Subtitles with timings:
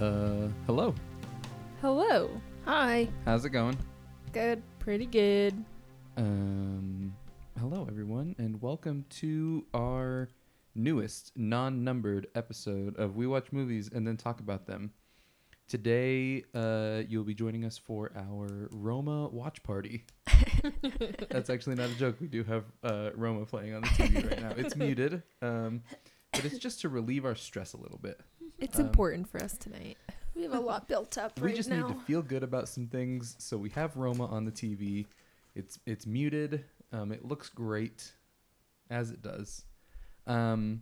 [0.00, 0.94] Uh, hello.
[1.82, 2.30] Hello.
[2.64, 3.06] Hi.
[3.26, 3.76] How's it going?
[4.32, 4.62] Good.
[4.78, 5.62] Pretty good.
[6.16, 7.14] Um,
[7.58, 10.30] hello everyone, and welcome to our
[10.74, 14.90] newest non-numbered episode of We Watch Movies and Then Talk About Them.
[15.68, 20.06] Today, uh, you'll be joining us for our Roma watch party.
[21.28, 22.16] That's actually not a joke.
[22.22, 24.54] We do have uh, Roma playing on the TV right now.
[24.56, 25.82] It's muted, um,
[26.32, 28.18] but it's just to relieve our stress a little bit.
[28.60, 29.96] It's Um, important for us tonight.
[30.36, 31.42] We have a lot built up right now.
[31.42, 31.88] we right just now.
[31.88, 35.04] need to feel good about some things so we have roma on the tv
[35.54, 38.12] it's it's muted um, it looks great
[38.88, 39.64] as it does
[40.26, 40.80] um,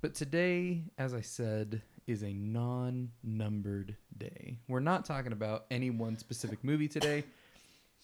[0.00, 6.16] but today as i said is a non-numbered day we're not talking about any one
[6.16, 7.24] specific movie today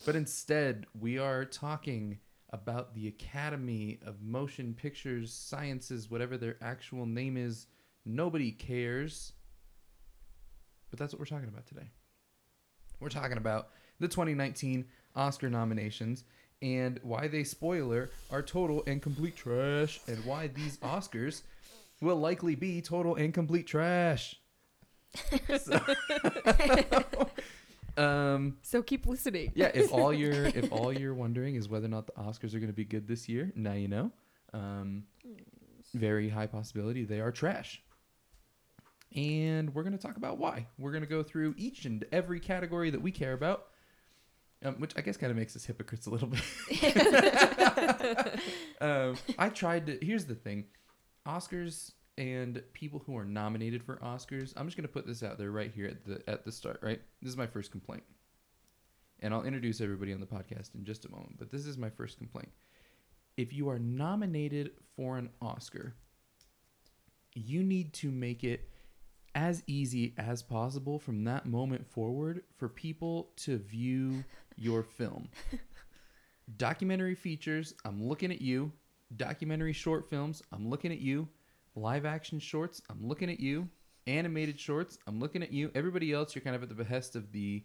[0.04, 2.18] but instead we are talking
[2.50, 7.66] about the academy of motion pictures sciences whatever their actual name is
[8.04, 9.32] nobody cares
[10.90, 11.90] but that's what we're talking about today.
[13.00, 14.84] We're talking about the 2019
[15.16, 16.24] Oscar nominations
[16.60, 21.40] and why they, spoiler, are total and complete trash, and why these Oscars
[22.02, 24.36] will likely be total and complete trash.
[25.58, 25.80] So-
[28.02, 29.52] um, So keep listening.
[29.54, 32.58] yeah, if all you're if all you're wondering is whether or not the Oscars are
[32.58, 34.10] going to be good this year, now you know.
[34.52, 35.04] Um,
[35.94, 37.82] very high possibility they are trash.
[39.14, 40.66] And we're going to talk about why.
[40.78, 43.66] We're going to go through each and every category that we care about,
[44.64, 46.42] um, which I guess kind of makes us hypocrites a little bit.
[48.80, 49.98] um, I tried to.
[50.00, 50.64] Here's the thing
[51.26, 55.38] Oscars and people who are nominated for Oscars, I'm just going to put this out
[55.38, 57.00] there right here at the, at the start, right?
[57.22, 58.02] This is my first complaint.
[59.20, 61.90] And I'll introduce everybody on the podcast in just a moment, but this is my
[61.90, 62.50] first complaint.
[63.36, 65.94] If you are nominated for an Oscar,
[67.34, 68.68] you need to make it
[69.34, 74.24] as easy as possible from that moment forward for people to view
[74.56, 75.28] your film.
[76.56, 78.72] Documentary features, I'm looking at you.
[79.16, 81.28] Documentary short films, I'm looking at you.
[81.74, 83.68] Live action shorts, I'm looking at you.
[84.06, 85.70] Animated shorts, I'm looking at you.
[85.74, 87.64] Everybody else, you're kind of at the behest of the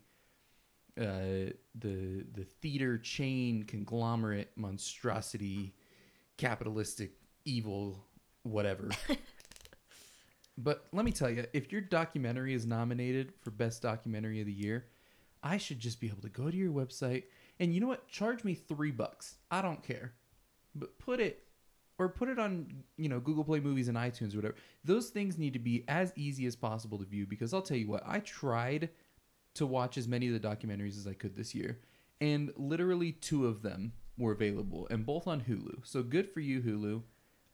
[0.99, 5.73] uh, the the theater chain conglomerate monstrosity,
[6.37, 7.11] capitalistic
[7.45, 8.03] evil,
[8.43, 8.89] whatever.
[10.57, 14.53] But let me tell you, if your documentary is nominated for Best Documentary of the
[14.53, 14.87] Year,
[15.43, 17.23] I should just be able to go to your website
[17.59, 18.07] and you know what?
[18.07, 19.37] Charge me three bucks.
[19.49, 20.13] I don't care.
[20.75, 21.43] But put it
[21.97, 24.55] or put it on, you know, Google Play Movies and iTunes or whatever.
[24.83, 27.87] Those things need to be as easy as possible to view because I'll tell you
[27.87, 28.89] what, I tried
[29.55, 31.79] to watch as many of the documentaries as I could this year.
[32.21, 35.79] And literally two of them were available and both on Hulu.
[35.83, 37.01] So good for you, Hulu.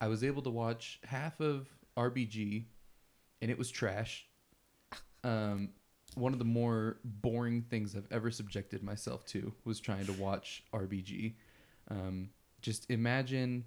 [0.02, 2.66] I was able to watch half of RBG
[3.44, 4.26] and it was trash.
[5.26, 5.70] Um,
[6.16, 10.64] one of the more boring things I've ever subjected myself to was trying to watch
[10.74, 11.34] RBG.
[11.92, 12.30] Um,
[12.62, 13.66] just imagine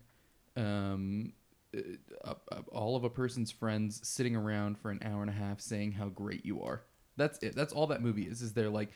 [0.57, 1.35] um,
[1.77, 1.81] uh,
[2.25, 5.61] uh, uh, all of a person's friends sitting around for an hour and a half
[5.61, 6.81] saying how great you are.
[7.19, 7.55] That's it.
[7.55, 8.41] That's all that movie is.
[8.41, 8.93] Is they're like,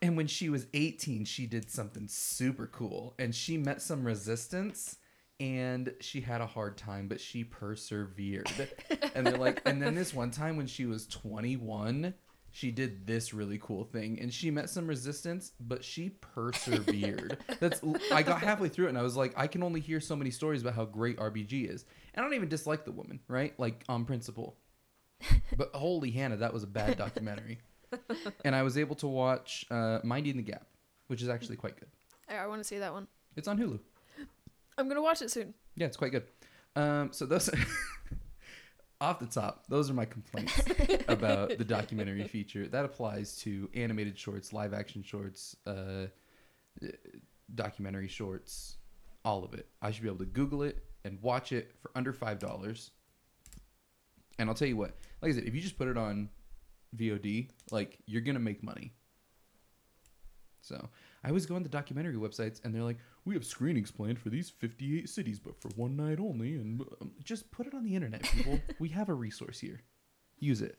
[0.00, 4.96] and when she was 18, she did something super cool and she met some resistance
[5.40, 8.50] and she had a hard time, but she persevered.
[9.14, 12.14] and they're like, and then this one time when she was 21,
[12.52, 17.38] she did this really cool thing and she met some resistance, but she persevered.
[17.60, 17.80] That's
[18.12, 20.30] I got halfway through it and I was like, I can only hear so many
[20.30, 21.84] stories about how great RBG is.
[22.14, 23.58] And I don't even dislike the woman, right?
[23.58, 24.56] Like on principle.
[25.56, 27.58] But holy Hannah, that was a bad documentary.
[28.44, 30.66] and I was able to watch uh, Minding the Gap,
[31.06, 31.88] which is actually quite good.
[32.28, 33.06] I, I want to see that one.
[33.36, 33.80] It's on Hulu.
[34.76, 35.54] I'm gonna watch it soon.
[35.76, 36.24] Yeah, it's quite good.
[36.76, 37.50] Um, so those
[39.00, 40.60] off the top, those are my complaints
[41.08, 42.66] about the documentary feature.
[42.66, 46.06] That applies to animated shorts, live action shorts, uh,
[47.54, 48.76] documentary shorts,
[49.24, 49.66] all of it.
[49.82, 52.90] I should be able to Google it and watch it for under five dollars.
[54.38, 56.28] And I'll tell you what, like I said, if you just put it on
[56.96, 58.94] VOD, like you're gonna make money.
[60.60, 60.88] So
[61.22, 64.28] I always go on the documentary websites and they're like, we have screenings planned for
[64.28, 66.56] these 58 cities, but for one night only.
[66.56, 68.60] And um, just put it on the internet, people.
[68.78, 69.80] we have a resource here.
[70.38, 70.78] Use it.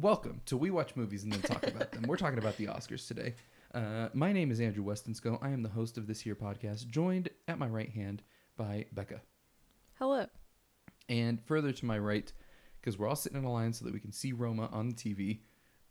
[0.00, 2.04] Welcome to We Watch Movies and Then Talk About Them.
[2.08, 3.34] We're talking about the Oscars today.
[3.74, 5.38] Uh, my name is Andrew Westonsko.
[5.42, 8.22] I am the host of this here podcast, joined at my right hand
[8.56, 9.20] by Becca.
[9.98, 10.26] Hello.
[11.10, 12.32] And further to my right,
[12.80, 14.94] because we're all sitting in a line so that we can see Roma on the
[14.94, 15.40] TV,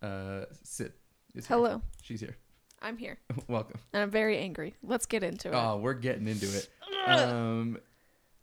[0.01, 0.93] uh, Sid
[1.35, 1.57] is here.
[1.57, 1.81] Hello.
[2.01, 2.37] She's here.
[2.83, 3.79] I'm here, Welcome.
[3.93, 4.75] and I'm very angry.
[4.83, 5.55] Let's get into it.
[5.55, 6.69] Oh, we're getting into it.
[7.07, 7.77] Um,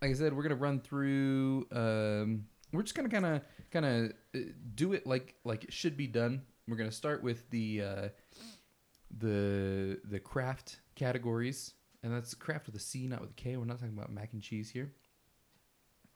[0.03, 1.67] like I said, we're gonna run through.
[1.73, 4.39] Um, we're just gonna kind of kind of uh,
[4.75, 6.43] do it like like it should be done.
[6.67, 8.09] We're gonna start with the uh,
[9.19, 13.57] the the craft categories, and that's craft with a C, not with a K.
[13.57, 14.93] We're not talking about mac and cheese here.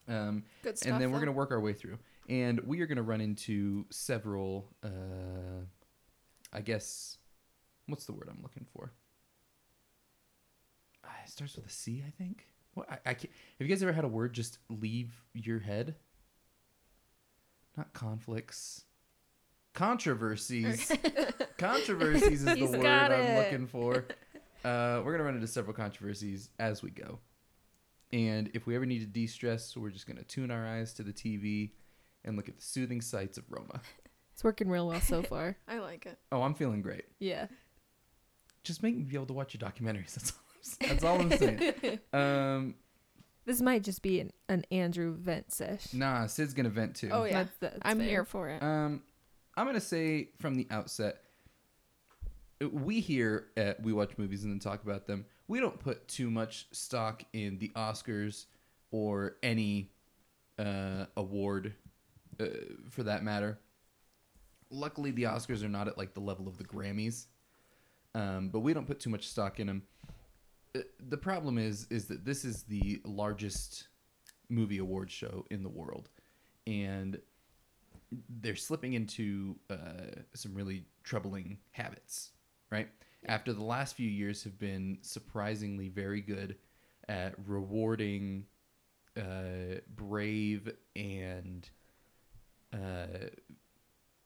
[0.07, 0.93] Um, Good stuff.
[0.93, 1.27] and then we're though.
[1.27, 1.97] to work our way through
[2.29, 4.89] and we are going to run into several uh
[6.53, 7.17] i guess
[7.87, 8.93] what's the word i'm looking for
[11.05, 13.83] Ah, it starts with a c i think what I, I can't have you guys
[13.83, 15.95] ever had a word just leave your head
[17.77, 18.85] not conflicts
[19.75, 20.91] controversies
[21.59, 23.39] controversies is the He's word got i'm it.
[23.39, 24.07] looking for
[24.65, 27.19] uh, we're going to run into several controversies as we go
[28.13, 31.13] and if we ever need to de-stress, we're just gonna tune our eyes to the
[31.13, 31.73] TV
[32.25, 33.81] and look at the soothing sights of Roma.
[34.33, 35.57] It's working real well so far.
[35.67, 36.17] I like it.
[36.31, 37.07] Oh, I'm feeling great.
[37.19, 37.47] yeah.
[38.65, 40.15] Just make me be able to watch your documentaries.
[40.15, 40.39] That's all.
[40.81, 41.99] I'm, that's all I'm saying.
[42.13, 42.75] Um,
[43.45, 45.93] This might just be an, an Andrew vent sesh.
[45.93, 47.11] nah, Sid's gonna vent too.
[47.13, 48.09] Oh yeah, That's- that's I'm fair.
[48.09, 48.63] here for it.
[48.63, 49.03] Um,
[49.57, 51.19] I'm gonna say from the outset,
[52.73, 55.27] we here at We Watch Movies and Then Talk About Them.
[55.49, 58.47] We don't put too much stock in the Oscars
[58.91, 59.91] or any
[60.59, 61.75] uh, award,
[62.41, 62.47] uh,
[62.89, 63.59] for that matter.
[64.71, 67.27] Luckily, the Oscars are not at like the level of the Grammys,
[68.15, 69.83] um, but we don't put too much stock in them.
[70.75, 73.89] Uh, The problem is, is that this is the largest
[74.49, 76.09] movie award show in the world,
[76.67, 77.21] and
[78.41, 82.33] they're slipping into uh, some really troubling habits,
[82.71, 82.89] right?
[83.27, 86.57] After the last few years have been surprisingly very good
[87.09, 88.45] at rewarding
[89.17, 91.69] uh, brave and
[92.73, 93.29] uh,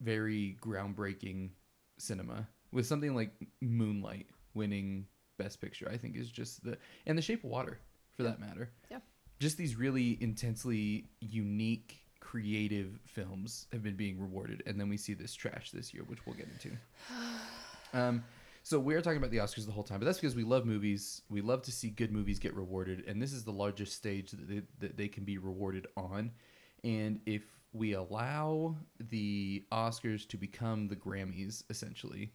[0.00, 1.50] very groundbreaking
[1.98, 3.30] cinema with something like
[3.60, 5.06] Moonlight winning
[5.38, 7.78] Best Picture, I think is just the and The Shape of Water
[8.16, 8.70] for that matter.
[8.90, 8.98] Yeah.
[9.38, 15.14] Just these really intensely unique, creative films have been being rewarded, and then we see
[15.14, 16.76] this trash this year, which we'll get into.
[17.94, 18.22] Um,
[18.64, 21.22] so we're talking about the Oscars the whole time, but that's because we love movies.
[21.30, 24.46] We love to see good movies get rewarded, and this is the largest stage that
[24.46, 26.32] they, that they can be rewarded on.
[26.84, 32.34] And if we allow the Oscars to become the Grammys, essentially,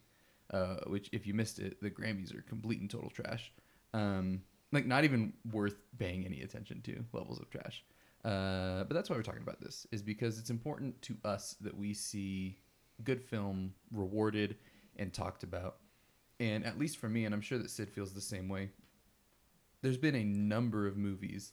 [0.52, 3.52] uh, which if you missed it, the Grammys are complete and total trash.
[3.92, 4.42] Um,
[4.72, 7.84] like not even worth paying any attention to levels of trash.
[8.24, 11.76] Uh, but that's why we're talking about this is because it's important to us that
[11.76, 12.58] we see
[13.04, 14.56] good film rewarded
[14.96, 15.76] and talked about.
[16.40, 18.70] And at least for me, and I'm sure that Sid feels the same way,
[19.82, 21.52] there's been a number of movies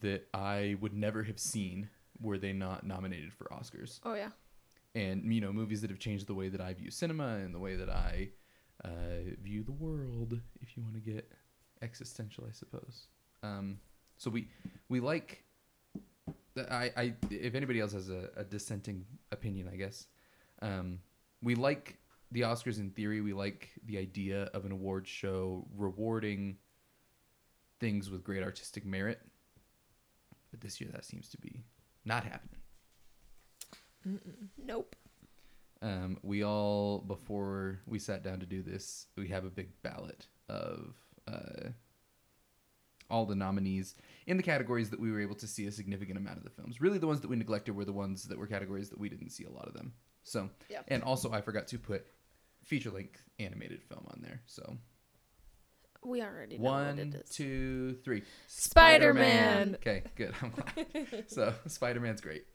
[0.00, 1.88] that I would never have seen
[2.20, 4.00] were they not nominated for Oscars.
[4.04, 4.28] Oh yeah.
[4.94, 7.58] And, you know, movies that have changed the way that I view cinema and the
[7.58, 8.28] way that I
[8.84, 11.32] uh, view the world, if you want to get
[11.80, 13.06] existential, I suppose.
[13.42, 13.78] Um,
[14.16, 14.48] so we
[14.88, 15.44] we like.
[16.56, 20.06] I, I if anybody else has a, a dissenting opinion, I guess,
[20.60, 21.00] um,
[21.42, 21.98] we like
[22.30, 23.20] the Oscars in theory.
[23.20, 26.58] We like the idea of an award show rewarding
[27.80, 29.20] things with great artistic merit,
[30.50, 31.64] but this year that seems to be
[32.04, 32.61] not happening.
[34.06, 34.48] Mm-mm.
[34.64, 34.96] Nope.
[35.80, 40.26] Um, we all before we sat down to do this, we have a big ballot
[40.48, 40.94] of
[41.26, 41.70] uh,
[43.10, 43.94] all the nominees
[44.26, 46.80] in the categories that we were able to see a significant amount of the films.
[46.80, 49.30] Really, the ones that we neglected were the ones that were categories that we didn't
[49.30, 49.92] see a lot of them.
[50.22, 50.82] So, Yeah.
[50.88, 52.06] and also I forgot to put
[52.64, 54.40] feature length animated film on there.
[54.46, 54.76] So
[56.04, 57.28] We already know what it one, is.
[57.30, 58.22] two, three.
[58.46, 59.74] Spider-Man.
[59.76, 60.32] Okay, good.
[60.42, 61.24] I'm glad.
[61.28, 62.44] so Spider Man's great.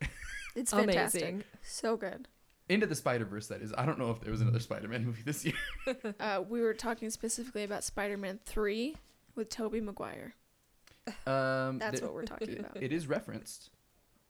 [0.54, 1.22] It's fantastic.
[1.22, 1.44] Amazing.
[1.62, 2.28] So good.
[2.68, 3.46] Into the Spider Verse.
[3.48, 3.72] That is.
[3.76, 5.54] I don't know if there was another Spider Man movie this year.
[6.20, 8.96] Uh, we were talking specifically about Spider-Man Three
[9.34, 10.34] with Tobey Maguire.
[11.26, 12.76] Um, That's there- what we're talking about.
[12.82, 13.70] it is referenced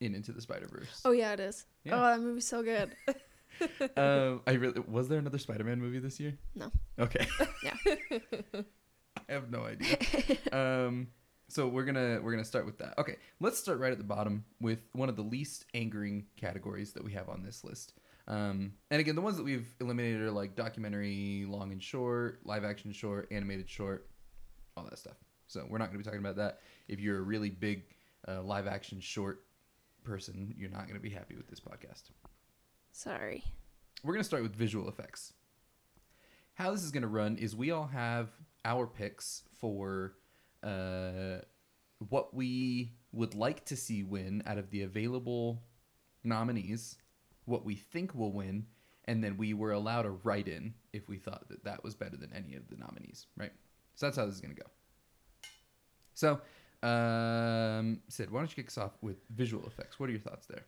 [0.00, 1.00] in Into the Spider Verse.
[1.04, 1.66] Oh yeah, it is.
[1.82, 1.96] Yeah.
[1.96, 2.92] Oh, that movie's so good.
[3.96, 6.34] um, I really was there another Spider-Man movie this year?
[6.54, 6.70] No.
[6.98, 7.26] Okay.
[7.64, 7.74] Yeah.
[9.28, 9.96] I have no idea.
[10.52, 11.08] um,
[11.48, 12.98] so we're gonna we're gonna start with that.
[12.98, 17.04] Okay, let's start right at the bottom with one of the least angering categories that
[17.04, 17.94] we have on this list.
[18.26, 22.64] Um, and again, the ones that we've eliminated are like documentary, long and short, live
[22.64, 24.08] action short, animated short,
[24.76, 25.16] all that stuff.
[25.46, 26.60] So we're not gonna be talking about that.
[26.88, 27.84] If you're a really big
[28.26, 29.44] uh, live action short
[30.04, 32.10] person, you're not gonna be happy with this podcast.
[32.92, 33.44] Sorry.
[34.04, 35.32] We're going to start with visual effects.
[36.54, 38.30] How this is going to run is we all have
[38.64, 40.14] our picks for
[40.62, 41.42] uh,
[42.08, 45.62] what we would like to see win out of the available
[46.24, 46.96] nominees,
[47.44, 48.66] what we think will win,
[49.06, 52.16] and then we were allowed to write in if we thought that that was better
[52.16, 53.52] than any of the nominees, right?
[53.94, 54.68] So that's how this is going to go.
[56.14, 56.40] So,
[56.86, 59.98] um, Sid, why don't you kick us off with visual effects?
[59.98, 60.64] What are your thoughts there?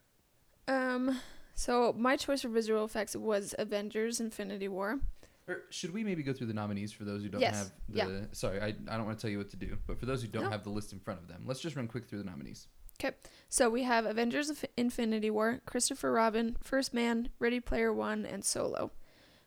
[0.69, 1.21] Um,
[1.55, 5.01] so my choice for visual effects was Avengers: Infinity War.
[5.49, 7.97] Or should we maybe go through the nominees for those who don't Yes, have the?
[7.99, 8.21] yeah.
[8.33, 10.29] Sorry, I, I don't want to tell you what to do, but for those who
[10.29, 10.51] don't No.
[10.51, 12.69] have the list in front of them, let's just run quick through the nominees.
[13.03, 13.17] Okay,
[13.49, 18.45] so we have Avengers: Inf- Infinity War, Christopher Robin, First Man, Ready Player One, and
[18.45, 18.93] Solo.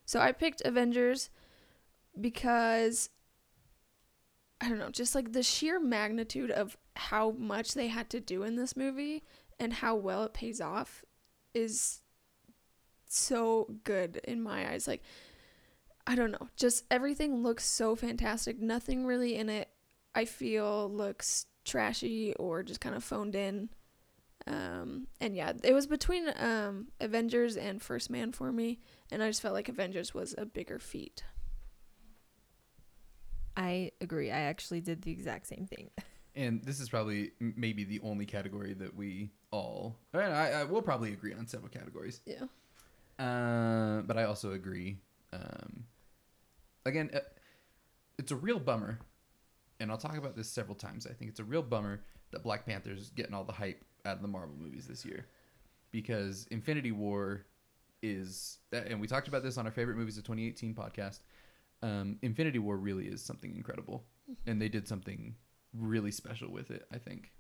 [0.06, 1.30] So I picked Avengers
[2.20, 3.10] because
[4.60, 8.44] I don't know, just like the sheer magnitude of how much they had to do
[8.44, 9.24] in this movie
[9.60, 11.04] and how well it pays off
[11.54, 12.02] is
[13.08, 14.88] so good in my eyes.
[14.88, 15.04] Like
[16.06, 18.60] I don't know, just everything looks so fantastic.
[18.60, 19.70] Nothing really in it
[20.16, 23.70] I feel looks trashy or just kind of phoned in.
[24.46, 28.80] Um, and yeah, it was between um, Avengers and First Man for me,
[29.12, 31.24] and I just felt like Avengers was a bigger feat.
[33.56, 34.32] I agree.
[34.32, 35.90] I actually did the exact same thing.
[36.36, 39.96] And this is probably m- maybe the only category that we all.
[40.14, 42.22] And I, I will probably agree on several categories.
[42.26, 42.46] Yeah.
[43.24, 44.98] Uh, but I also agree.
[45.32, 45.86] Um,
[46.86, 47.20] again, uh,
[48.18, 49.00] it's a real bummer,
[49.80, 51.08] and I'll talk about this several times.
[51.08, 54.22] I think it's a real bummer that Black Panther's getting all the hype out of
[54.22, 55.28] the Marvel movies this year,
[55.92, 57.46] because Infinity War
[58.02, 61.20] is, and we talked about this on our favorite movies of 2018 podcast.
[61.82, 64.04] Um, Infinity War really is something incredible,
[64.46, 65.36] and they did something
[65.74, 66.86] really special with it.
[66.92, 67.32] I think.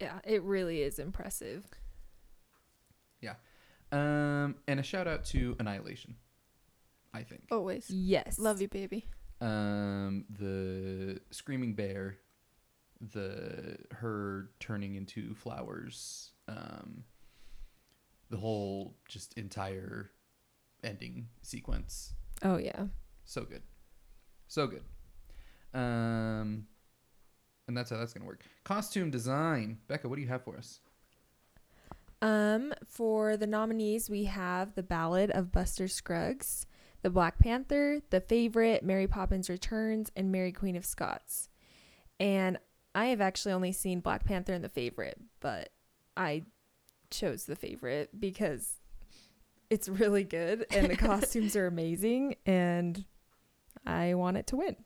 [0.00, 1.64] Yeah, it really is impressive.
[3.20, 3.34] Yeah.
[3.92, 6.16] Um, and a shout out to Annihilation.
[7.12, 7.44] I think.
[7.50, 7.90] Always.
[7.90, 8.38] Yes.
[8.38, 9.06] Love you, baby.
[9.40, 12.18] um the screaming bear
[13.14, 17.04] the her turning into flowers um
[18.28, 20.10] the whole just entire
[20.84, 22.12] ending sequence
[22.42, 22.84] Oh yeah.
[23.24, 23.62] so good
[24.48, 24.82] so good
[25.72, 26.66] um
[27.66, 30.80] and that's how that's gonna work costume design becca what do you have for us
[32.22, 36.66] Um, for the nominees, we have The Ballad of Buster Scruggs,
[37.02, 41.48] The Black Panther, The Favorite, Mary Poppins Returns, and Mary Queen of Scots.
[42.18, 42.58] And
[42.94, 45.70] I have actually only seen Black Panther and The Favorite, but
[46.16, 46.44] I
[47.10, 48.80] chose The Favorite because
[49.70, 53.04] it's really good and the costumes are amazing and
[53.86, 54.76] I want it to win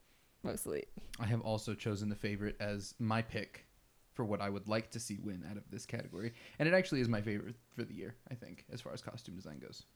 [0.43, 0.85] mostly.
[1.19, 3.67] i have also chosen the favorite as my pick
[4.13, 7.01] for what i would like to see win out of this category and it actually
[7.01, 9.87] is my favorite for the year i think as far as costume design goes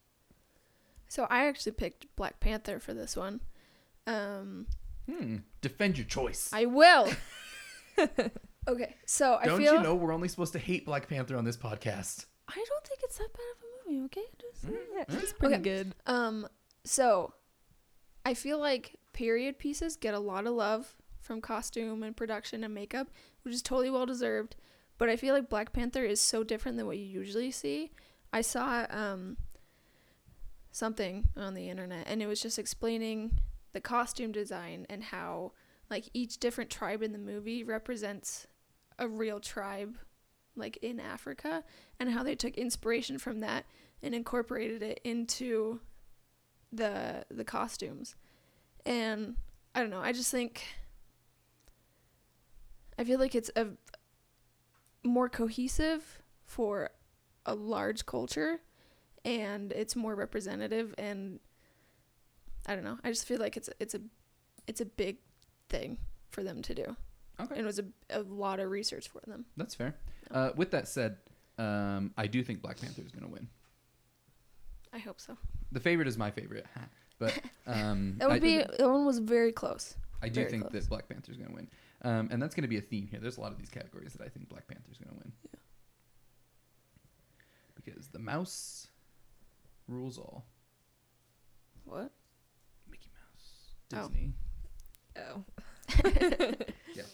[1.08, 3.40] So I actually picked Black Panther for this one.
[4.06, 4.66] Um,
[5.10, 5.36] Hmm.
[5.62, 6.50] Defend your choice.
[6.52, 7.08] I will.
[8.68, 11.44] okay, so I Don't feel you know we're only supposed to hate Black Panther on
[11.44, 12.26] this podcast?
[12.48, 14.04] I don't think it's that bad of a movie.
[14.06, 15.22] Okay, just Yeah, Mm.
[15.22, 15.62] it's pretty Okay.
[15.62, 15.94] good.
[16.06, 16.46] Um,
[16.84, 17.34] so
[18.24, 22.72] I feel like period pieces get a lot of love from costume and production and
[22.74, 23.08] makeup,
[23.42, 24.56] which is totally well deserved.
[24.98, 27.92] But I feel like Black Panther is so different than what you usually see.
[28.32, 29.38] I saw um
[30.78, 33.38] something on the internet and it was just explaining
[33.72, 35.52] the costume design and how
[35.90, 38.46] like each different tribe in the movie represents
[38.98, 39.98] a real tribe
[40.56, 41.64] like in Africa
[41.98, 43.64] and how they took inspiration from that
[44.02, 45.80] and incorporated it into
[46.72, 48.14] the the costumes.
[48.84, 49.36] And
[49.74, 50.62] I don't know, I just think
[52.98, 53.68] I feel like it's a
[55.04, 56.90] more cohesive for
[57.46, 58.60] a large culture
[59.24, 61.40] and it's more representative and
[62.66, 62.98] I don't know.
[63.02, 64.00] I just feel like it's it's a
[64.66, 65.18] it's a big
[65.68, 65.98] thing
[66.30, 66.96] for them to do.
[67.40, 67.54] Okay.
[67.54, 69.46] And it was a, a lot of research for them.
[69.56, 69.94] That's fair.
[70.30, 71.16] Uh, with that said,
[71.56, 73.48] um, I do think Black Panther is going to win.
[74.92, 75.36] I hope so.
[75.72, 76.66] The favorite is my favorite,
[77.18, 79.94] but um, That would I, be that one was very close.
[80.22, 80.72] I do very think close.
[80.72, 81.68] that Black Panther is going to win,
[82.02, 83.20] um, and that's going to be a theme here.
[83.20, 85.32] There's a lot of these categories that I think Black Panther is going to win.
[85.52, 85.60] Yeah.
[87.76, 88.88] Because the mouse
[89.88, 90.44] rules all.
[91.84, 92.12] What?
[92.90, 94.08] Mickey Mouse, Oh.
[94.08, 94.32] Disney.
[95.16, 95.44] Oh.
[96.94, 97.02] Yeah.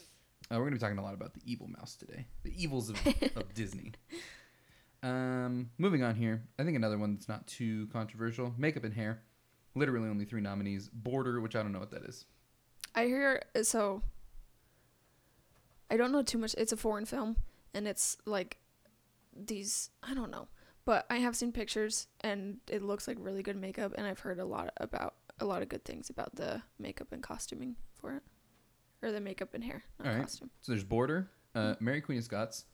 [0.50, 2.26] Uh, we're going to be talking a lot about the evil mouse today.
[2.42, 2.96] The evils of,
[3.36, 3.92] of Disney.
[5.02, 6.42] Um, moving on here.
[6.58, 8.54] I think another one that's not too controversial.
[8.58, 9.22] Makeup and hair.
[9.74, 10.90] Literally only three nominees.
[10.92, 12.26] Border, which I don't know what that is.
[12.94, 14.02] I hear so.
[15.90, 16.54] I don't know too much.
[16.58, 17.36] It's a foreign film,
[17.72, 18.58] and it's like
[19.34, 19.88] these.
[20.02, 20.48] I don't know,
[20.84, 24.38] but I have seen pictures, and it looks like really good makeup, and I've heard
[24.38, 28.22] a lot about a lot of good things about the makeup and costuming for it,
[29.02, 30.22] or the makeup and hair, not All right.
[30.22, 30.50] costume.
[30.60, 32.64] So there's Border, uh, Mary Queen of Scots,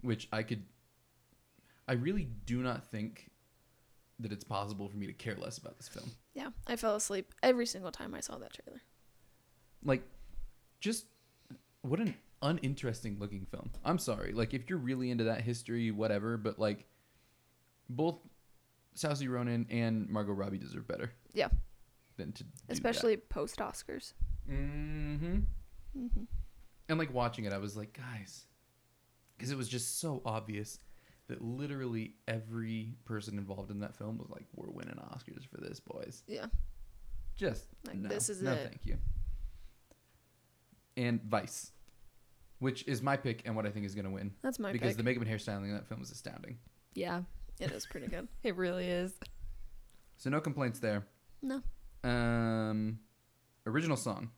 [0.00, 0.64] which I could.
[1.88, 3.30] I really do not think
[4.18, 6.10] that it's possible for me to care less about this film.
[6.34, 8.82] Yeah, I fell asleep every single time I saw that trailer.
[9.84, 10.02] Like,
[10.80, 11.06] just
[11.82, 13.70] what an uninteresting looking film.
[13.84, 14.32] I'm sorry.
[14.32, 16.86] Like, if you're really into that history, whatever, but like,
[17.88, 18.18] both
[18.96, 21.10] Saoirse Ronan and Margot Robbie deserve better.
[21.32, 21.48] Yeah.
[22.16, 24.14] Than to do Especially post Oscars.
[24.50, 25.36] Mm-hmm.
[25.98, 26.22] Mm-hmm.
[26.88, 28.46] And like watching it, I was like, guys,
[29.36, 30.78] because it was just so obvious
[31.28, 35.80] that literally every person involved in that film was like, "We're winning Oscars for this,
[35.80, 36.46] boys." Yeah.
[37.34, 38.44] Just Like, no, this is it.
[38.44, 38.62] no, it.
[38.62, 38.96] thank you.
[40.96, 41.72] And Vice,
[42.60, 44.80] which is my pick and what I think is going to win That's my pick.
[44.80, 44.96] because pick.
[44.98, 46.56] the makeup and hairstyling in that film is astounding.
[46.94, 47.22] Yeah,
[47.60, 48.28] it is pretty good.
[48.42, 49.12] it really is.
[50.16, 51.06] So no complaints there.
[51.42, 51.62] No.
[52.04, 52.98] Um,
[53.66, 54.30] original song.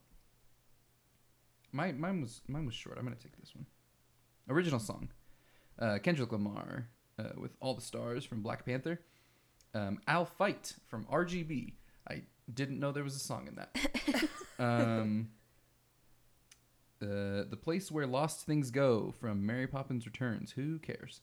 [1.72, 2.96] My mine was mine was short.
[2.98, 3.66] I'm gonna take this one.
[4.48, 5.08] Original song.
[5.78, 9.00] Uh, Kendrick Lamar uh, with "All the Stars" from Black Panther.
[9.74, 11.74] Um, "I'll Fight" from RGB.
[12.10, 12.22] I
[12.52, 14.28] didn't know there was a song in that.
[14.58, 15.28] um,
[17.02, 20.52] uh, the place where lost things go from Mary Poppins Returns.
[20.52, 21.20] Who cares?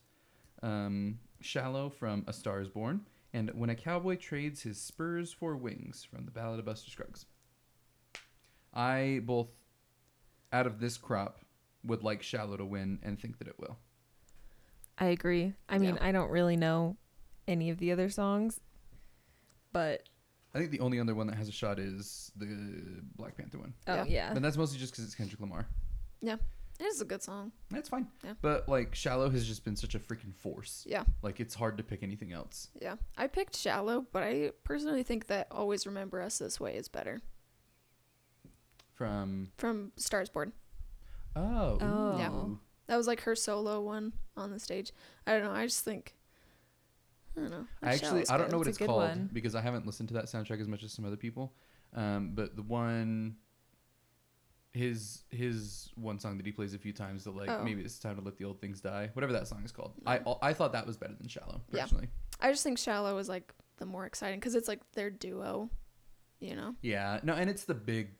[0.62, 5.56] Um, "Shallow" from A Star Is Born and When a Cowboy Trades His Spurs for
[5.56, 7.26] Wings from the Ballad of Buster Scruggs.
[8.72, 9.48] I both,
[10.52, 11.38] out of this crop,
[11.84, 13.78] would like Shallow to win and think that it will.
[14.98, 15.54] I agree.
[15.68, 16.06] I mean, Yeah.
[16.06, 16.96] I don't really know
[17.46, 18.60] any of the other songs,
[19.72, 20.08] but
[20.54, 22.46] I think the only other one that has a shot is the
[23.16, 23.74] Black Panther one.
[23.86, 24.04] oh Yeah.
[24.04, 25.66] yeah, But that's mostly just because it's Kendrick Lamar.
[26.78, 27.52] It is a good song.
[27.70, 28.06] That's fine.
[28.24, 28.34] Yeah.
[28.42, 30.84] But like Shallow has just been such a freaking force.
[30.88, 31.04] Yeah.
[31.22, 32.68] Like it's hard to pick anything else.
[32.80, 32.96] Yeah.
[33.16, 37.20] I picked Shallow, but I personally think that Always Remember Us This Way is better.
[38.94, 40.52] From From Stars Born.
[41.34, 42.16] oh, Oh.
[42.18, 42.30] Yeah.
[42.88, 44.92] That was like her solo one on the stage.
[45.26, 45.52] I don't know.
[45.52, 46.14] I just think.
[47.36, 47.66] I don't know.
[47.82, 48.52] I actually I don't good.
[48.52, 49.28] know what It's it's called one.
[49.32, 51.52] because I haven't listened to that soundtrack as much as some other people.
[51.94, 53.36] Um, but the one
[54.76, 57.64] his his one song that he plays a few times that like Oh.
[57.64, 59.10] maybe it's time to let the old things die.
[59.14, 59.94] Whatever that song is called.
[60.06, 61.82] I I thought that was better than Shallow Yeah.
[61.82, 62.08] personally.
[62.40, 65.70] I just think Shallow is like the more exciting because it's like their duo,
[66.40, 66.74] you know?
[66.82, 67.20] Yeah.
[67.22, 68.10] No, and it's the big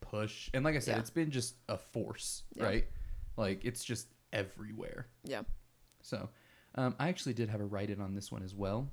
[0.00, 0.50] push.
[0.54, 1.00] And like I said, Yeah.
[1.00, 2.64] it's been just a force, Yeah.
[2.64, 2.88] right?
[3.36, 5.06] Like it's just everywhere.
[5.24, 5.42] Yeah.
[6.02, 6.28] So,
[6.74, 8.90] um, I actually did have a write in on this one as well.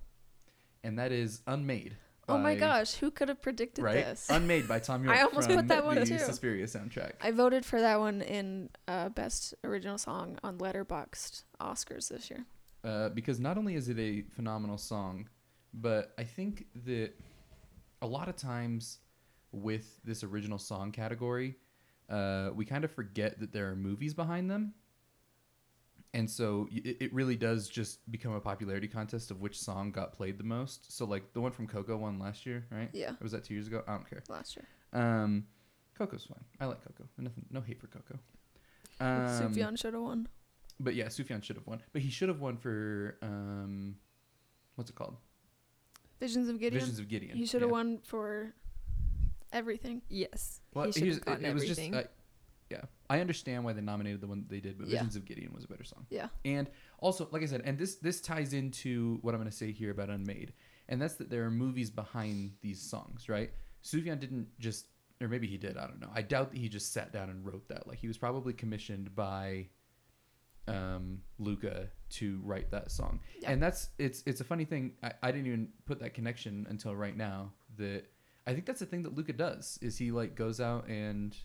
[0.83, 1.97] And that is Unmade.
[2.29, 3.95] Oh my gosh, who could have predicted right?
[3.95, 4.27] this?
[4.29, 5.17] Unmade by Tom York.
[5.17, 6.19] I almost put that one the too.
[6.19, 7.13] Suspiria soundtrack.
[7.21, 12.45] I voted for that one in uh, best original song on Letterboxd Oscars this year.
[12.83, 15.29] Uh, because not only is it a phenomenal song,
[15.73, 17.11] but I think that
[18.01, 18.99] a lot of times
[19.51, 21.55] with this original song category,
[22.09, 24.73] uh, we kind of forget that there are movies behind them.
[26.17, 30.13] And so it, it really does just become a popularity contest of which song got
[30.13, 30.91] played the most.
[30.91, 32.89] So like the one from Coco won last year, right?
[32.91, 33.83] Yeah, Or was that two years ago?
[33.87, 34.23] I don't care.
[34.27, 34.65] last year.
[34.93, 35.45] Um,
[35.95, 36.43] Coco's fine.
[36.59, 37.07] I like Coco.
[37.19, 38.17] Nothing, no hate for Coco.
[38.99, 40.27] Um, Sufjan should have won.
[40.79, 41.83] but yeah, Sufjan should have won.
[41.93, 43.95] But he should have won for um,
[44.75, 45.17] what's it called?
[46.19, 46.79] Visions of Gideon.
[46.81, 47.37] Visions of Gideon.
[47.37, 47.73] he should have yeah.
[47.73, 48.55] won for
[49.53, 50.01] everything.
[50.09, 50.61] yes.
[50.73, 51.93] Well, he should have gotten it, it was everything.
[51.93, 52.09] just, uh,
[52.69, 52.81] yeah.
[53.09, 54.97] I understand why they nominated the one they did, but Yeah.
[54.99, 56.05] Visions of Gideon was a better song.
[56.09, 56.27] Yeah.
[56.43, 59.71] And also, like I said, and this this ties into what I'm going to say
[59.71, 60.53] here about Unmade,
[60.89, 63.51] and that's that there are movies behind these songs, right?
[63.83, 64.87] Sufjan didn't just,
[65.21, 65.77] or maybe he did.
[65.77, 66.09] I don't know.
[66.13, 67.87] I doubt that he just sat down and wrote that.
[67.87, 69.67] Like he was probably commissioned by
[70.67, 73.51] um, Luca to write that song, Yeah.
[73.51, 74.93] and that's it's it's a funny thing.
[75.01, 77.53] I, I didn't even put that connection until right now.
[77.77, 78.03] That
[78.45, 81.35] I think that's the thing that Luca does is he like goes out and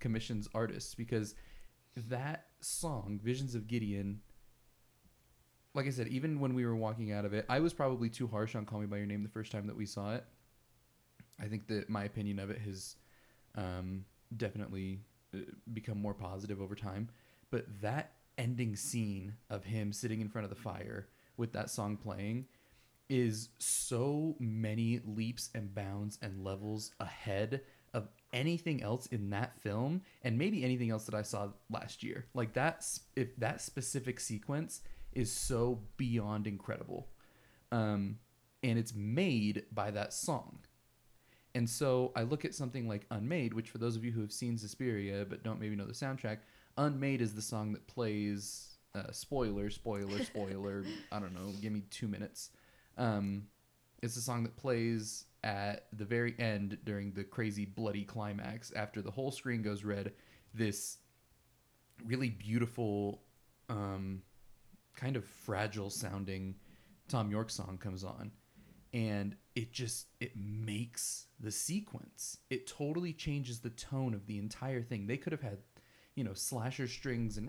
[0.00, 1.34] commissions artists because
[1.96, 4.20] that song Visions of Gideon
[5.74, 8.26] like I said even when we were walking out of it I was probably too
[8.26, 10.24] harsh on Call Me by Your Name the first time that we saw it.
[11.40, 12.96] I think that my opinion of it has
[13.56, 14.04] um,
[14.36, 15.00] definitely
[15.34, 15.38] uh,
[15.72, 17.10] become more positive over time.
[17.50, 21.96] But that ending scene of him sitting in front of the fire with that song
[21.96, 22.46] playing
[23.08, 27.62] is so many leaps and bounds and levels ahead
[28.32, 32.26] anything else in that film and maybe anything else that I saw last year.
[32.34, 34.80] Like that if that specific sequence
[35.12, 37.08] is so beyond incredible.
[37.72, 38.18] Um
[38.62, 40.58] and it's made by that song.
[41.54, 44.32] And so I look at something like Unmade, which for those of you who have
[44.32, 46.38] seen Suspiria but don't maybe know the soundtrack,
[46.76, 50.84] Unmade is the song that plays uh, spoiler, spoiler, spoiler.
[51.12, 51.52] I don't know.
[51.60, 52.50] Give me two minutes.
[52.98, 53.44] Um,
[54.02, 59.00] it's a song that plays at the very end during the crazy bloody climax after
[59.00, 60.12] the whole screen goes red.
[60.52, 60.98] This
[62.04, 63.22] really beautiful,
[63.68, 64.22] um,
[64.96, 66.56] kind of fragile sounding
[67.08, 68.32] Thom Yorke song comes on,
[68.92, 72.38] and it just it makes the sequence.
[72.50, 75.06] It totally changes the tone of the entire thing.
[75.06, 75.58] They could have had,
[76.16, 77.48] you know, slasher strings and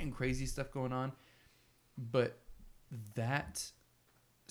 [0.00, 1.12] and crazy stuff going on,
[1.98, 2.38] but
[3.14, 3.70] that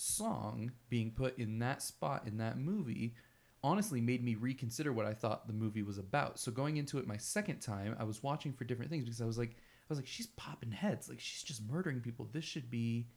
[0.00, 3.14] song being put in that spot in that movie
[3.62, 6.38] honestly made me reconsider what I thought the movie was about.
[6.38, 9.26] So going into it my second time, I was watching for different things because I
[9.26, 12.28] was like I was like she's popping heads, like she's just murdering people.
[12.32, 13.08] This should be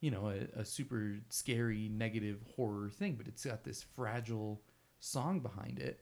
[0.00, 4.62] you know, a, a super scary negative horror thing, but it's got this fragile
[5.00, 6.00] song behind it.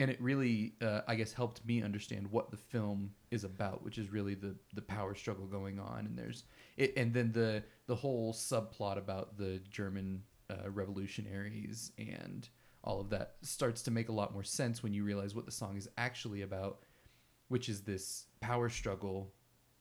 [0.00, 3.98] And it really, uh, I guess, helped me understand what the film is about, which
[3.98, 6.06] is really the the power struggle going on.
[6.06, 6.44] And there's
[6.76, 12.48] it, and then the the whole subplot about the German uh, revolutionaries and
[12.82, 15.52] all of that starts to make a lot more sense when you realize what the
[15.52, 16.84] song is actually about,
[17.48, 19.34] which is this power struggle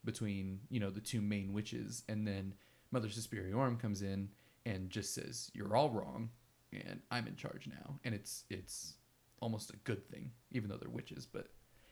[0.04, 2.54] between you know the two main witches, and then
[2.92, 4.30] Mother Suspiriorum comes in
[4.66, 6.30] and just says, "You're all wrong,
[6.74, 8.96] and I'm in charge now," and it's it's
[9.42, 11.26] almost a good thing, even though they're witches.
[11.26, 11.48] But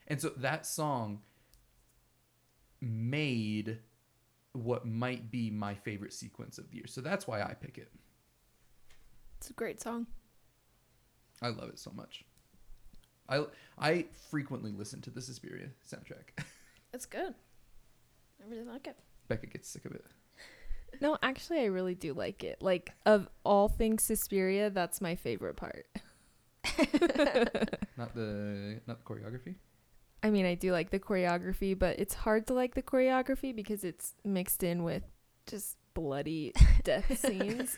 [0.08, 1.22] and so that song
[2.82, 3.80] made
[4.54, 6.88] what might be my favorite sequence of the year.
[6.88, 7.92] So that's why I pick it.
[9.38, 10.08] It's a great song.
[11.42, 12.24] I love it so much.
[13.30, 13.46] I
[13.78, 16.44] I frequently listen to the Suspiria soundtrack.
[16.94, 17.36] It's good.
[18.42, 18.98] I really like it.
[19.28, 20.06] Becca gets sick of it.
[21.02, 22.62] No, actually, I really do like it.
[22.62, 25.86] Like of all things Suspiria, that's my favorite part.
[27.98, 29.56] Not the not the choreography.
[30.24, 33.84] I mean, I do like the choreography, but it's hard to like the choreography because
[33.84, 35.04] it's mixed in with
[35.46, 36.54] just bloody
[36.84, 37.78] death scenes.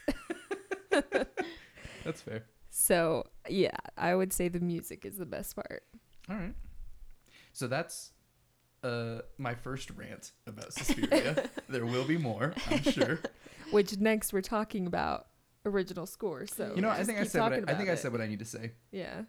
[2.04, 2.46] That's fair.
[2.70, 5.84] So, yeah, I would say the music is the best part.
[6.30, 6.54] All right.
[7.54, 8.12] So that's
[8.84, 11.50] uh my first rant about Suspiria.
[11.68, 13.20] there will be more, I'm sure.
[13.72, 15.28] Which next we're talking about
[15.66, 16.46] original score.
[16.48, 18.28] So You know, I think I said what I, I think I said what I
[18.28, 18.72] need to say.
[18.92, 19.24] Yeah.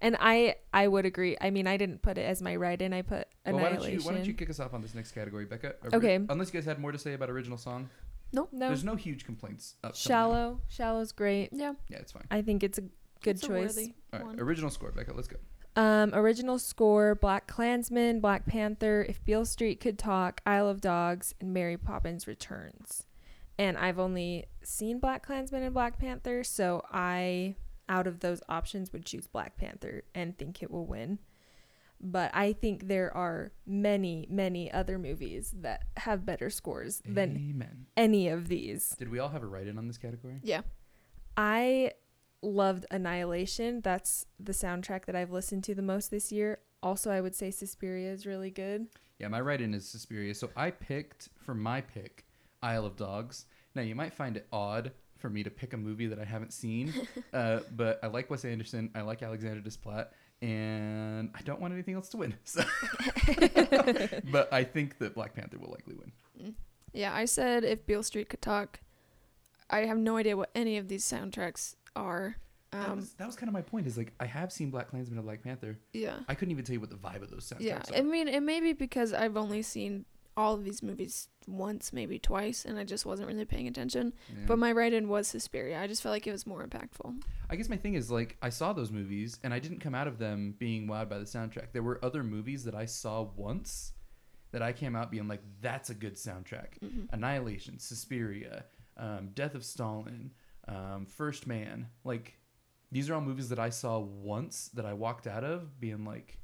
[0.00, 1.36] And I I would agree.
[1.40, 2.92] I mean, I didn't put it as my write in.
[2.92, 5.12] I put Well, why don't you why don't you kick us off on this next
[5.12, 5.76] category, Becca?
[5.82, 6.14] Ori- Okay.
[6.28, 7.88] Unless you guys had more to say about original song.
[8.32, 9.76] no, There's no huge complaints.
[9.84, 9.94] Up.
[9.94, 10.60] Shallow.
[10.68, 11.50] Shallow's great.
[11.52, 11.74] Yeah.
[11.88, 12.24] Yeah, it's fine.
[12.30, 12.82] I think it's a
[13.22, 13.76] good it's choice.
[13.76, 14.40] worthy All right.
[14.40, 15.12] Original score, Becca.
[15.14, 15.36] Let's go.
[15.76, 21.34] Um, original score: Black Klansman, Black Panther, If Beale Street Could Talk, Isle of Dogs,
[21.40, 23.06] and Mary Poppins Returns.
[23.58, 27.54] And I've only seen Black Klansman and Black Panther, so I,
[27.88, 31.18] out of those options, would choose Black Panther and think it will win.
[32.00, 37.86] But I think there are many, many other movies that have better scores than Amen.
[37.96, 38.90] any of these.
[38.98, 40.40] Did we all have a write-in on this category?
[40.42, 40.62] Yeah.
[41.36, 41.92] I
[42.42, 43.80] loved Annihilation.
[43.80, 46.58] That's the soundtrack that I've listened to the most this year.
[46.82, 48.88] Also, I would say Suspiria is really good.
[49.18, 50.34] Yeah, my write-in is Suspiria.
[50.34, 52.23] So I picked for my pick
[52.64, 53.44] Isle of Dogs.
[53.74, 56.52] Now you might find it odd for me to pick a movie that I haven't
[56.52, 56.92] seen,
[57.32, 58.90] uh, but I like Wes Anderson.
[58.94, 60.08] I like Alexander Desplat,
[60.42, 62.34] and I don't want anything else to win.
[62.44, 62.62] So,
[64.30, 66.54] but I think that Black Panther will likely win.
[66.92, 68.80] Yeah, I said if Beale Street could talk.
[69.70, 72.36] I have no idea what any of these soundtracks are.
[72.70, 73.86] that, Um, was, that was kind of my point.
[73.86, 75.78] Is like I have seen Black Klansman and Black Panther.
[75.92, 76.18] yeah.
[76.28, 77.78] I couldn't even tell you what the vibe of those soundtracks Yeah.
[77.94, 77.96] are.
[77.96, 80.04] I mean, it may be because I've only seen
[80.36, 84.12] all of these movies once, maybe twice, and I just wasn't really paying attention.
[84.28, 84.44] Yeah.
[84.46, 85.80] But my write-in was Suspiria.
[85.80, 87.22] I just felt like it was more impactful.
[87.50, 90.08] I guess my thing is like I saw those movies and I didn't come out
[90.08, 91.72] of them being wowed by the soundtrack.
[91.72, 93.92] There were other movies that I saw once
[94.50, 97.08] that I came out being like, "That's a good soundtrack." Mhm.
[97.12, 98.64] Annihilation, Suspiria,
[98.96, 100.32] um, Death of Stalin,
[100.68, 101.88] um, First Man.
[102.04, 102.38] Like
[102.90, 106.38] these are all movies that I saw once that I walked out of being like,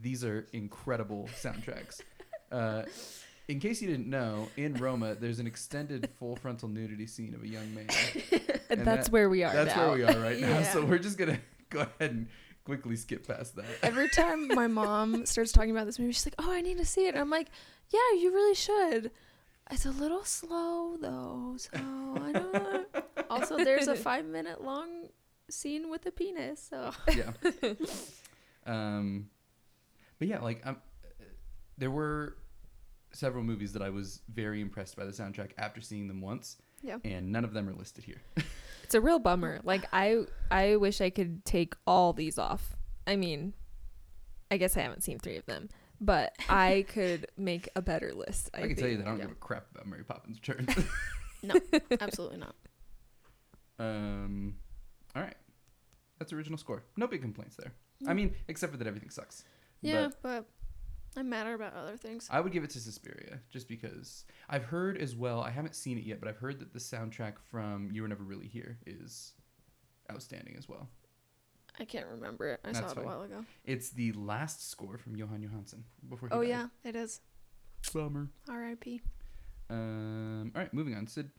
[0.00, 2.00] "These are incredible soundtracks."
[2.52, 2.82] uh,
[3.48, 7.42] in case you didn't know, in Roma, there's an extended full frontal nudity scene of
[7.42, 7.86] a young man.
[8.30, 9.88] And And that's that- where we are That's now.
[9.88, 10.48] where we are right now.
[10.60, 10.62] Yeah.
[10.72, 12.28] So we're just gonna go ahead and
[12.64, 13.64] quickly skip past that.
[13.82, 16.84] Every time my mom starts talking about this movie, she's like, "Oh, I need to
[16.86, 17.48] see it." And I'm like,
[17.90, 19.10] "Yeah, you really should."
[19.70, 22.52] It's a little slow though, so I don't.
[22.52, 22.84] know.
[23.30, 25.08] Also, there's a five minute long
[25.50, 27.32] scene with a penis, so yeah.
[28.66, 29.28] Um,
[30.18, 30.76] but yeah, like um,
[31.78, 32.36] there were
[33.12, 36.96] several movies that I was very impressed by the soundtrack after seeing them once, yeah.
[37.04, 38.22] and none of them are listed here.
[38.84, 39.58] It's a real bummer.
[39.64, 42.76] Like I I wish I could take all these off.
[43.06, 43.54] I mean,
[44.50, 48.50] I guess I haven't seen three of them, but I could make a better list.
[48.52, 49.24] I, I, can tell you that I don't yeah.
[49.24, 50.86] give a crap about Mary Poppins Returns.
[51.42, 51.54] No,
[52.02, 52.54] absolutely not.
[53.78, 54.56] um,
[55.16, 55.34] all right,
[56.18, 56.84] that's original score.
[56.98, 57.72] No big complaints there.
[58.06, 58.16] I Mm.
[58.16, 59.44] mean, except for that everything sucks.
[59.80, 60.46] Yeah, But but
[61.16, 62.26] I'm madder about other things.
[62.30, 65.40] I would give it to Suspiria just because I've heard as well.
[65.42, 68.24] I haven't seen it yet, but I've heard that the soundtrack from You Were Never
[68.24, 69.32] Really Here is
[70.10, 70.88] outstanding as well.
[71.78, 72.60] I can't remember it.
[72.64, 73.04] I That's saw it fine.
[73.04, 73.44] a while ago.
[73.64, 76.48] It's the last score from Jóhann Jóhannsson before he Oh died.
[76.48, 77.20] yeah, it is.
[77.92, 78.28] bummer.
[78.48, 79.00] R.I.P.
[79.70, 81.06] Um, all right, moving on.
[81.06, 81.30] Sid,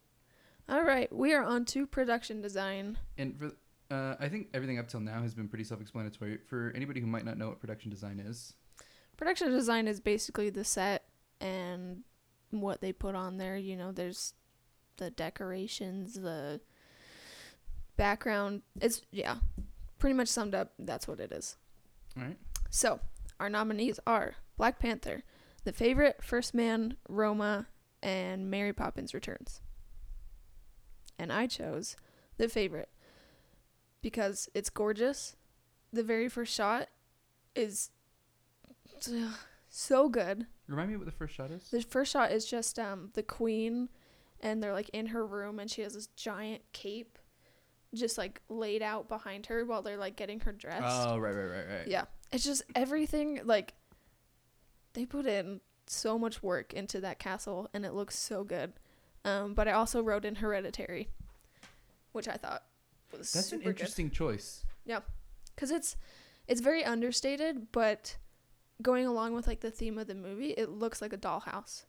[0.69, 2.97] All right, we are on to production design.
[3.17, 3.51] And for
[3.91, 6.39] uh, I think everything up till now has been pretty self-explanatory.
[6.47, 8.53] For anybody who might not know what production design is,
[9.17, 11.03] Production design is basically the set
[11.39, 12.03] and
[12.49, 13.57] what they put on there.
[13.57, 14.33] You know, there's
[14.97, 16.61] the decorations, the
[17.95, 18.61] background.
[18.81, 19.35] It's yeah,
[19.99, 20.73] pretty much summed up.
[20.79, 21.57] That's what it is.
[22.17, 22.37] all right?
[22.69, 22.99] So
[23.39, 25.23] our nominees are Black Panther,
[25.63, 27.67] The Favorite, First Man, Roma,
[28.01, 29.61] and Mary Poppins Returns.
[31.17, 31.95] And I chose
[32.37, 32.89] The Favorite
[34.01, 35.35] because it's gorgeous.
[35.91, 36.89] The very first shot
[37.55, 37.91] is
[39.69, 40.45] so good.
[40.67, 41.69] Remind me what the first shot is.
[41.69, 43.89] The first shot is just um the queen
[44.39, 47.17] and they're like in her room and she has this giant cape
[47.93, 50.83] just like laid out behind her while they're like getting her dressed.
[50.83, 51.87] Oh, right, right, right, right.
[51.87, 52.05] Yeah.
[52.31, 53.73] It's just everything like
[54.93, 58.73] they put in so much work into that castle and it looks so good.
[59.25, 61.09] Um but I also wrote in Hereditary,
[62.11, 62.63] which I thought
[63.11, 64.65] was That's an interesting choice.
[64.85, 64.99] Yeah,
[65.55, 65.95] cuz it's
[66.47, 68.17] it's very understated but
[68.83, 71.83] going along with like the theme of the movie, it looks like a dollhouse.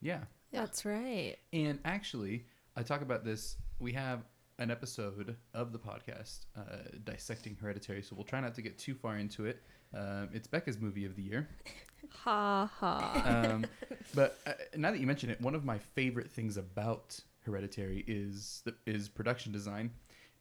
[0.00, 0.20] Yeah.
[0.50, 0.60] Yeah.
[0.60, 1.36] That's right.
[1.52, 3.56] And actually, I talk about this.
[3.78, 4.24] We have
[4.58, 8.94] an episode of the podcast uh, dissecting Hereditary, so we'll try not to get too
[8.94, 9.62] far into it.
[9.94, 11.48] Um, it's Becca's movie of the year.
[12.24, 13.22] Ha ha.
[13.24, 13.64] Um,
[14.14, 18.60] but uh, now that you mention it, one of my favorite things about Hereditary is
[18.66, 19.90] the, is production design,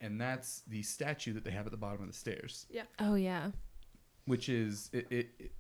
[0.01, 2.83] and that's the statue that they have at the bottom of the stairs, Yeah.
[2.99, 3.51] oh yeah.
[4.25, 5.51] which is it, it, it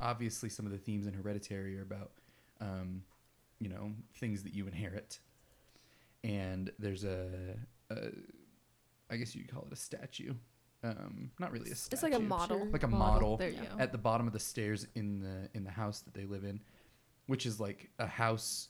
[0.00, 2.12] obviously some of the themes in Hereditary are about
[2.60, 3.02] um,
[3.60, 5.18] you know things that you inherit,
[6.24, 7.56] and there's a,
[7.90, 7.96] a
[9.10, 10.34] I guess you'd call it a statue.
[10.84, 11.94] Um, not really a statue.
[11.94, 12.68] It's like a model.
[12.70, 13.36] Like a model.
[13.36, 13.74] There you Yeah.
[13.76, 13.78] go.
[13.80, 16.60] at the bottom of the stairs in the in the house that they live in,
[17.26, 18.68] which is like a house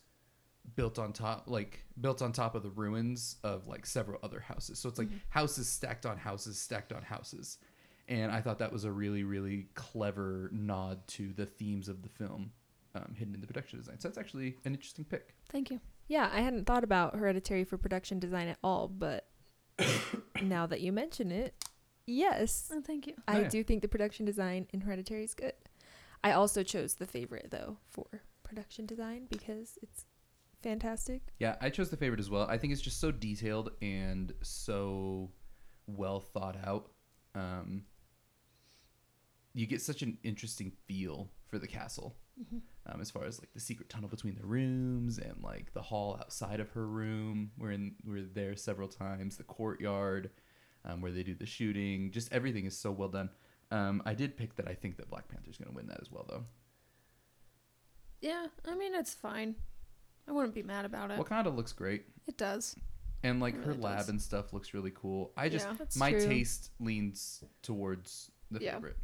[0.77, 4.79] built on top like built on top of the ruins of like several other houses.
[4.79, 5.21] So it's like Mhm.
[5.31, 7.59] houses stacked on houses stacked on houses.
[8.09, 12.09] And I thought that was a really really clever nod to the themes of the
[12.09, 12.53] film
[12.95, 13.99] um, hidden in the production design.
[14.01, 15.35] So that's actually an interesting pick.
[15.51, 15.81] Thank you.
[16.09, 19.27] Yeah, I hadn't thought about Hereditary for production design at all, but
[20.43, 21.55] now that you mention it,
[22.07, 22.71] yes.
[22.73, 23.15] Oh, thank you.
[23.29, 23.49] I Yeah.
[23.49, 25.53] do think the production design in Hereditary is good.
[26.25, 28.07] I also chose the favorite though for
[28.43, 30.07] production design because it's
[30.63, 31.23] fantastic.
[31.39, 32.47] Yeah, I chose the favorite as well.
[32.49, 35.31] I think it's just so detailed and so
[35.87, 36.91] well thought out.
[37.35, 37.85] Um,
[39.55, 42.61] you get such an interesting feel for the castle, Mhm.
[42.87, 46.17] um, as far as like the secret tunnel between the rooms and like the hall
[46.21, 47.51] outside of her room.
[47.57, 49.37] We're in we're there several times.
[49.37, 50.31] The courtyard,
[50.85, 52.11] um, where they do the shooting.
[52.13, 53.31] Just everything is so well done.
[53.71, 54.69] Um, I did pick that.
[54.69, 56.45] I think that Black Panther's going to win that as well, though.
[58.21, 59.55] Yeah, I mean it's fine.
[60.27, 61.19] I wouldn't be mad about it.
[61.19, 62.05] Wakanda looks great.
[62.27, 62.77] It does.
[63.25, 64.09] and like It her really lab does.
[64.11, 65.33] and stuff looks really cool.
[65.37, 65.87] I just Yeah.
[65.97, 66.21] My true.
[66.25, 68.75] taste leans towards the Yeah.
[68.75, 68.97] favorite.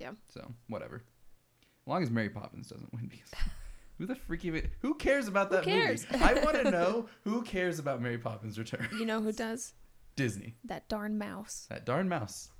[0.00, 0.12] Yeah.
[0.28, 0.96] So whatever.
[0.96, 3.30] As long as Mary Poppins doesn't win, because
[3.98, 6.06] who the freak even who cares about Who that cares?
[6.10, 6.24] movie?
[6.30, 8.88] I want to know who cares about Mary Poppins Return.
[8.98, 9.74] You know who does?
[10.16, 11.66] Disney, That darn mouse.
[11.70, 12.50] that darn mouse.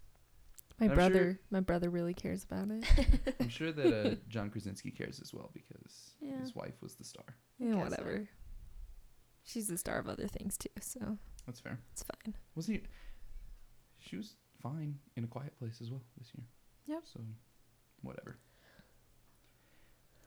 [0.79, 2.85] My I'm brother, sure- my brother really cares about it.
[3.39, 6.39] I'm sure that uh, John Krasinski cares as well because Yeah.
[6.41, 7.25] his wife was the star.
[7.59, 7.81] Yeah, guess so.
[7.83, 8.29] whatever.
[9.45, 11.79] She's the star of other things too, so That's fair.
[11.93, 12.35] it's fine.
[12.55, 12.83] Wasn't he?
[13.99, 16.47] She was fine in a quiet place as well this year.
[16.91, 17.03] Yep.
[17.05, 17.21] So,
[18.03, 18.37] whatever.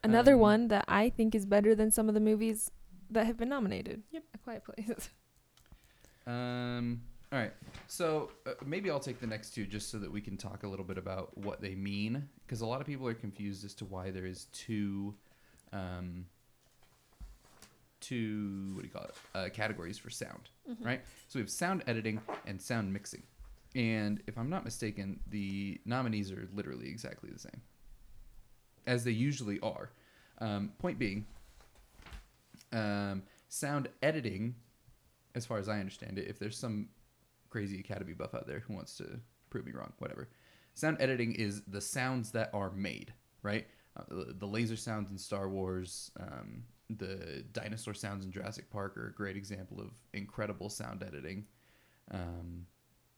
[0.04, 2.72] Another Um, one that I think is better than some of the movies
[3.10, 4.04] that have been nominated.
[4.12, 4.24] Yep.
[4.34, 5.10] A Quiet Place.
[6.26, 7.02] Um.
[7.34, 7.52] All right.
[7.88, 10.68] So uh, maybe I'll take the next two just so that we can talk a
[10.70, 13.86] little bit about what they mean, because a lot of people are confused as to
[13.86, 15.14] why there is two,
[15.74, 16.26] um,
[18.00, 19.16] two what do you call it?
[19.36, 20.86] Uh, categories for sound, Mhm.
[20.86, 21.02] right?
[21.28, 23.24] So we have sound editing and sound mixing,
[23.76, 27.62] and if I'm not mistaken, the nominees are literally exactly the same,
[28.86, 29.92] as they usually are.
[30.40, 31.26] Um, point being,
[32.72, 34.56] um, sound editing
[35.36, 36.90] as far as I understand it, if there's some
[37.50, 40.30] crazy Academy buff out there who wants to prove me wrong, whatever.
[40.74, 43.68] Sound editing is the sounds that are made, right?
[43.98, 49.08] Uh, the, laser sounds in Star Wars, um, the dinosaur sounds in Jurassic Park are
[49.08, 51.46] a great example of incredible sound editing.
[52.12, 52.66] Um,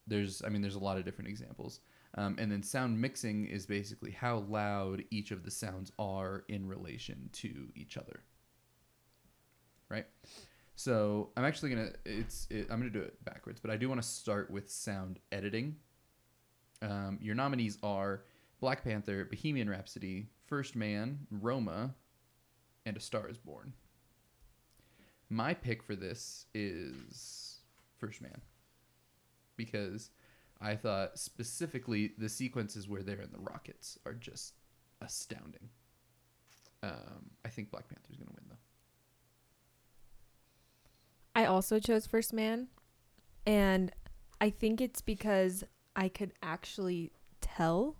[0.08, 1.80] there's, I mean, there's a lot of different examples.
[2.18, 6.66] Um, and then sound mixing is basically how loud each of the sounds are in
[6.66, 8.22] relation to each other.
[9.90, 10.06] Right?
[10.76, 14.02] So I'm actually gonna it's it, I'm gonna do it backwards, but I do want
[14.02, 15.78] to start with sound editing.
[16.82, 18.24] Um, your nominees are
[18.60, 21.96] Black Panther, Bohemian Rhapsody, First Man, Roma,
[22.86, 23.74] and A Star Is Born.
[25.30, 27.60] my pick for this is
[27.98, 28.42] First Man
[29.56, 30.10] because
[30.62, 34.54] I thought specifically the sequences where they're in the rockets are just
[35.02, 35.70] astounding.
[36.84, 38.56] Um, I think Black Panther's gonna win though.
[41.36, 42.68] I also chose First Man,
[43.46, 43.92] and
[44.40, 45.64] I think it's because
[45.96, 47.98] I could actually tell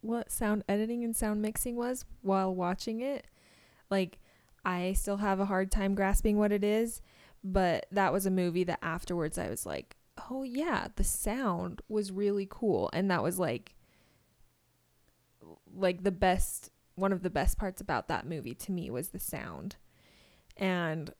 [0.00, 3.26] what sound editing and sound mixing was while watching it.
[3.90, 4.18] Like,
[4.64, 7.02] I still have a hard time grasping what it is,
[7.44, 9.96] but that was a movie that afterwards I was like,
[10.30, 12.90] oh yeah, the sound was really cool.
[12.92, 13.74] And that was like,
[15.74, 19.18] like the best, one of the best parts about that movie to me was the
[19.18, 19.76] sound.
[20.56, 21.12] And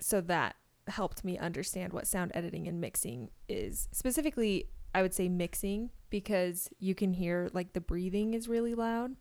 [0.00, 0.56] so that
[0.88, 3.88] helped me understand what sound editing and mixing is.
[3.92, 9.16] Specifically, I would say mixing because you can hear like the breathing is really loud,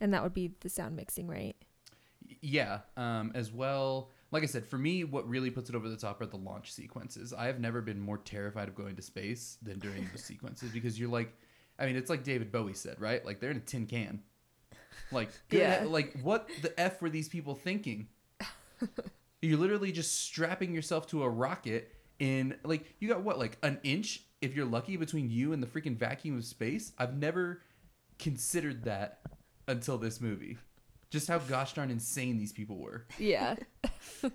[0.00, 1.56] and that would be the sound mixing, right?
[2.40, 4.10] Yeah, um, as well.
[4.32, 6.72] Like I said, for me, what really puts it over the top are the launch
[6.72, 7.32] sequences.
[7.32, 10.98] I have never been more terrified of going to space than during those sequences because
[10.98, 11.32] you're like,
[11.78, 13.24] I mean, it's like David Bowie said, right?
[13.24, 14.22] Like they're in a tin can.
[15.12, 15.84] Like, Yeah.
[15.86, 18.08] like what the f were these people thinking?
[19.42, 23.78] You're literally just strapping yourself to a rocket in like you got what like an
[23.84, 26.92] inch if you're lucky between you and the freaking vacuum of space.
[26.98, 27.62] I've never
[28.18, 29.20] considered that
[29.68, 30.56] until this movie.
[31.16, 33.06] Just how gosh darn insane these people were.
[33.18, 33.56] Yeah.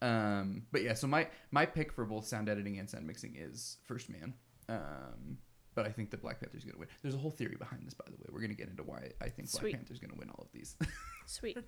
[0.00, 3.78] Um, but yeah, so my my pick for both sound editing and sound mixing is
[3.84, 4.32] First Man.
[4.68, 5.38] Um,
[5.74, 6.88] but I think that Black Panther's gonna win.
[7.02, 8.26] There's a whole theory behind this, by the way.
[8.30, 10.76] We're gonna get into why I think Black Panther's gonna win all of these.
[11.26, 11.58] Sweet.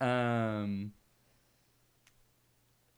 [0.00, 0.92] um,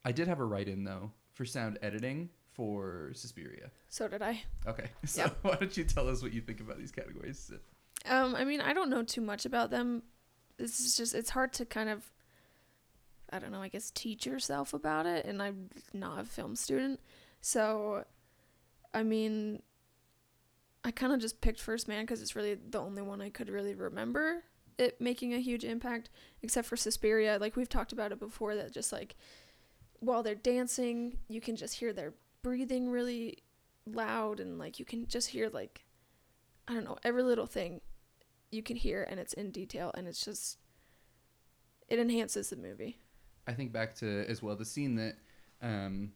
[0.04, 3.70] I did have a write in though for sound editing for Suspiria.
[3.88, 4.42] So did I.
[4.66, 7.50] Okay, so why don't you tell us what you think about these categories?
[8.06, 10.02] Um, I mean, I don't know too much about them.
[10.56, 12.10] This is just it's hard to kind of
[13.32, 17.00] I don't know, I guess teach yourself about it and I'm not a film student.
[17.40, 18.04] So
[18.92, 19.62] I mean
[20.84, 23.48] I kind of just picked First Man cuz it's really the only one I could
[23.48, 24.44] really remember
[24.78, 26.10] it making a huge impact
[26.42, 27.38] except for Suspiria.
[27.40, 29.16] Like we've talked about it before that just like
[30.00, 33.38] while they're dancing, you can just hear their breathing really
[33.86, 35.84] loud and like you can just hear like
[36.66, 37.80] I don't know, every little thing
[38.50, 40.58] you can hear and it's in detail and it's just
[41.88, 42.98] it enhances the movie.
[43.46, 45.16] I think back to as well the scene that
[45.62, 46.12] um,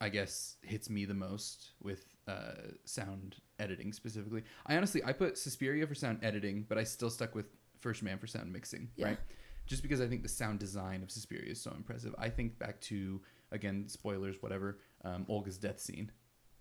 [0.00, 2.52] I guess hits me the most with uh,
[2.84, 4.42] sound editing specifically.
[4.66, 7.46] I honestly I put Suspiria for sound editing, but I still stuck with
[7.80, 9.06] First Man for sound mixing, Yeah.
[9.06, 9.18] right?
[9.66, 12.14] Just because I think the sound design of Suspiria is so impressive.
[12.18, 13.20] I think back to
[13.50, 16.10] again spoilers, whatever, um, Olga's death scene,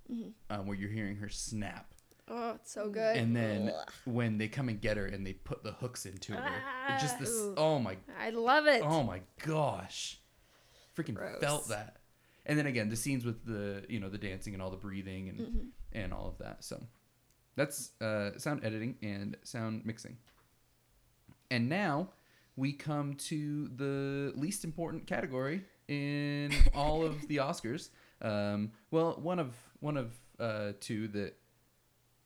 [0.08, 1.93] hmm um, where you're hearing her snap,
[2.28, 3.18] Oh, it's so good.
[3.18, 3.74] and then
[4.06, 6.54] when they come and get her and they put the hooks into her,
[6.90, 7.30] it just this.
[7.30, 7.54] Ooh.
[7.58, 8.82] Oh my I love it.
[8.84, 10.20] Oh my gosh.
[10.98, 11.40] Freaking Gross.
[11.42, 11.98] felt that.
[12.46, 15.30] And then again, the scenes with the, you know, the dancing and all the breathing
[15.30, 15.68] and Mhm.
[15.92, 16.64] and all of that.
[16.64, 16.82] So
[17.56, 20.18] that's uh, sound editing and sound mixing.
[21.52, 22.10] And now
[22.56, 27.90] we come to the least important category in all of the Oscars.
[28.22, 31.36] Um, well, one of one of uh, two that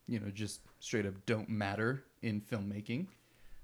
[0.08, 3.08] you know just straight up don't matter in filmmaking.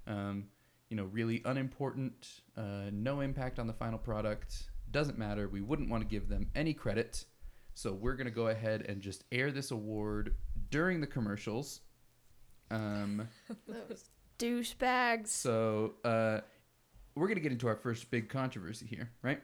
[0.06, 0.46] Um,
[0.90, 4.70] you know, really unimportant, uh, no impact on the final product.
[4.90, 5.48] Doesn't matter.
[5.48, 7.24] We wouldn't want to give them any credit.
[7.74, 10.34] So we're gonna go ahead and just air this award
[10.70, 11.80] during the commercials.
[12.70, 13.28] Um,
[13.66, 15.28] Those douchebags.
[15.28, 16.40] so uh,
[17.14, 19.40] we're going to get into our first big controversy here, right?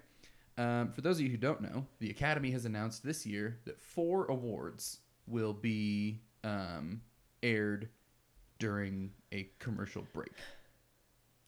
[0.58, 3.80] Um, for those of you who don't know, the Academy has announced this year that
[3.80, 7.02] four awards will be um,
[7.42, 7.88] aired
[8.58, 10.32] during a commercial break.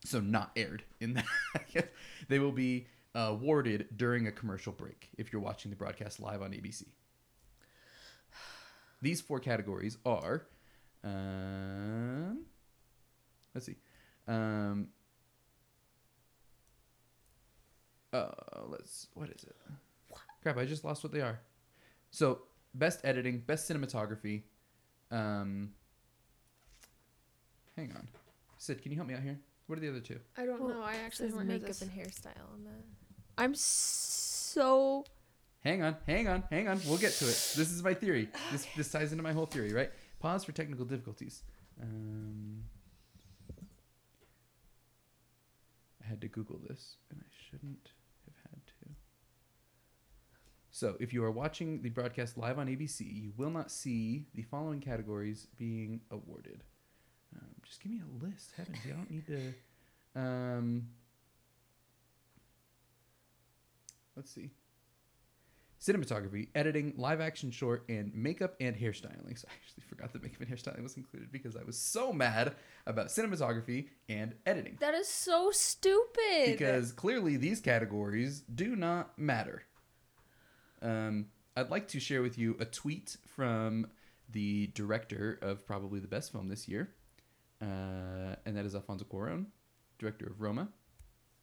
[0.05, 1.93] So not aired in that.
[2.29, 6.51] they will be awarded during a commercial break if you're watching the broadcast live on
[6.53, 6.87] ABC.
[9.03, 10.47] These four categories are,
[11.05, 12.45] um,
[13.55, 13.77] let's see,
[14.27, 14.89] um,
[18.13, 18.29] uh,
[18.67, 19.57] let's what is it?
[20.43, 21.41] Crap, I just lost what they are.
[22.11, 22.43] So
[22.75, 24.43] best editing, best cinematography.
[25.13, 25.73] Um,
[27.77, 28.09] hang on,
[28.59, 29.39] Sid, can you help me out here?
[29.67, 30.19] What are the other two?
[30.37, 30.83] I don't Well, know.
[30.83, 31.83] I actually says haven't makeup this.
[31.83, 32.85] and hairstyle on that.
[33.39, 35.05] I'm so
[35.65, 36.81] Hang on, hang on, hang on.
[36.87, 37.31] We'll get to it.
[37.57, 38.29] This is my theory.
[38.51, 39.91] This this ties into my whole theory, right?
[40.19, 41.43] Pause for technical difficulties.
[41.81, 42.65] Um,
[46.05, 47.93] I had to Google this, and I shouldn't have had to.
[50.75, 54.41] So, if you are watching the broadcast live on ABC, you will not see the
[54.41, 56.65] following categories being awarded.
[57.37, 58.53] Um, just give me a list.
[58.57, 60.19] Heavens, you don't need to.
[60.19, 60.89] Um,
[64.17, 64.49] let's see.
[65.79, 69.37] Cinematography, editing, live action short, and makeup and hairstyling.
[69.37, 72.55] So I actually forgot that makeup and hairstyling was included because I was so mad
[72.87, 74.79] about cinematography and editing.
[74.81, 76.47] That is so stupid.
[76.47, 79.65] Because clearly these categories do not matter.
[80.83, 81.27] Um,
[81.57, 83.87] I'd like to share with you a tweet from
[84.31, 86.91] the director of probably the best film this year,
[87.61, 89.47] uh, and that is Alfonso Cuarón,
[89.99, 90.69] director of Roma.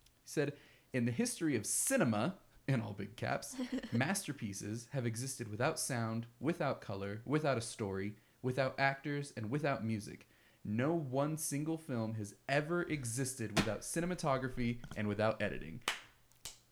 [0.06, 0.54] He said,
[0.94, 2.36] "In the history of cinema,
[2.68, 3.56] in all big caps,
[3.92, 10.28] masterpieces have existed without sound, without color, without a story, without actors, and without music."
[10.66, 15.82] No one single film has ever existed without cinematography and without editing.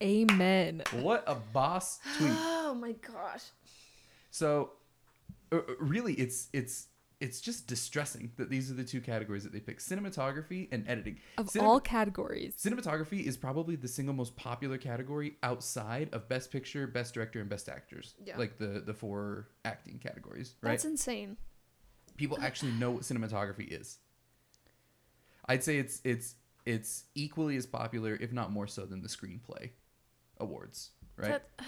[0.04, 0.84] Amen.
[0.92, 2.32] What a boss tweet.
[2.68, 3.44] oh my gosh.
[4.30, 4.72] So,
[5.52, 6.88] uh, uh, really, it's it's
[7.20, 11.18] it's just distressing that these are the two categories that they pick: cinematography and editing.
[11.38, 12.56] Of Cinema- all categories.
[12.58, 17.50] cinematography is probably the single most popular category outside of Best Picture, Best Director, and
[17.50, 18.16] Best Actors.
[18.24, 18.38] Yeah.
[18.38, 20.72] Like the the four acting categories, right?
[20.72, 21.38] That's insane.
[22.18, 24.00] People actually know what cinematography is.
[25.46, 29.70] I'd say it's it's it's equally as popular, if not more so, than the screenplay
[30.40, 31.42] awards, right?
[31.58, 31.66] That-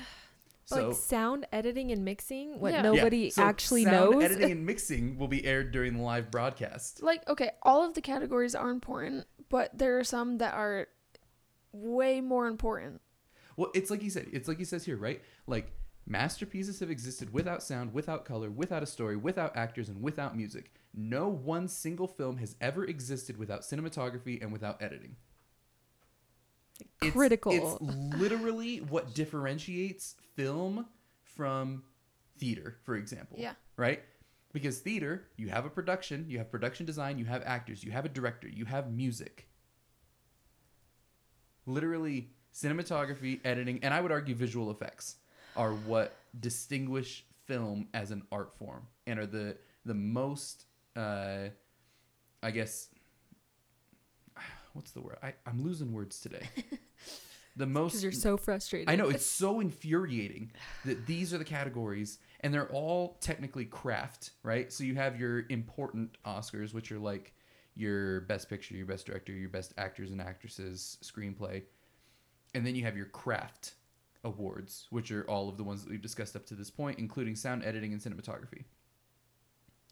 [0.70, 2.84] so like sound editing and mixing, what Yeah.
[2.84, 4.24] Yeah, nobody so actually sound knows.
[4.24, 7.01] Editing and mixing will be aired during the live broadcast.
[7.01, 10.88] like okay, all of the categories are important, but there are some that are
[11.72, 13.01] way more important.
[13.57, 14.28] Well, it's like you said.
[14.32, 15.22] It's like he says here, right?
[15.47, 15.72] Like
[16.05, 20.72] masterpieces have existed without sound, without color, without a story, without actors, and without music.
[20.93, 25.15] No one single film has ever existed without cinematography and without editing.
[27.01, 27.51] It's- Critical.
[27.53, 27.82] It's,
[28.19, 30.86] literally what differentiates film
[31.23, 31.84] from
[32.38, 33.38] theater, for example.
[33.39, 33.53] Yeah.
[33.77, 34.01] Right?
[34.51, 38.05] Because theater, you have a production, you have production design, you have actors, you have
[38.05, 39.47] a director, you have music.
[41.65, 45.17] Literally, cinematography, editing, and I would argue visual effects
[45.55, 50.65] are what distinguish film as an art form and are the the most
[50.95, 51.45] uh
[52.43, 52.89] I guess
[54.80, 55.17] what's the word?
[55.21, 56.47] I, I'm losing words today.
[57.55, 58.89] The most Because you're so frustrated.
[58.89, 60.51] I know it's so infuriating
[60.86, 64.71] that these are the categories and they're all technically craft, right?
[64.71, 67.34] So you have your important Oscars, which are like
[67.75, 71.63] your best picture, your best director, your best actors and actresses, screenplay.
[72.55, 73.73] And then you have your craft
[74.23, 77.36] awards, which are all of the ones that we've discussed up to this point, including
[77.36, 78.63] sound editing and cinematography.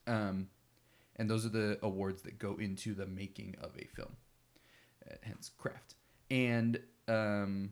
[0.06, 0.48] Um,
[1.18, 4.16] and those are the awards that go into the making of a film,
[5.22, 5.96] hence craft.
[6.30, 7.72] And um,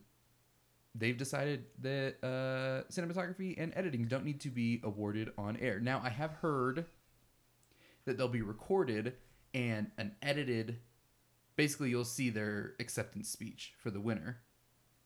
[0.94, 5.80] they've decided that uh, cinematography and editing don't need to be awarded on air.
[5.80, 6.86] Now, I have heard
[8.06, 9.14] that they'll be recorded
[9.54, 10.78] and an edited.
[11.56, 14.40] Basically, you'll see their acceptance speech for the winner.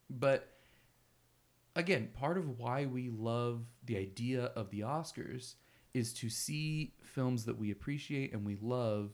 [0.09, 0.47] But
[1.75, 5.55] again, part of why we love the idea of the Oscars
[5.93, 9.11] is to see films that we appreciate and we love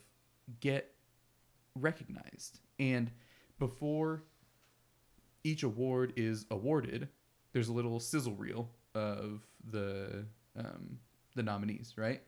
[0.59, 0.93] get
[1.75, 2.59] recognized.
[2.79, 3.11] And
[3.59, 4.23] before
[5.43, 7.07] each award is awarded,
[7.53, 10.25] there's a little sizzle reel of the
[10.57, 10.99] um,
[11.35, 12.21] the nominees, right?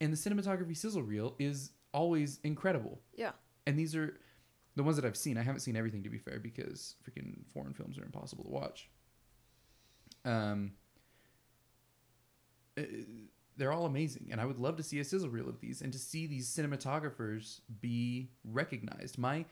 [0.00, 3.00] And the cinematography sizzle reel is always incredible.
[3.14, 3.32] Yeah.
[3.66, 4.18] And these are
[4.76, 5.36] the ones that I've seen.
[5.36, 8.88] I haven't seen everything to be fair because freaking foreign films are impossible to watch.
[10.24, 10.72] Um,
[12.78, 12.82] uh,
[13.56, 15.92] they're all amazing, and I would love to see a sizzle reel of these and
[15.92, 19.18] to see these cinematographers be recognized.
[19.18, 19.44] My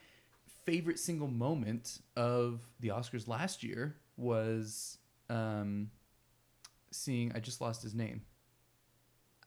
[0.71, 4.99] favorite single moment of the Oscars last year was
[5.31, 5.91] um,
[6.91, 7.33] seeing.
[7.35, 8.23] I just lost his name.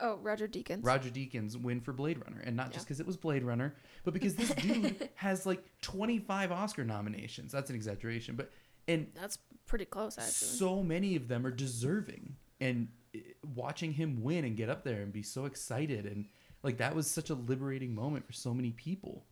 [0.00, 0.80] Oh, Roger Deakins.
[0.84, 4.12] Roger Deakins win for Blade Runner, and not just because it was Blade Runner, but
[4.12, 7.52] because this dude has like 25 Oscar nominations.
[7.52, 8.50] That's an exaggeration, but
[8.88, 10.32] and That's pretty close, actually.
[10.32, 12.34] so many of them are deserving.
[12.60, 13.20] And eh,
[13.54, 16.26] watching him win and get up there and be so excited and
[16.62, 19.24] like that was such a liberating moment for so many people.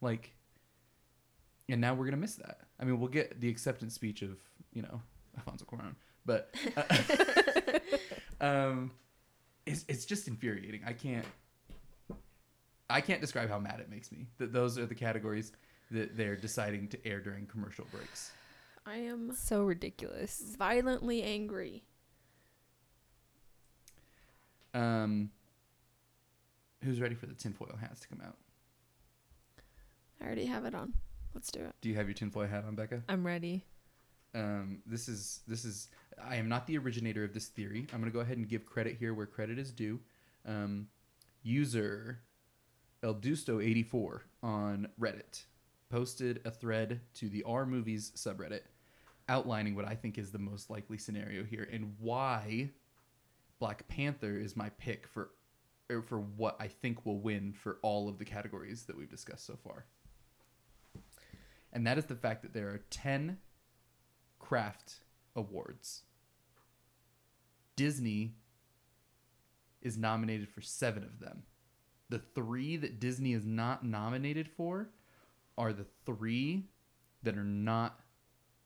[0.00, 0.34] Like,
[1.68, 2.60] and now we're gonna miss that.
[2.80, 4.38] I mean, we'll get the acceptance speech of
[4.72, 5.00] you know
[5.36, 5.94] Alfonso Cuarón,
[6.24, 7.78] but uh,
[8.44, 8.90] um,
[9.66, 10.82] it's it's just infuriating.
[10.86, 11.26] I can't.
[12.88, 15.50] I can't describe how mad it makes me that those are the categories
[15.90, 18.30] that they're deciding to air during commercial breaks.
[18.84, 20.54] I am so ridiculous.
[20.56, 21.82] violently angry.
[24.72, 25.30] Um,
[26.84, 28.36] who's ready for the tinfoil hats to come out?
[30.20, 30.92] I already have it on.
[31.36, 31.74] Let's do it.
[31.82, 33.02] Do you have your tinfoil hat on, Becca?
[33.10, 33.62] I'm ready.
[34.34, 35.88] Um, this is this is.
[36.18, 37.86] I am not the originator of this theory.
[37.92, 40.00] I'm gonna go ahead and give credit here where credit is due.
[40.46, 40.88] Um,
[41.42, 42.20] user
[43.02, 45.44] Eldusto84 on Reddit
[45.90, 48.62] posted a thread to the R Movies subreddit
[49.28, 52.70] outlining what I think is the most likely scenario here and why
[53.58, 55.32] Black Panther is my pick for
[55.90, 59.44] or for what I think will win for all of the categories that we've discussed
[59.44, 59.84] so far.
[61.72, 63.38] And that is the fact that there are 10
[64.38, 65.00] craft
[65.34, 66.02] awards.
[67.74, 68.34] Disney
[69.82, 71.42] is nominated for 7 of them.
[72.08, 74.90] The 3 that Disney is not nominated for
[75.58, 76.64] are the 3
[77.22, 78.00] that are not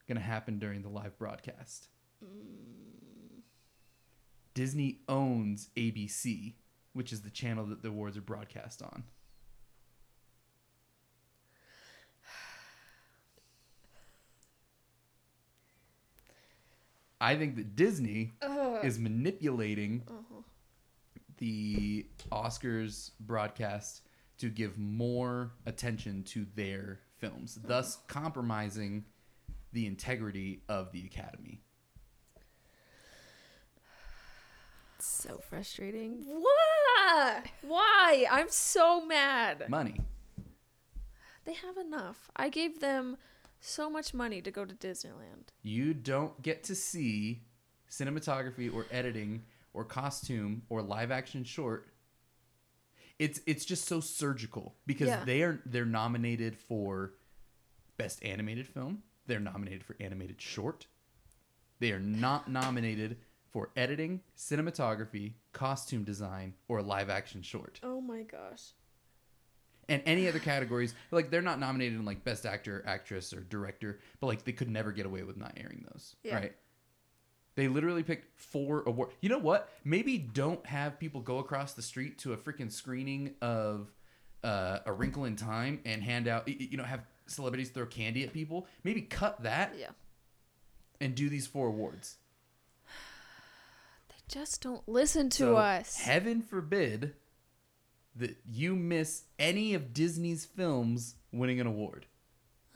[0.07, 1.89] going to happen during the live broadcast.
[2.25, 3.41] Mm.
[4.55, 6.55] Disney owns ABC,
[6.93, 9.05] which is the channel that the awards are broadcast on.
[17.21, 18.85] I think that Disney Ugh.
[18.85, 20.43] is manipulating Uh-huh.
[21.39, 24.03] the Oscars broadcast
[24.39, 29.05] to give more attention to their films, thus compromising
[29.73, 31.61] the integrity of the Academy.
[34.99, 36.25] So frustrating.
[36.27, 37.43] Why?
[37.63, 38.27] Why?
[38.31, 39.69] I'm so mad.
[39.69, 40.01] Money.
[41.47, 42.31] They have enough.
[42.37, 43.17] I gave them
[43.61, 45.49] so much money to go to Disneyland.
[45.63, 47.43] You don't get to see
[47.91, 49.45] cinematography or editing
[49.75, 51.87] or costume or live action short.
[53.19, 55.25] It's it's just so surgical because Yeah.
[55.25, 57.15] they are they're nominated for
[57.99, 59.03] best animated film.
[59.27, 60.87] They're nominated for animated short.
[61.81, 63.19] They are not nominated
[63.53, 67.81] for editing, cinematography, costume design, or live action short.
[67.83, 68.73] Oh my gosh.
[69.91, 73.99] And any other categories like they're not nominated in like best actor actress or director
[74.21, 76.37] but like they could never get away with not airing those Yeah.
[76.37, 76.57] right
[77.57, 81.83] they literally picked four award you know what maybe don't have people go across the
[81.83, 83.93] street to a freaking screening of
[84.43, 88.33] uh, a wrinkle in time and hand out you know have celebrities throw candy at
[88.33, 89.89] people maybe cut that Yeah.
[91.01, 92.17] and do these four awards
[94.09, 95.99] They just don't listen to So, us.
[96.01, 97.15] heaven forbid
[98.17, 102.07] that you miss any of disney's films winning an award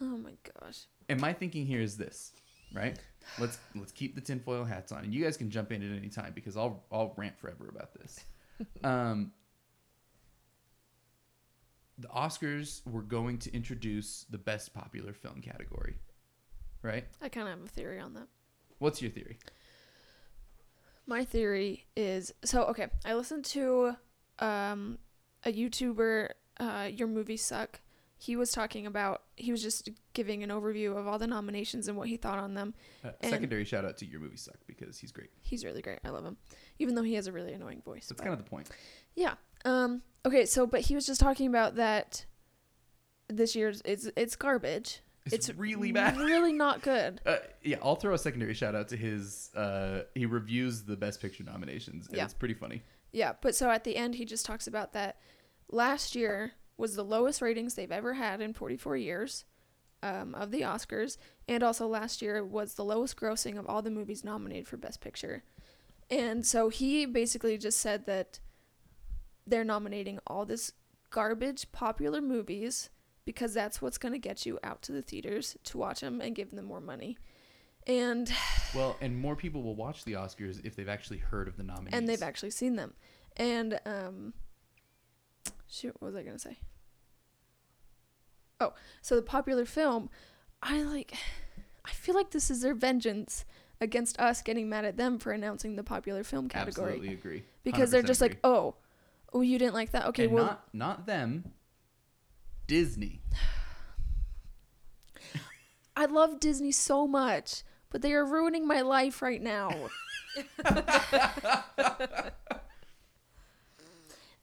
[0.01, 0.85] oh my gosh.
[1.09, 2.31] And my thinking here is this,
[2.73, 2.97] right?
[3.39, 6.09] Let's let's keep the tinfoil hats on, and you guys can jump in at any
[6.09, 8.19] time because I'll I'll rant forever about this.
[8.85, 9.33] Um,
[11.97, 15.95] the Oscars were going to introduce the best popular film category,
[16.81, 17.03] right?
[17.21, 18.27] I kind of have a theory on that.
[18.79, 19.39] What's your theory?
[21.05, 22.87] My theory is so okay.
[23.03, 23.97] I listened to
[24.39, 24.99] um,
[25.45, 26.29] a YouTuber,
[26.59, 27.79] uh, Your Movies Suck.
[28.17, 31.97] He was talking about, he was just giving an overview of all the nominations and
[31.97, 32.73] what he thought on them.
[33.03, 35.29] Uh, secondary shout out to your movie suck because he's great.
[35.41, 35.99] He's really great.
[36.03, 36.37] I love him,
[36.79, 38.07] even though he has a really annoying voice.
[38.07, 38.69] That's kind of the point.
[39.15, 39.33] Yeah.
[39.65, 40.01] Um.
[40.25, 40.45] Okay.
[40.45, 42.25] So, but he was just talking about that.
[43.27, 45.01] This year's it's it's garbage.
[45.25, 46.17] It's, really bad.
[46.19, 47.19] Really not good.
[47.25, 49.49] Uh, yeah, I'll throw a secondary shout out to his.
[49.55, 52.25] Uh, he reviews the best picture nominations, and Yeah.
[52.25, 52.83] it's pretty funny.
[53.11, 53.33] Yeah.
[53.41, 55.17] But so at the end, he just talks about that.
[55.69, 59.45] Last year was the lowest ratings they've ever had in 44 years,
[60.03, 63.89] um, of the Oscars, and also last year was the lowest grossing of all the
[63.89, 65.43] movies nominated for Best Picture.
[66.11, 68.39] And so he basically just said that
[69.47, 70.73] they're nominating all this
[71.09, 72.89] garbage popular movies
[73.25, 76.35] because that's what's going to get you out to the theaters to watch them and
[76.35, 77.17] give them more money.
[77.87, 78.31] And
[78.75, 81.93] Well, and more people will watch the Oscars if they've actually heard of the nominees.
[81.93, 82.93] and they've actually seen them.
[83.37, 84.33] And um
[85.67, 86.57] shoot, what was I going to say?
[88.59, 90.09] Oh, so the popular film,
[90.61, 91.13] I like
[91.85, 93.45] I feel like this is their vengeance
[93.81, 97.43] against us getting mad at them for announcing the popular film category Absolutely agree.
[97.63, 98.73] because they're 100% just like, "Oh,
[99.33, 100.07] oh, you didn't like that?
[100.07, 101.53] Okay, and well, not not them,
[102.67, 103.21] Disney.
[105.95, 109.89] I love Disney so much, but they are ruining my life right now."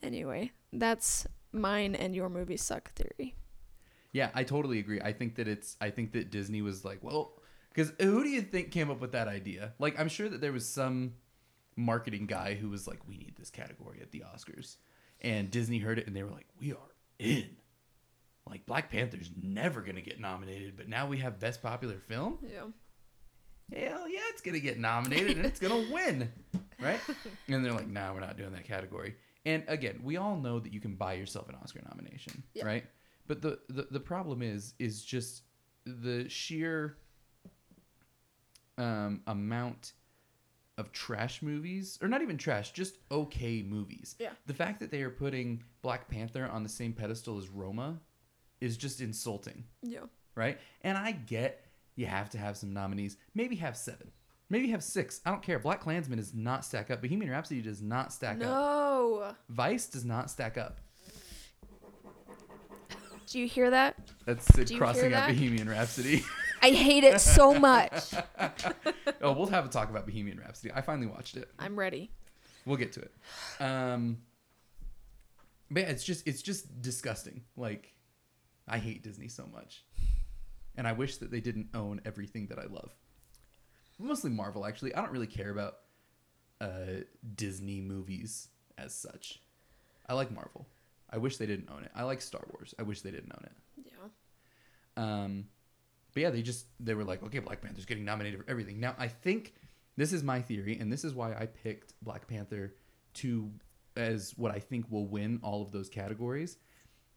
[0.02, 3.34] anyway, that's mine and your movie suck theory.
[4.12, 5.00] Yeah, I totally agree.
[5.00, 5.76] I think that it's.
[5.80, 7.32] I think that Disney was like, well,
[7.72, 9.72] because who do you think came up with that idea?
[9.78, 11.14] Like, I'm sure that there was some
[11.76, 14.76] marketing guy who was like, we need this category at the Oscars,
[15.22, 16.78] and Disney heard it and they were like, we are
[17.18, 17.56] in.
[18.46, 22.38] Like Black Panther's never gonna get nominated, but now we have Best Popular Film.
[22.42, 22.66] Yeah.
[23.72, 26.30] hell yeah, it's gonna get nominated and it's gonna win,
[26.80, 27.00] right?
[27.48, 29.14] And they're like, nah, we're not doing that category.
[29.44, 32.64] And again, we all know that you can buy yourself an Oscar nomination, Yeah.
[32.66, 32.84] right?
[33.26, 35.42] But the, the the problem is is just
[35.84, 36.96] the sheer
[38.78, 39.92] um, amount
[40.78, 44.16] of trash movies, or not even trash, just okay movies.
[44.18, 44.30] Yeah.
[44.46, 48.00] The fact that they are putting Black Panther on the same pedestal as Roma
[48.60, 50.00] is just insulting Yeah.
[50.34, 50.58] right?
[50.82, 53.16] And I get you have to have some nominees.
[53.34, 54.10] Maybe have seven.
[54.52, 55.22] Maybe have six.
[55.24, 55.58] I don't care.
[55.58, 57.00] Black Klansman does not stack up.
[57.00, 58.42] Bohemian Rhapsody does not stack up.
[58.42, 59.34] No.
[59.48, 60.78] Vice does not stack up.
[63.26, 63.96] Do you hear that?
[64.26, 65.28] That's Sid Do you crossing out that?
[65.28, 66.22] Bohemian Rhapsody.
[66.60, 68.12] I hate it so much.
[69.22, 70.70] oh, we'll have a talk about Bohemian Rhapsody.
[70.74, 71.48] I finally watched it.
[71.58, 72.10] I'm ready.
[72.66, 73.12] We'll get to it.
[73.58, 74.18] Um,
[75.70, 77.44] but yeah, it's just it's just disgusting.
[77.56, 77.94] Like,
[78.68, 79.82] I hate Disney so much,
[80.76, 82.94] and I wish that they didn't own everything that I love.
[84.02, 84.94] Mostly Marvel, actually.
[84.94, 85.74] I don't really care about
[86.60, 87.02] uh,
[87.34, 89.40] Disney movies as such.
[90.08, 90.66] I like Marvel.
[91.10, 91.90] I wish they didn't own it.
[91.94, 92.74] I like Star Wars.
[92.78, 93.52] I wish they didn't own it.
[93.84, 95.02] Yeah.
[95.02, 95.46] Um,
[96.14, 98.80] but yeah, they just they were like, okay, Black Panther's getting nominated for everything.
[98.80, 99.54] Now I think
[99.96, 102.74] this is my theory, and this is why I picked Black Panther
[103.14, 103.50] to
[103.96, 106.56] as what I think will win all of those categories,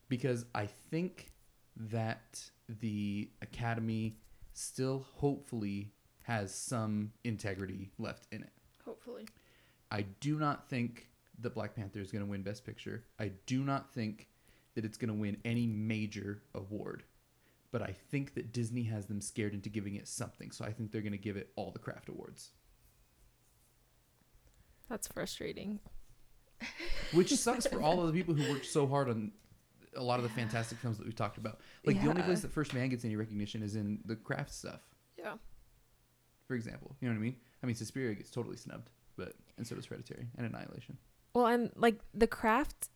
[0.10, 1.32] because I think
[1.78, 4.18] that the Academy
[4.54, 5.94] still hopefully
[6.26, 8.52] has some integrity left in it.
[8.84, 9.26] Hopefully.
[9.92, 11.08] I do not think
[11.40, 13.04] that Black Panther is going to win Best Picture.
[13.20, 14.28] I do not think
[14.74, 17.04] that it's going to win any major award.
[17.72, 20.52] But I think that Disney has them scared into giving it something.
[20.52, 22.52] So I think they're going to give it all the craft awards,
[24.90, 25.80] That's frustrating.
[27.12, 29.32] which sucks for all of the people who worked so hard on
[29.96, 31.60] a lot of the fantastic films that we've talked about.
[31.86, 34.82] Like the only place that First Man gets any recognition is in the craft stuff,
[34.82, 34.95] Yeah.
[36.48, 36.96] For example.
[37.02, 37.36] You know what I mean?
[37.64, 40.98] I mean, Suspiria gets totally snubbed, but and so does Hereditary and Annihilation.
[41.34, 42.90] Well, and like the craft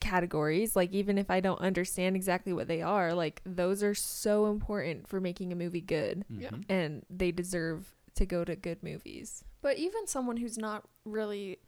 [0.00, 4.46] categories, like even if I don't understand exactly what they are, like those are so
[4.46, 6.50] important for making a movie good Yeah.
[6.50, 6.64] Mhm.
[6.68, 9.44] and they deserve to go to good movies.
[9.60, 11.58] But even someone who's not really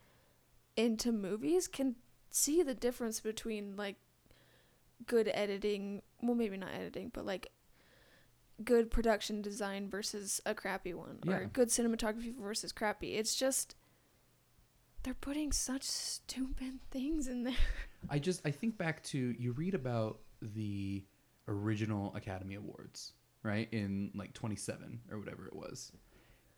[0.77, 1.95] into movies can
[2.31, 3.97] see the difference between like
[5.07, 7.49] good editing, well maybe not editing, but like
[8.63, 11.35] good production design versus a crappy one Yeah.
[11.37, 13.15] or good cinematography versus crappy.
[13.17, 13.75] It's just
[15.03, 17.55] they're putting such stupid things in there.
[18.11, 21.05] I just I think back to you read about the
[21.49, 23.69] original Academy Awards, right?
[23.73, 25.93] In like 27 or whatever it was.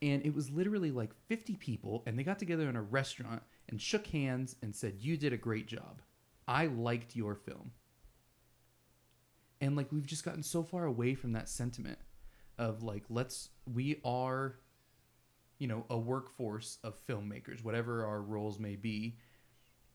[0.02, 3.80] And it was literally like 50 people and they got together in a restaurant and
[3.80, 6.02] shook hands and said, "You did a great job.
[6.46, 7.72] I liked your film."
[9.66, 11.98] And like we've just gotten so far away from that sentiment
[12.56, 14.56] of like let's we are
[15.58, 19.16] you know, a workforce of filmmakers, whatever our roles may be.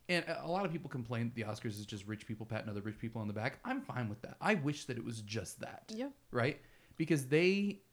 [0.09, 2.82] And a lot of people complain that the Oscars is just rich people patting other
[2.82, 3.59] rich people on the back.
[3.63, 4.38] I'm fine with that.
[4.41, 6.09] I wish that it was just that, Yeah.
[6.32, 6.59] right?
[6.97, 7.84] Because they,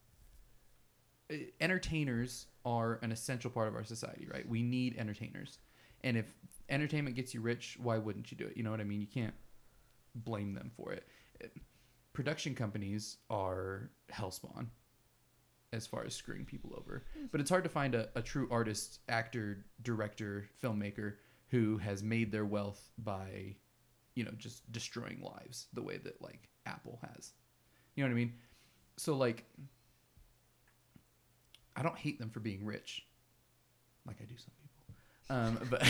[1.30, 4.48] uh, entertainers are an essential part of our society, right?
[4.48, 5.58] We need entertainers.
[6.02, 6.26] And if
[6.70, 8.56] entertainment gets you rich, why wouldn't you do it?
[8.56, 9.02] You know what I mean?
[9.02, 9.34] You can't
[10.14, 11.06] blame them for it.
[12.18, 14.66] Production companies are hellspawn
[15.72, 17.04] as far as screwing people over.
[17.30, 21.14] But it's hard to find a, a true artist, actor, director, filmmaker
[21.46, 23.54] who has made their wealth by,
[24.16, 27.34] you know, just destroying lives the way that like Apple has.
[27.94, 28.32] You know what I mean?
[28.96, 29.44] So like
[31.76, 33.06] I don't hate them for being rich.
[34.08, 34.50] Like I do some.
[35.30, 35.82] Um, but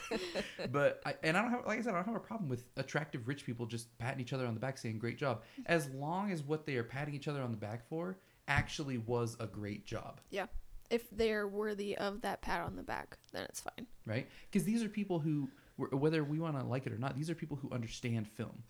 [0.72, 2.64] but I, and I don't have like I said I don't have a problem with
[2.76, 5.42] attractive rich people just patting each other on the back saying great job.
[5.66, 8.18] As long as what they are patting each other on the back for
[8.48, 10.20] actually was a great job.
[10.30, 10.46] Yeah.
[10.90, 13.86] If they're worthy of that pat on the back, then it's fine.
[14.04, 14.28] right?
[14.50, 15.48] Because these are people who
[15.90, 18.62] whether we want to like it or not these are people who understand film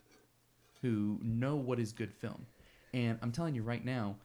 [0.82, 2.46] who know what is good film.
[2.94, 4.16] And i'm telling you right now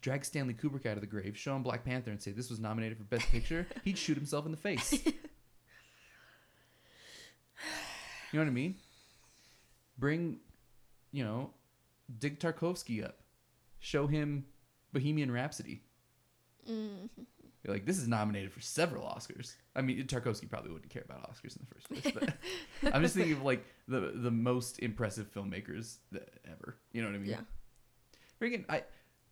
[0.00, 2.58] drag stanley kubrick out of the grave show him black panther and say this was
[2.60, 5.12] nominated for best picture he'd shoot himself in the face you
[8.32, 8.74] know what i mean
[9.98, 10.38] bring
[11.12, 11.50] you know
[12.18, 13.18] dig tarkovsky up
[13.78, 14.44] show him
[14.92, 15.82] bohemian rhapsody
[16.68, 17.08] Mm.
[17.62, 19.54] You're like, this is nominated for several Oscars.
[19.76, 22.14] I mean, Tarkovsky probably wouldn't care about Oscars in the first place,
[22.82, 26.76] but I'm just thinking of like the the most impressive filmmakers that ever.
[26.92, 27.30] You know what I mean?
[27.30, 27.40] Yeah.
[28.38, 28.84] But again, I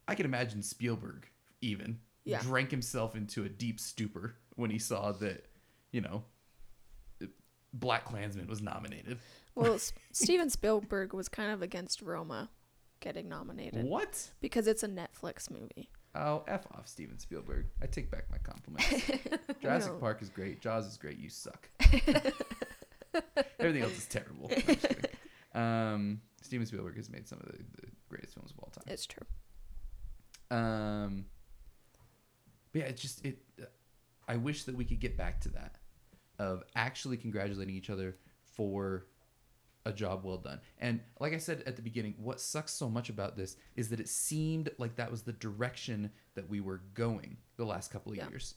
[0.09, 1.29] I can imagine Spielberg
[1.61, 2.41] even Yeah.
[2.43, 5.47] drank himself into a deep stupor when he saw that,
[5.93, 6.25] you know,
[7.75, 9.19] Black Klansman was nominated.
[9.55, 9.79] Well,
[10.13, 12.49] Steven Spielberg was kind of against Roma
[13.01, 14.31] getting nominated What?
[14.41, 15.91] because it's a Netflix movie.
[16.15, 17.67] Oh, f off, Steven Spielberg.
[17.83, 18.89] I take back my compliments.
[19.61, 19.99] Jurassic No.
[19.99, 20.61] Park is great.
[20.61, 21.19] Jaws is great.
[21.19, 21.69] You suck.
[23.61, 24.49] Everything else is terrible.
[24.49, 25.05] No, I'm just kidding.
[25.55, 28.85] um, Steven Spielberg has made some of the, the greatest films of all time.
[28.87, 29.27] It's true.
[30.51, 31.27] Um,
[32.73, 33.39] but yeah, it's just it.
[34.27, 35.77] I wish that we could get back to that
[36.39, 39.07] of actually congratulating each other for
[39.87, 40.61] a job well done.
[40.79, 44.01] And like I said at the beginning, what sucks so much about this is that
[44.01, 48.19] it seemed like that was the direction that we were going the last couple of
[48.19, 48.29] Yeah.
[48.29, 48.55] years.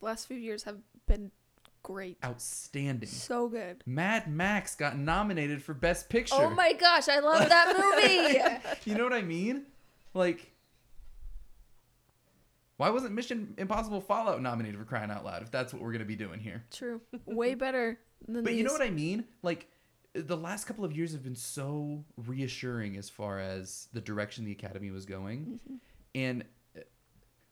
[0.00, 1.30] Last few years have been
[1.82, 2.18] great.
[2.24, 3.08] Outstanding.
[3.08, 3.82] So good.
[3.86, 6.34] Mad Max got nominated for Best Picture.
[6.36, 7.74] Oh my gosh, I love that
[8.76, 8.90] movie.
[8.90, 9.64] You know what I mean?
[10.12, 10.52] Like,
[12.78, 16.00] why wasn't Mission Impossible Fallout nominated for crying out loud if that's what we're going
[16.00, 16.64] to be doing here?
[16.72, 17.00] True.
[17.26, 18.58] Way better than But these.
[18.58, 19.24] you know what I mean?
[19.42, 19.68] Like,
[20.14, 24.52] the last couple of years have been so reassuring as far as the direction the
[24.52, 25.60] Academy was going.
[25.68, 25.78] Mhm.
[26.14, 26.44] And
[26.76, 26.80] uh,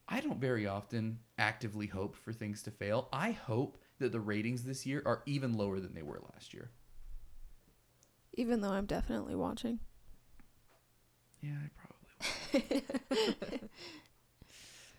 [0.09, 3.07] I don't very often actively hope for things to fail.
[3.13, 6.71] I hope that the ratings this year are even lower than they were last year.
[8.33, 9.79] Even though I'm definitely watching.
[11.41, 12.83] Yeah, I probably
[13.61, 13.69] will.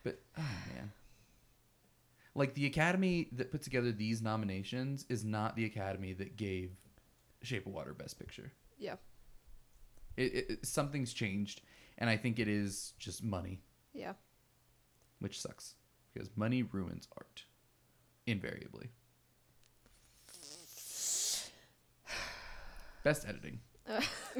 [0.04, 0.42] But oh
[0.74, 0.92] man.
[2.34, 6.70] Like the academy that put together these nominations is not the academy that gave
[7.42, 8.52] Shape of Water Best Picture.
[8.78, 8.94] Yeah.
[10.16, 11.62] It, it, something's changed,
[11.98, 13.60] and I think it is just money,
[13.92, 14.12] Yeah.
[15.20, 15.74] which sucks
[16.12, 17.44] because money ruins art,
[18.26, 18.90] invariably.
[23.04, 23.60] Best editing.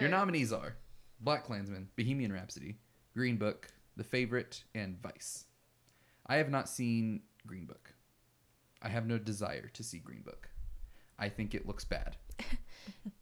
[0.00, 0.76] Your nominees are
[1.20, 2.76] Black Klansman, Bohemian Rhapsody,
[3.14, 5.46] Green Book, The Favorite, and Vice.
[6.26, 7.94] I have not seen Green Book.
[8.82, 10.48] I have no desire to see Green Book.
[11.18, 12.16] I think it looks bad.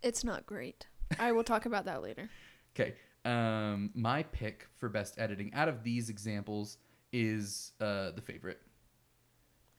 [0.03, 0.87] It's not great.
[1.19, 2.29] I will talk about that later.
[2.75, 2.95] Okay.
[3.25, 6.79] Um, my pick for best editing out of these examples
[7.13, 8.61] is uh, The Favorite.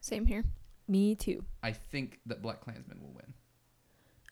[0.02, 0.44] Same here.
[0.88, 1.44] Me too.
[1.64, 3.34] I think that Black Klansman will win.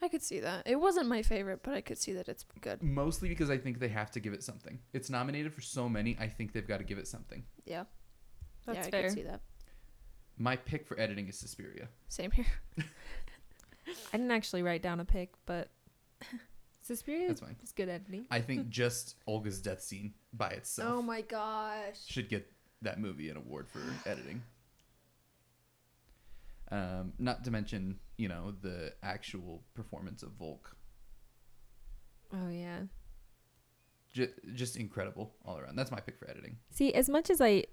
[0.02, 0.64] I could see that.
[0.68, 2.84] It wasn't my favorite, but I could see that it's good.
[2.84, 4.80] Mostly because I think they have to give it something.
[4.94, 7.44] It's nominated for so many, I think they've got to give it something.
[7.66, 7.84] Yeah.
[8.66, 9.04] That's yeah, I fair.
[9.04, 9.42] could see that.
[10.38, 11.88] My pick for editing is Suspiria.
[12.10, 12.46] Same here.
[12.78, 15.70] I didn't actually write down a pick, but
[16.82, 17.56] Suspiria That's fine.
[17.64, 18.26] is good editing.
[18.30, 21.98] I think just Olga's death scene by itself Oh my gosh.
[22.06, 22.52] should get
[22.84, 24.42] that movie an award for editing.
[26.72, 30.76] Um, not to mention, you know, the actual performance of Volk.
[32.34, 32.80] Oh yeah.
[34.14, 35.76] J- just incredible all around.
[35.78, 36.58] That's my pick for editing.
[36.72, 37.66] See, as much as I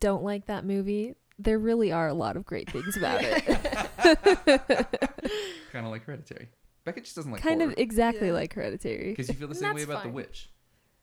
[0.00, 3.44] don't like that movie, there really are a lot of great things about it.
[5.72, 6.48] kind of like Hereditary.
[6.84, 8.32] Becca just doesn't like kind horror of exactly Yeah.
[8.34, 9.10] like Hereditary.
[9.10, 10.10] because you feel the same way that's about The.
[10.10, 10.50] Witch.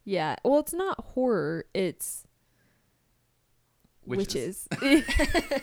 [0.03, 0.35] Yeah.
[0.43, 1.65] Well, it's not horror.
[1.73, 2.25] It's
[4.05, 4.67] Witches.
[4.81, 5.03] witches.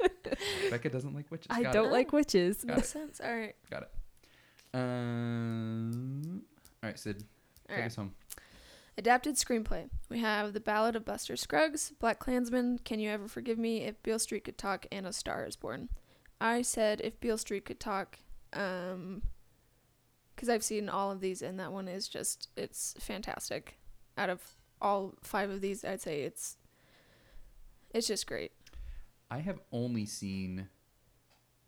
[0.70, 1.46] Becca doesn't like witches.
[1.50, 1.92] I Got don't it.
[1.92, 2.64] like witches.
[2.64, 3.20] Got Makes sense.
[3.22, 3.54] All right.
[3.70, 3.90] Got it.
[4.74, 6.42] Um.
[6.82, 7.24] All right, Sid,
[7.68, 7.86] All take right.
[7.86, 8.14] us home.
[8.96, 9.88] Adapted screenplay.
[10.08, 14.02] We have The Ballad of Buster Scruggs, Black Klansman, Can You Ever Forgive Me, If
[14.02, 15.88] Beale Street Could Talk, and A Star Is Born.
[16.40, 18.18] I said If Beale Street Could Talk,
[18.52, 19.22] um,
[20.34, 23.76] because I've seen all of these, and that one is just, it's fantastic.
[24.16, 24.40] Out of
[24.80, 26.56] all five of these, I'd say it's,
[27.94, 28.50] it's just great.
[29.30, 30.68] I have only seen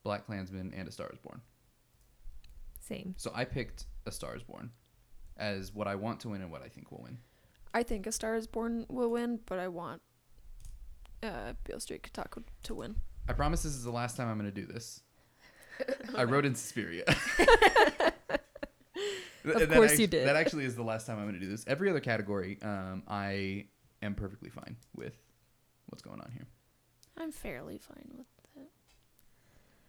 [0.03, 1.41] Black Klansman and A Star Is Born.
[2.81, 3.15] Same.
[3.19, 4.71] So I picked A Star Is Born
[5.37, 7.19] as what I want to win and what I think will win.
[7.73, 10.03] I think A Star Is Born will win, but I want
[11.23, 12.97] uh, Beale Street Talk to win.
[13.29, 15.03] I promise this is the last time I'm going to do this.
[16.17, 17.05] I wrote in Suspiria.
[19.43, 20.29] Of That course act- you did.
[20.29, 21.65] That actually is the last time I'm going to do this.
[21.67, 23.65] Every other category, um, I
[24.03, 25.15] am perfectly fine with
[25.87, 26.47] what's going on here.
[27.21, 28.27] I'm fairly fine with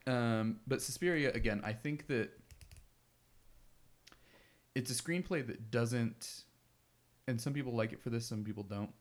[0.05, 0.11] that.
[0.11, 2.29] Um, but Suspiria, again, I think that
[4.75, 6.43] it's a screenplay that doesn't,
[7.27, 8.91] and some people like it for this, some people don't.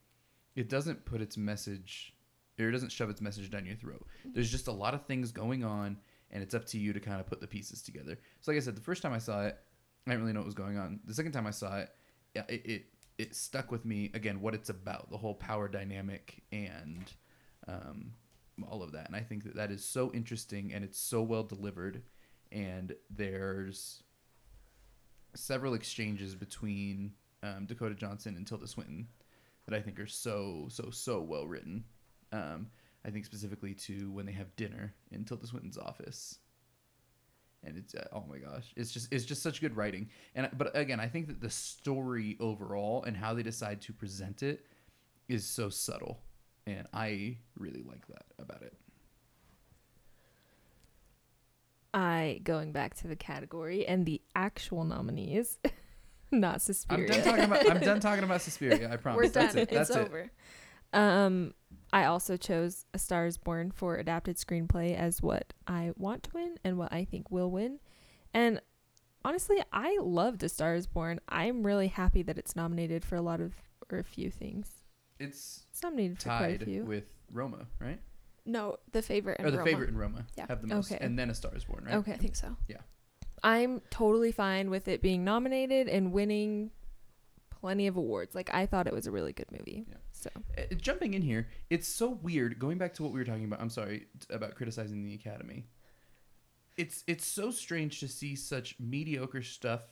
[0.54, 2.14] It doesn't put its message,
[2.58, 4.06] or it doesn't shove its message down your throat.
[4.24, 5.96] There's just a lot of things going on,
[6.30, 8.16] and it's up to you to kind of put the pieces together.
[8.40, 9.58] So, like I said, the first time I saw it,
[10.06, 11.00] I didn't really know what was going on.
[11.04, 11.90] The second time I saw it,
[12.34, 12.84] it, it,
[13.18, 17.12] it stuck with me again what it's about, the whole power dynamic and
[17.68, 18.12] um,
[18.64, 19.06] all of that.
[19.06, 22.02] And I think that that is so interesting and it's so well delivered.
[22.52, 24.02] And there's
[25.34, 29.08] several exchanges between um, Dakota Johnson and Tilda Swinton
[29.66, 31.84] that I think are so, so, so well written.
[32.32, 32.68] Um,
[33.04, 36.38] I think specifically to when they have dinner in Tilda Swinton's office.
[37.62, 40.08] And it's uh, oh my gosh, it's just it's just such good writing.
[40.34, 44.42] And but again, I think that the story overall and how they decide to present
[44.42, 44.64] it
[45.28, 46.20] is so subtle,
[46.66, 48.74] and I really like that about it.
[51.92, 55.58] I going back to the category and the actual nominees,
[56.30, 57.08] not I'm Suspiria.
[57.08, 58.90] done talking about I'm done talking about Suspiria.
[58.92, 59.16] I promise.
[59.16, 59.62] We're That's done.
[59.62, 59.70] it.
[59.70, 60.06] That's it's it.
[60.06, 60.30] over.
[60.92, 61.54] Um,
[61.92, 66.30] I also chose A Star Is Born for adapted screenplay as what I want to
[66.34, 67.80] win and what I think will win.
[68.32, 68.60] And
[69.24, 71.20] honestly, I loved A Star Is Born.
[71.28, 73.54] I'm really happy that it's nominated for a lot of
[73.90, 74.79] or a few things.
[75.20, 76.84] It's It's nominated for quite a tied few.
[76.84, 78.00] with Roma, right?
[78.46, 79.70] No, the favorite and or the Roma.
[79.70, 80.46] favorite in Roma Yeah.
[80.48, 81.04] have the most, Okay.
[81.04, 81.94] and then A Star Is Born, right?
[81.96, 82.12] Okay.
[82.14, 82.56] I think so.
[82.68, 82.80] Yeah.
[83.42, 86.70] I'm totally fine with it being nominated and winning
[87.50, 88.34] plenty of awards.
[88.34, 89.84] Like I thought it was a really good movie.
[89.88, 89.96] Yeah.
[90.12, 92.58] So Uh, jumping in here, it's so weird.
[92.58, 95.68] Going back to what we were talking about, I'm sorry t- about criticizing the Academy.
[96.76, 99.82] It's it's so strange to see such mediocre stuff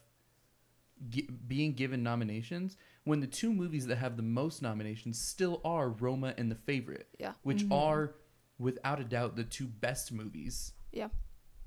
[1.10, 2.76] gi- being given nominations
[3.08, 7.08] when the two movies that have the most nominations still are Roma and The Favorite,
[7.18, 7.32] Yeah.
[7.42, 7.72] which Mhm.
[7.72, 8.14] are
[8.58, 11.10] without a doubt the two best movies out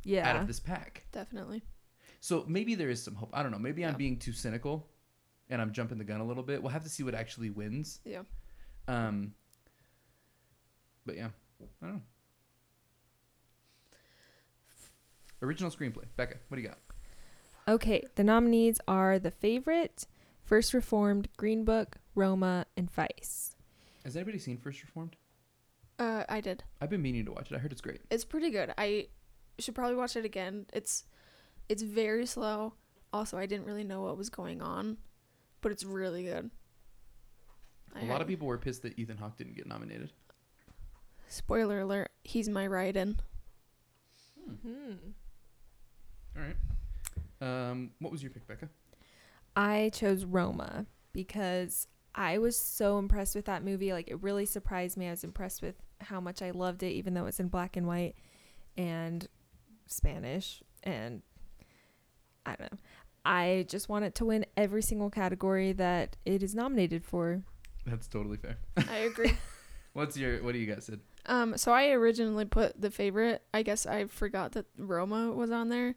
[0.03, 1.07] yeah, Out of this pack.
[1.11, 1.63] Definitely.
[2.19, 3.29] So maybe there is some hope.
[3.33, 3.57] I don't know.
[3.59, 4.87] Maybe I'm being too cynical
[5.49, 6.61] and I'm jumping the gun a little bit.
[6.61, 7.99] We'll have to see what actually wins.
[8.05, 8.23] Yeah.
[8.87, 9.33] Um
[11.07, 11.29] but yeah,
[11.81, 12.01] I don't know.
[15.41, 16.05] Original screenplay.
[16.15, 16.77] Becca, what do you got?
[17.67, 20.05] Okay, the nominees are The Favorite,
[20.51, 23.55] First Reformed, Green Book, Roma, and Vice.
[24.03, 25.15] Has anybody seen First Reformed?
[25.97, 26.65] Uh, I did.
[26.81, 27.55] I've been meaning to watch it.
[27.55, 28.01] I heard it's great.
[28.11, 28.73] It's pretty good.
[28.77, 29.07] I
[29.59, 30.65] should probably watch it again.
[30.73, 31.05] It's
[31.69, 32.73] it's very slow.
[33.13, 34.97] Also, I didn't really know what was going on,
[35.61, 36.51] but it's really good.
[38.01, 40.11] A lot of people were pissed that Ethan Hawke didn't get nominated.
[41.29, 43.21] Spoiler alert: He's my write-in.
[44.63, 44.95] Hmm.
[46.35, 46.57] All right.
[47.39, 48.67] Um, what was your pick, Becca?
[49.55, 53.93] I chose Roma because I was so impressed with that movie.
[53.93, 55.07] Like it really surprised me.
[55.07, 57.87] I was impressed with how much I loved it, even though it's in black and
[57.87, 58.15] white
[58.77, 59.27] and
[59.87, 60.61] Spanish.
[60.83, 61.21] And
[62.45, 62.77] I don't know.
[63.23, 67.43] I just want it to win every single category that it is nominated for.
[67.85, 68.57] That's totally fair.
[68.89, 69.37] I agree.
[69.93, 71.01] What's your what do you guys said?
[71.25, 73.43] um, so I originally put the favorite.
[73.53, 75.95] I guess I forgot that Roma was on there,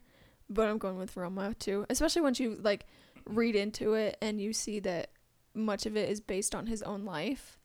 [0.49, 1.85] but I'm going with Roma too.
[1.89, 2.85] Especially once you like
[3.25, 5.09] read into it and you see that
[5.53, 7.57] much of it is based on his own life,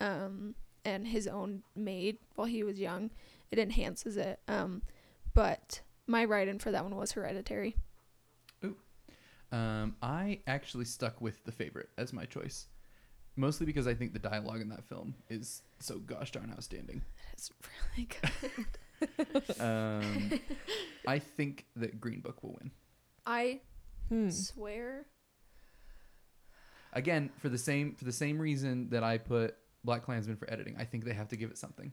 [0.00, 3.10] um, and his own maid while he was young.
[3.50, 4.40] It enhances it.
[4.48, 4.82] Um,
[5.34, 7.76] but my write-in for that one was Hereditary.
[9.50, 12.66] Um, I actually stuck with the favorite as my choice,
[13.36, 17.02] mostly because I think the dialogue in that film is so gosh darn outstanding.
[17.32, 17.50] It's
[17.96, 18.66] really good.
[19.60, 20.40] Um,
[21.06, 22.72] I think that Green Book will win
[23.24, 23.60] I
[24.08, 24.30] Hmm.
[24.30, 25.06] swear.
[26.92, 30.76] again for the same for the same reason that I put Black Klansman for editing.
[30.78, 31.92] I think they have to give it something.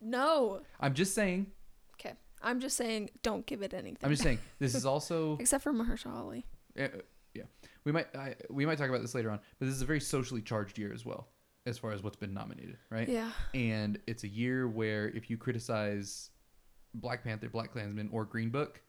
[0.00, 0.60] No.
[0.80, 1.46] I'm just saying.
[1.94, 2.14] Okay.
[2.40, 3.98] I'm just saying, don't give it anything.
[4.02, 4.38] I'm just saying.
[4.58, 6.46] This is also Except for Mahershala Ali.
[6.78, 6.86] uh,
[7.34, 7.42] yeah.
[7.84, 10.00] We might I, we might talk about this later on, but this is a very
[10.00, 11.28] socially charged year as well,
[11.66, 13.08] as far as what's been nominated, right?
[13.08, 13.30] Yeah.
[13.54, 16.30] and it's a year where if you criticize
[16.94, 18.82] Black Panther, Black Klansman, or Green Book,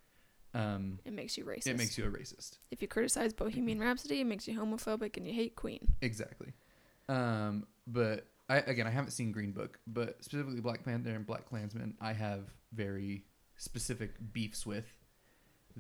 [0.54, 1.68] um, It makes you racist.
[1.68, 2.58] it makes you a racist.
[2.72, 5.94] If you criticize Bohemian Rhapsody, it makes you homophobic and you hate Queen.
[6.02, 6.54] Exactly.
[7.08, 11.48] Um, but I again, I haven't seen Green Book, but specifically Black Panther and Black
[11.48, 13.26] Klansman, I have very
[13.58, 14.86] specific beefs with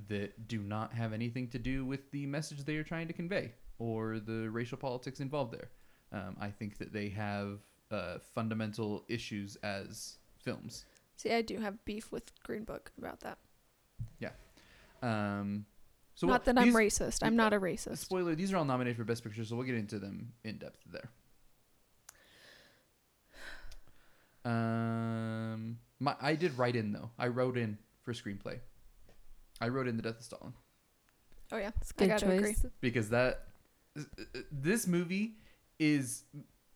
[0.07, 3.51] that do not have anything to do with the message they are trying to convey
[3.79, 5.69] or the racial politics involved there.
[6.11, 7.59] Um, I think that they have
[7.91, 10.85] uh, fundamental issues as films.
[11.17, 13.37] See, I do have beef with Green Book about that.
[15.01, 15.65] Um,
[16.15, 17.19] so not what- that I'm these- racist.
[17.21, 17.97] I'm not a racist.
[17.99, 20.79] Spoiler: These are all nominated for Best Picture, so we'll get into them in depth
[20.91, 21.09] there.
[24.45, 27.11] Um, my I did write in though.
[27.19, 28.59] I wrote in for screenplay.
[29.61, 30.53] I wrote in the Death of Stalin
[31.51, 32.53] Oh yeah, It's good gotta agree.
[32.53, 32.65] choice.
[32.79, 33.47] because that
[34.51, 35.35] this movie
[35.79, 36.23] is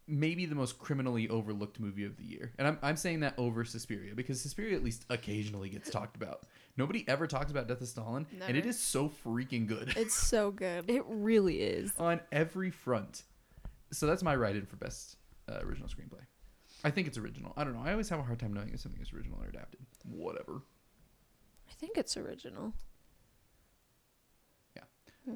[0.08, 3.64] maybe the most criminally overlooked movie of the year, and I'm I'm saying that over
[3.64, 6.46] Suspiria because Suspiria at least occasionally gets talked about.
[6.76, 9.94] Nobody ever talks about Death of Stalin, and it is so freaking good.
[9.96, 10.90] It's so good.
[10.90, 11.94] It really is.
[12.00, 13.24] on every front.
[13.92, 15.18] So that's my write-in for best
[15.48, 16.22] uh, original screenplay.
[16.84, 17.54] I think it's original.
[17.56, 17.84] I don't know.
[17.84, 19.82] I always have a hard time knowing if something is original or adapted.
[20.04, 20.64] Whatever.
[21.70, 22.74] I think it's original.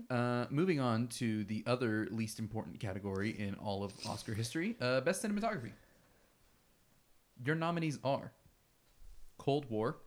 [0.09, 4.99] Uh, moving on to the other least important category in all of Oscar history, uh,
[5.01, 5.71] best cinematography.
[7.45, 8.33] Your nominees are
[9.37, 9.97] Cold War,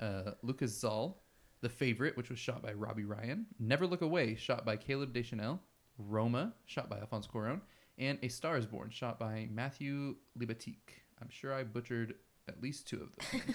[0.00, 1.22] uh, Lucas Zoll,
[1.60, 5.60] The Favorite, which was shot by Robbie Ryan, Never Look Away, shot by Caleb Deschanel,
[5.98, 7.60] Roma, shot by Alfonso Cuarón,
[7.98, 11.02] and A Star Is Born, shot by Matthew Libatique.
[11.22, 12.14] I'm sure I butchered
[12.48, 13.54] at least two of them.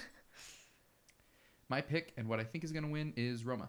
[1.68, 3.68] My pick and what I think is going to win is Roma.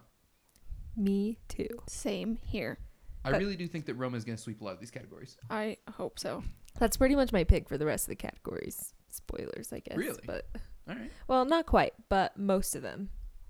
[0.96, 1.68] Me too.
[1.88, 2.78] Same here.
[3.24, 4.90] I But- really do think that Roma is going to sweep a lot of these
[4.90, 5.36] categories.
[5.50, 6.42] I hope so.
[6.78, 8.94] That's pretty much my pick for the rest of the categories.
[9.10, 9.96] Spoilers, I guess.
[9.96, 10.22] Really?
[10.26, 10.48] But
[10.88, 11.10] All right.
[11.28, 13.08] well, not quite, but most of them.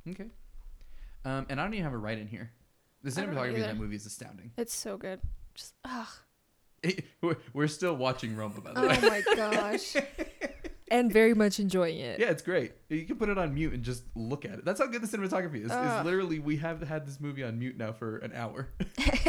[0.09, 0.26] Okay.
[1.24, 2.51] Um, and I don't even have a right in here.
[3.03, 4.53] The I don't cinematography in that movie is astounding.
[4.57, 5.20] It's so good.
[5.55, 6.09] Just ugh.
[7.22, 8.99] we're, we're still watching Roma, by the way.
[9.03, 9.97] Oh my gosh.
[10.91, 12.20] And very much enjoying it.
[12.20, 12.72] Yeah, it's great.
[12.91, 14.64] You can put it on mute and just look at it.
[14.66, 15.64] That's how good the cinematography is.
[15.64, 16.05] It's Ugh.
[16.05, 18.68] literally we have had this movie on mute now for an hour,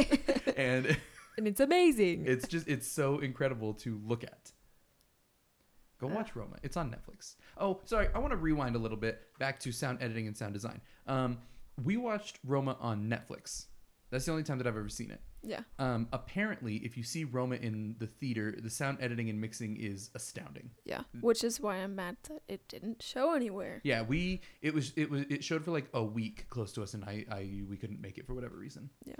[0.57, 0.97] and
[1.37, 2.25] And it's amazing.
[2.27, 4.51] it's just it's so incredible to look at.
[6.07, 6.57] Go watch Roma.
[6.63, 7.35] It's on Netflix.
[7.57, 8.07] Oh, sorry.
[8.13, 10.81] I want to rewind a little bit back to sound editing and sound design.
[11.07, 11.37] Um,
[11.83, 13.65] we watched Roma on Netflix.
[14.11, 15.21] That's the only time that I've ever seen it.
[15.41, 15.61] Yeah.
[15.79, 20.11] Um, apparently, if you see Roma in the theater, the sound editing and mixing is
[20.13, 20.69] astounding.
[20.85, 21.01] Yeah.
[21.21, 23.81] Which is why I'm mad that it didn't show anywhere.
[23.83, 26.93] Yeah, we it was it was it showed for like a week close to us,
[26.93, 28.89] and I I we couldn't make it for whatever reason.
[29.03, 29.15] Yeah.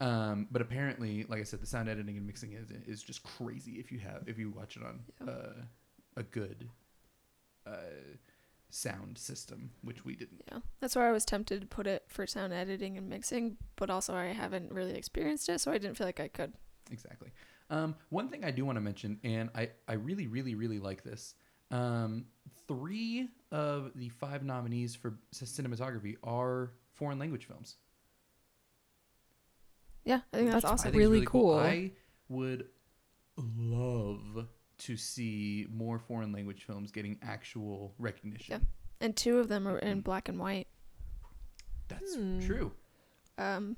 [0.00, 3.72] Um, but apparently, like I said, the sound editing and mixing is is just crazy
[3.72, 5.32] if you have if you watch it on Yeah.
[5.32, 5.52] uh,
[6.18, 6.68] a good
[7.66, 7.70] uh,
[8.70, 10.42] sound system, which we didn't.
[10.50, 10.58] Yeah.
[10.80, 14.14] That's why I was tempted to put it for sound editing and mixing, but also
[14.14, 16.52] I haven't really experienced it, so I didn't feel like I could.
[16.90, 17.30] Exactly.
[17.70, 21.02] Um, one thing I do want to mention, and I, I really, really, really like
[21.02, 21.34] this.
[21.70, 22.26] Um,
[22.66, 27.76] three of the five nominees for cinematography are foreign language films.
[30.04, 30.92] Yeah, I think that's, That's awesome.
[30.92, 31.58] think it's Really cool.
[31.58, 31.92] I
[32.28, 32.68] would
[33.36, 34.46] love
[34.78, 38.60] to see more foreign language films getting actual recognition.
[38.60, 39.06] Yeah.
[39.06, 40.66] And two of them are in black and white.
[41.88, 42.40] That's Hmm.
[42.40, 42.72] true.
[43.38, 43.76] Um,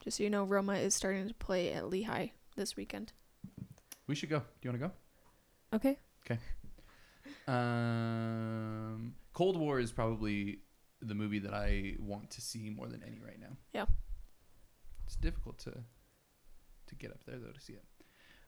[0.00, 3.12] just so you know, Roma is starting to play at Lehigh this weekend.
[4.06, 4.40] We should go.
[4.40, 4.94] Do you want to go?
[5.76, 5.98] okay.
[6.26, 6.38] Okay.
[7.46, 10.60] Um, Cold War is probably
[11.00, 13.56] the movie that I want to see more than any right now.
[13.72, 13.86] Yeah.
[15.06, 15.72] It's difficult to
[16.86, 17.84] to get up there though to see it.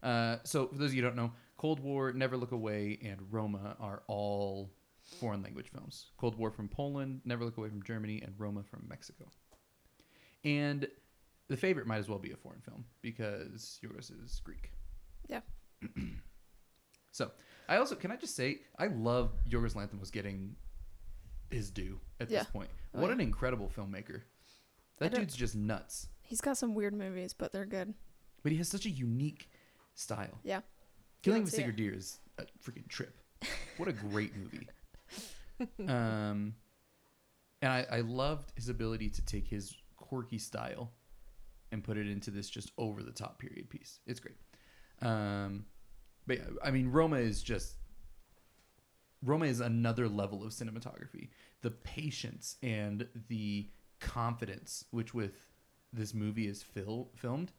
[0.03, 3.20] Uh, so for those of you who don't know, Cold War, Never Look Away, and
[3.30, 4.70] Roma are all
[5.20, 6.07] foreign language films.
[6.18, 9.24] Cold War from Poland, Never Look Away from Germany, and Roma from Mexico.
[10.44, 10.86] And
[11.49, 14.70] the favorite might as well be a foreign film because Yorgos is Greek.
[15.28, 15.40] Yeah.
[17.12, 17.30] so
[17.68, 20.55] I also can I just say I love Yorgos Lanthimos getting
[21.51, 22.40] his due at Yeah.
[22.40, 22.70] this point.
[22.94, 23.14] Oh, what yeah.
[23.14, 24.22] an incredible filmmaker.
[24.99, 26.09] That dude's just nuts.
[26.22, 27.92] He's got some weird movies, but they're good.
[28.42, 29.51] But he has such a unique
[29.97, 30.38] style.
[30.44, 30.61] Yeah.
[31.22, 33.16] Killing of a Sacred Deer is a freaking trip.
[33.76, 34.68] What a great movie.
[35.88, 36.55] um,
[37.62, 40.92] and I, I loved his ability to take his quirky style
[41.72, 43.99] and put it into this just over the top period piece.
[44.07, 44.36] It's great.
[45.03, 45.66] Um,
[46.26, 47.76] but yeah, I mean, Roma is just
[49.24, 51.30] Roma is another level of cinematography.
[51.62, 53.68] The patience and the
[53.99, 55.32] confidence which with
[55.92, 57.53] this movie is fil- filmed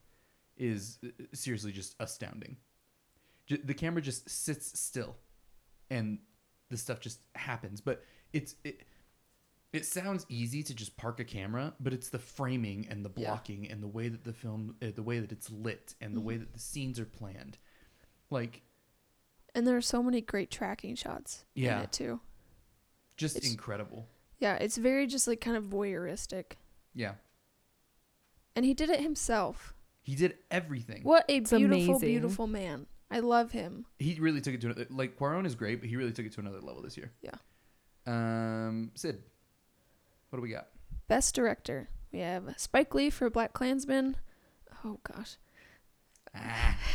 [0.58, 2.58] is uh, seriously just astounding.
[3.46, 5.16] J- the camera just sits still,
[5.90, 6.20] and
[6.70, 7.82] the stuff just happens.
[7.82, 8.04] But
[8.34, 8.82] it's it.
[9.74, 13.28] It sounds easy to just park a camera, but it's the framing and the Yeah.
[13.30, 16.22] blocking and the way that the film, uh, the way that it's lit, and the
[16.22, 16.24] Mhm.
[16.24, 17.58] way that the scenes are planned.
[18.30, 18.62] Like
[19.54, 21.78] And there are so many great tracking shots Yeah.
[21.80, 22.22] in it too.
[23.18, 24.08] just It's- incredible.
[24.40, 26.54] Yeah, it's very just like kind of voyeuristic.
[26.94, 27.16] Yeah,
[28.56, 29.74] And he did it himself.
[30.08, 31.04] He did everything.
[31.04, 32.00] What a It's beautiful, amazing.
[32.08, 32.86] beautiful man.
[33.12, 33.86] I love him.
[34.00, 34.88] He really took it to another.
[34.90, 37.12] Like Cuarón is great, but he really took it to another level this year.
[37.22, 37.32] Yeah.
[38.06, 39.22] Um, Sid,
[40.30, 40.70] what do we got?
[41.10, 41.90] Best director.
[42.14, 44.16] We have Spike Lee for Black Klansman.
[44.86, 45.36] Oh gosh.
[46.34, 46.78] Ah.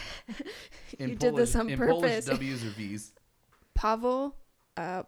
[0.99, 2.27] You did this on in purpose.
[2.27, 3.13] Polish W's or V's.
[3.75, 4.35] Pavel
[4.79, 5.03] uh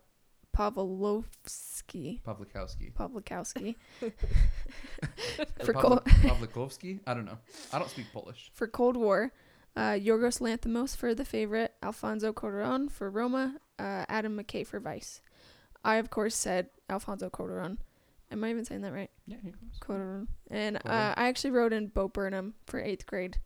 [0.54, 2.22] Pawlowski.
[2.22, 2.92] Pawlikowski.
[2.94, 3.74] Pawlikowski.
[4.02, 4.10] Or
[5.64, 7.00] For Pawlik- Pawlikowski?
[7.06, 7.38] I don't know.
[7.72, 8.50] I don't speak Polish.
[8.54, 9.32] for Cold War.
[9.76, 15.20] Uh, Yorgos Lanthimos for The Favorite, Alfonso Cuarón for Roma, uh, Adam McKay for Vice.
[15.84, 17.78] I of course said Alfonso Cuarón.
[18.30, 19.10] Am I even saying that right?
[19.26, 19.38] Yeah.
[19.80, 20.28] Cuarón.
[20.48, 23.38] And uh, I actually wrote in Bo Burnham for eighth grade.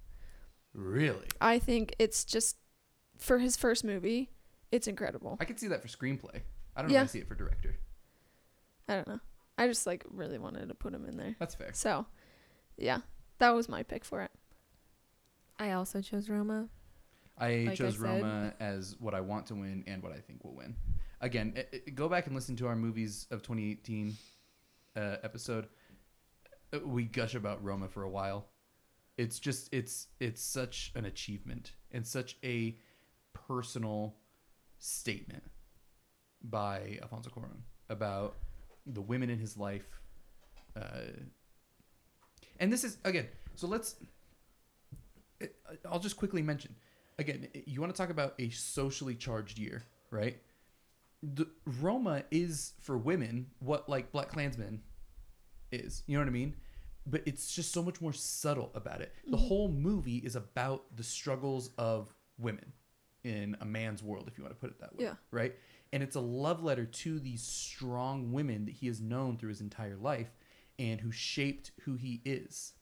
[0.75, 1.27] Really?
[1.41, 2.57] I think it's just
[3.17, 4.31] for his first movie,
[4.71, 5.39] it's incredible.
[5.41, 6.43] I could see that for screenplay.
[6.79, 7.03] I don't know Yeah.
[7.03, 7.77] if I see it for director.
[8.89, 9.21] I don't know.
[9.59, 11.35] I just like really wanted to put him in there.
[11.39, 11.71] That's fair.
[11.75, 12.07] So,
[12.77, 13.01] yeah,
[13.39, 14.31] that was my pick for it.
[15.59, 16.69] I also chose Roma.
[17.37, 18.03] I Like chose said.
[18.03, 20.77] Roma as what I want to win and what I think will win.
[21.21, 24.17] Again, i i go back and listen to our movies of 2018
[24.97, 25.67] uh, episode.
[26.73, 28.47] Uh, We gush about Roma for a while.
[29.17, 32.79] It's just it's it's such an achievement and such a
[33.33, 34.15] personal
[34.79, 35.43] statement
[36.43, 38.37] by Alfonso Cuarón about
[38.87, 39.87] the women in his life.
[40.77, 41.13] Uh,
[42.61, 43.27] and this is again.
[43.55, 43.97] So let's.
[45.89, 46.75] I'll just quickly mention
[47.19, 47.49] again.
[47.67, 50.39] You want to talk about a socially charged year, right?
[51.23, 51.47] The
[51.81, 54.83] Roma is for women what like Black Klansmen
[55.71, 56.03] is.
[56.07, 56.57] You know what I mean?
[57.07, 59.15] But it's just so much more subtle about it.
[59.27, 59.49] The Mhm.
[59.49, 62.73] whole movie is about the struggles of women
[63.25, 65.05] in a man's world, if you want to put it that way.
[65.05, 65.15] Yeah.
[65.31, 65.55] Right?
[65.93, 69.61] And it's a love letter to these strong women that he has known through his
[69.61, 70.31] entire life
[70.79, 72.75] and who shaped who he is.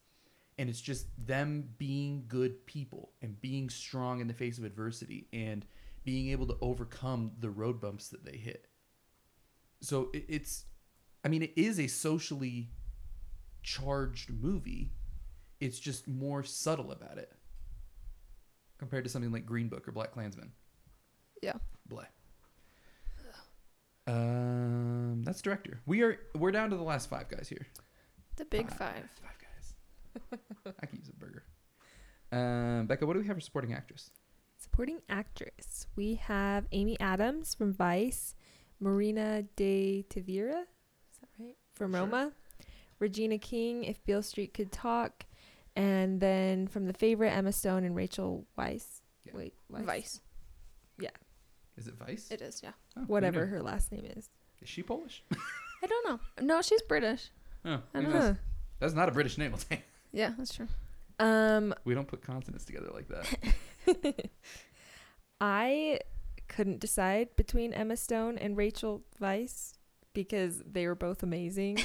[0.59, 5.29] And it's just them being good people and being strong in the face of adversity
[5.33, 5.65] and
[6.05, 8.67] being able to overcome the road bumps that they hit.
[9.81, 10.65] So it's,
[11.25, 12.71] I mean, it is a socially
[13.63, 14.93] charged movie.
[15.61, 17.33] It's just more subtle about it
[18.79, 20.53] compared to something like Green Book or Black Klansman.
[21.43, 21.55] Yeah.
[21.87, 22.05] Blah.
[24.07, 25.81] Um, that's director.
[25.87, 27.67] We are we're down to the last five guys here.
[28.37, 29.09] The big five.
[29.23, 30.41] Five guys.
[30.83, 31.43] I could use a burger.
[32.33, 34.11] Um, Becca, what do we have for supporting actress?
[34.59, 35.87] Supporting actress.
[35.97, 38.35] We have Amy Adams from Vice,
[38.81, 41.57] Marina de Tavira, is that right?
[41.75, 42.01] From Sure.
[42.01, 42.33] Roma,
[42.99, 45.25] Regina King, If Beale Street Could Talk,
[45.77, 49.03] and then from The Favorite, Emma Stone and Rachel Weisz.
[49.25, 49.33] Yeah.
[49.35, 49.85] Wait, Weisz?
[49.85, 50.21] Vice.
[51.77, 52.29] Is it Vice?
[52.31, 52.73] It is, yeah.
[52.97, 54.31] Oh, Whatever her last name is.
[54.63, 55.23] Is she Polish?
[55.83, 56.21] I don't know.
[56.41, 57.31] No, she's British.
[57.65, 58.39] Oh, I don't that's,
[58.81, 59.53] that's not a British name.
[59.53, 59.85] I'll tell you.
[60.13, 60.69] Yeah, that's true.
[61.19, 64.31] Um, We don't put consonants together like that.
[65.41, 65.99] I
[66.49, 69.75] couldn't decide between Emma Stone and Rachel Weisz
[70.15, 71.79] because they were both amazing.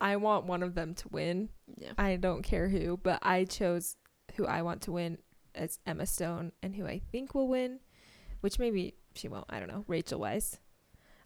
[0.00, 1.50] I want one of them to win.
[1.76, 1.92] Yeah.
[1.98, 3.96] I don't care who, but I chose
[4.36, 5.18] who I want to win
[5.54, 7.80] as Emma Stone and who I think will win,
[8.44, 9.46] which maybe she won't.
[9.48, 9.86] I don't know.
[9.88, 10.58] Rachel Weisz.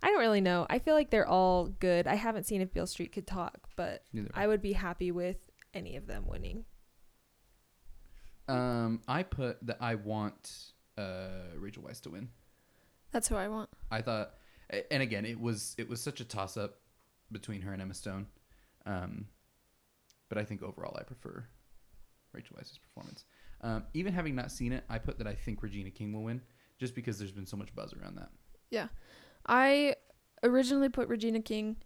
[0.00, 0.68] I don't really know.
[0.70, 2.06] I feel like they're all good.
[2.06, 4.30] I haven't seen if Beale Street could talk, but Neither.
[4.34, 5.38] I would be happy with
[5.74, 6.64] any of them winning.
[8.46, 12.28] Um, I put that I want uh, Rachel Weisz to win.
[13.10, 13.68] That's who I want.
[13.90, 14.34] I thought,
[14.92, 16.76] and again, it was it was such a toss up
[17.32, 18.28] between her and Emma Stone,
[18.86, 19.26] um,
[20.28, 21.44] but I think overall I prefer
[22.32, 23.24] Rachel Weisz's performance.
[23.60, 26.42] Um, even having not seen it, I put that I think Regina King will win,
[26.78, 28.30] just because there's been so much buzz around that.
[28.70, 28.88] Yeah.
[29.46, 29.96] I
[30.42, 31.76] originally put Regina King.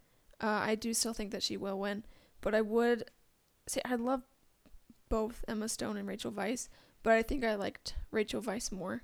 [0.41, 2.05] Uh, I do still think that she will win,
[2.41, 3.05] but I would
[3.67, 4.23] say I love
[5.09, 6.69] both Emma Stone and Rachel Weisz,
[7.03, 9.03] but I think I liked Rachel Weisz more.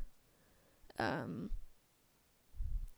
[0.98, 1.50] Um,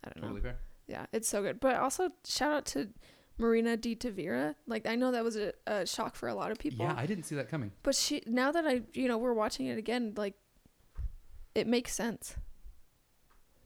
[0.03, 0.28] I don't know.
[0.28, 0.59] Totally fair.
[0.86, 1.61] Yeah, it's so good.
[1.61, 2.88] But also shout out to
[3.36, 4.55] Marina de Tavira.
[4.66, 6.86] Like I know that was a, a shock for a lot of people.
[6.86, 7.72] Yeah, I didn't see that coming.
[7.82, 10.34] But she now that I you know we're watching it again, like
[11.55, 12.36] it makes sense.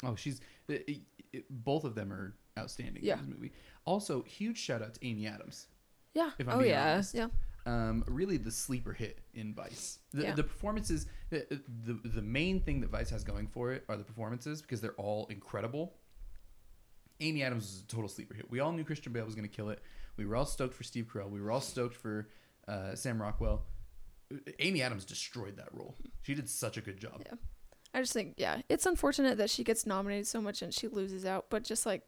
[0.03, 1.01] Oh, she's it, it-
[1.33, 3.15] it- both of them are outstanding Yeah.
[3.19, 3.53] in this movie.
[3.85, 5.69] Also, huge shout out to Amy Adams.
[6.15, 6.31] Yeah.
[6.39, 6.93] If I'm Oh, being yeah.
[6.95, 7.15] honest.
[7.15, 7.29] Yeah.
[7.67, 9.99] um, really the sleeper hit in Vice.
[10.13, 10.35] The, Yeah.
[10.35, 11.47] the performances, the,
[11.87, 14.93] the the main thing that Vice has going for it are the performances because they're
[14.95, 15.97] all incredible.
[17.21, 18.51] Amy Adams was a total sleeper hit.
[18.51, 19.81] We all knew Christian Bale was going to kill it.
[20.17, 21.31] We were all stoked for Steve Carell.
[21.31, 22.29] We were all stoked for
[22.69, 23.65] uh, Sam Rockwell.
[24.33, 25.97] Uh, Amy Adams destroyed that role.
[26.23, 27.23] She did such a good job.
[27.25, 27.35] Yeah.
[27.95, 31.25] I just think yeah, it's unfortunate that she gets nominated so much and she loses
[31.25, 32.03] out, but just like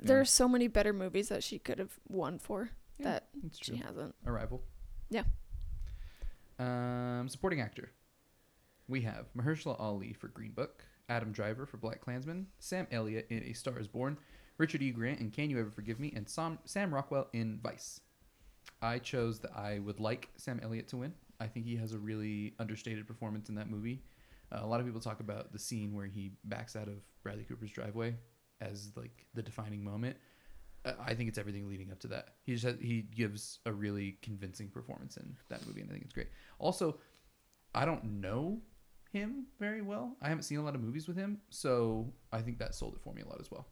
[0.00, 3.28] there Yeah, are so many better movies that she could have won for Yeah, that
[3.60, 3.82] she true.
[3.86, 4.14] hasn't.
[4.26, 4.62] Arrival.
[5.10, 5.24] Yeah.
[6.58, 7.90] Um, supporting actor.
[8.88, 13.42] We have Mahershala Ali for Green Book, Adam Driver for Black Klansman, Sam Elliott in
[13.44, 14.16] A Star Is Born,
[14.58, 14.90] Richard E.
[14.90, 18.00] Grant in Can You Ever Forgive Me, and Sam, Sam Rockwell in Vice.
[18.80, 21.14] I chose that I would like Sam Elliott to win.
[21.40, 24.02] I think he has a really understated performance in that movie.
[24.52, 27.44] Uh, a lot of people talk about the scene where he backs out of Bradley
[27.44, 28.14] Cooper's driveway
[28.60, 30.16] as like the defining moment.
[30.84, 32.34] Uh, I think it's everything leading up to that.
[32.42, 36.04] He just has, he gives a really convincing performance in that movie, and I think
[36.04, 36.28] it's great.
[36.58, 36.98] Also,
[37.74, 38.60] I don't know
[39.12, 40.16] him very well.
[40.20, 43.00] I haven't seen a lot of movies with him, so I think that sold it
[43.02, 43.68] for me a lot as well.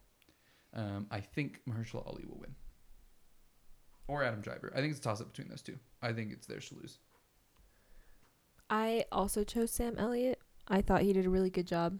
[0.73, 2.55] Um, I think Mahershala Ali will win,
[4.07, 4.71] or Adam Driver.
[4.73, 5.77] I think it's a toss up between those two.
[6.01, 6.99] I think it's theirs to lose.
[8.69, 10.40] I also chose Sam Elliott.
[10.71, 11.99] I thought he did a really good job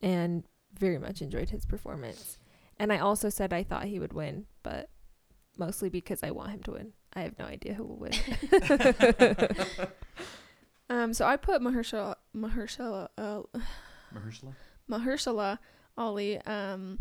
[0.00, 0.44] and
[0.78, 2.38] very much enjoyed his performance.
[2.78, 4.88] And I also said I thought he would win, but
[5.58, 6.92] mostly because I want him to win.
[7.14, 8.12] I have no idea who will win.
[10.90, 13.40] Um so I put Mahershala Mahershala uh,
[14.14, 14.54] Mahershala.
[14.90, 15.58] Mahershala
[15.96, 16.98] Ali um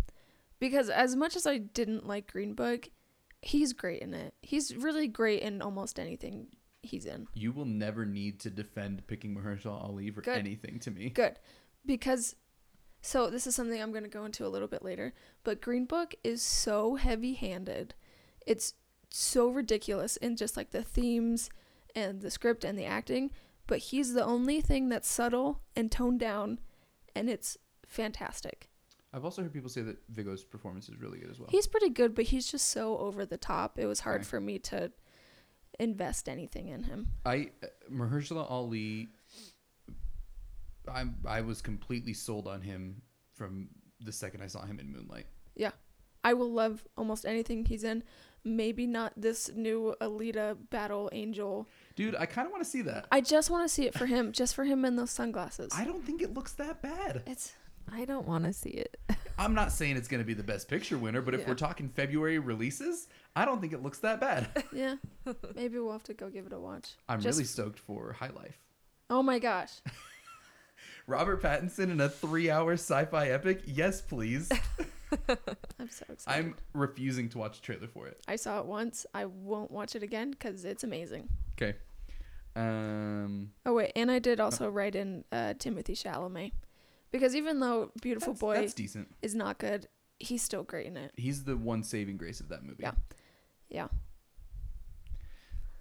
[0.60, 2.88] because as much as I didn't like Green Book,
[3.41, 4.34] he's great in it.
[4.41, 6.48] He's really great in almost anything
[6.84, 7.27] he's in.
[7.34, 10.38] You will never need to defend picking Mahershala Ali for Good.
[10.38, 11.10] anything to me.
[11.10, 11.39] Good.
[11.85, 12.35] Because
[13.01, 15.85] so this is something I'm going to go into a little bit later, but Green
[15.85, 17.95] Book is so heavy-handed.
[18.45, 18.76] It's
[19.10, 21.49] so ridiculous in just like the themes
[21.95, 23.31] and the script and the acting,
[23.68, 26.60] but he's the only thing that's subtle and toned down
[27.15, 27.57] and it's
[27.88, 28.69] fantastic.
[29.14, 31.49] I've also heard people say that Viggo's performance is really good as well.
[31.51, 33.77] He's pretty good, but he's just so over the top.
[33.77, 34.30] It was hard Okay.
[34.30, 34.91] for me to
[35.79, 37.07] invest anything in him.
[37.25, 39.09] I uh, Mahershala Ali.
[40.91, 43.01] I'm I was completely sold on him
[43.33, 43.69] from
[44.01, 45.25] the second I saw him in Moonlight.
[45.55, 45.71] Yeah.
[46.23, 48.03] I will love almost anything he's in.
[48.45, 51.67] Maybe not this new Alita Battle Angel.
[51.95, 53.07] Dude, I kind of want to see that.
[53.11, 55.71] I just want to see it for him, just for him in those sunglasses.
[55.73, 57.23] I don't think it looks that bad.
[57.27, 57.53] it's
[57.91, 58.97] I don't want to see it.
[59.37, 61.49] I'm not saying it's going to be the best picture winner, but if Yeah.
[61.49, 64.47] we're talking February releases, I don't think it looks that bad.
[64.73, 64.95] yeah.
[65.55, 66.93] Maybe we'll have to go give it a watch.
[67.10, 68.60] I'm Just- really stoked for High Life.
[69.10, 69.72] Oh my gosh.
[71.07, 73.61] Robert Pattinson in a three-hour sci-fi epic?
[73.65, 74.49] Yes, please.
[75.77, 76.26] I'm so excited.
[76.27, 78.19] I'm refusing to watch a trailer for it.
[78.27, 79.05] I saw it once.
[79.14, 81.27] I won't watch it again because it's amazing.
[81.55, 81.76] Okay.
[82.55, 83.51] Um.
[83.65, 86.51] Oh wait, and I did also write in uh, Timothy Chalamet
[87.11, 89.14] because even though Beautiful that's, Boy That's decent.
[89.22, 89.88] is not good,
[90.19, 91.11] he's still great in it.
[91.15, 92.84] He's the one saving grace of that movie.
[92.84, 92.91] Yeah.
[93.73, 93.87] Yeah.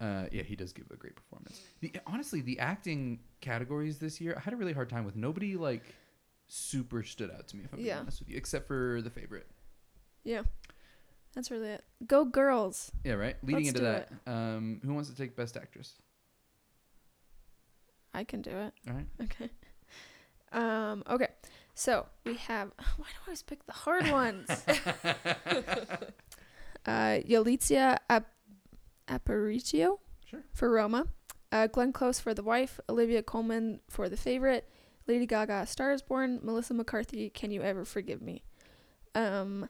[0.01, 1.61] Uh, yeah, he does give a great performance.
[1.81, 5.15] The honestly, the acting categories this year, I had a really hard time with.
[5.15, 5.85] Nobody like
[6.49, 8.01] super stood out to me, if I'm being Yeah.
[8.01, 9.47] honest with you, except for the favorite.
[10.25, 10.43] Yeah.
[11.35, 11.85] That's really it.
[12.07, 12.91] Go girls.
[13.05, 13.37] Yeah, right.
[13.45, 15.95] Leading Let's into that, um, who wants to take Best Actress?
[18.13, 18.75] I can do it.
[18.89, 19.07] All right.
[19.23, 19.51] Okay.
[20.53, 21.29] Um, okay.
[21.75, 24.49] So we have why do I always pick the hard ones?
[26.87, 28.31] uh Yalitza Ap-
[29.09, 30.43] Aparicio Sure.
[30.53, 31.07] for Roma.
[31.51, 34.67] Uh, Glenn Close for The Wife, Olivia Colman for The Favorite,
[35.07, 38.43] Lady Gaga, Star is Born, Melissa McCarthy, Can You Ever Forgive Me?
[39.15, 39.69] Um,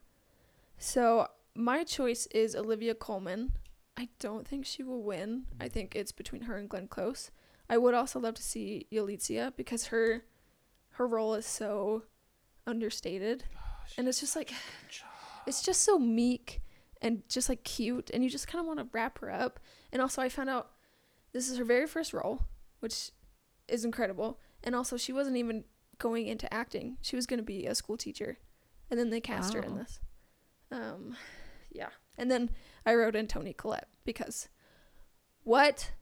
[0.78, 1.26] so
[1.56, 3.50] my choice is Olivia Colman.
[3.96, 5.46] I don't think she will win.
[5.60, 7.32] I think it's between her and Glenn Close.
[7.68, 10.22] I would also love to see Yalitza because her
[10.96, 12.02] her role is so
[12.66, 13.44] understated,
[13.98, 14.52] and it's just like
[15.46, 16.60] it's just so meek
[17.02, 19.60] and just like cute, and you just kind of want to wrap her up.
[19.92, 20.70] And also, I found out
[21.32, 22.46] this is her very first role,
[22.80, 23.10] which
[23.68, 24.40] is incredible.
[24.62, 25.64] And also, she wasn't even
[25.98, 28.38] going into acting; she was going to be a school teacher,
[28.90, 30.00] and then they cast her in this.
[30.70, 31.16] Um,
[31.70, 31.90] yeah.
[32.16, 32.50] And then
[32.86, 34.48] I wrote in Toni Collette because
[35.42, 35.92] what?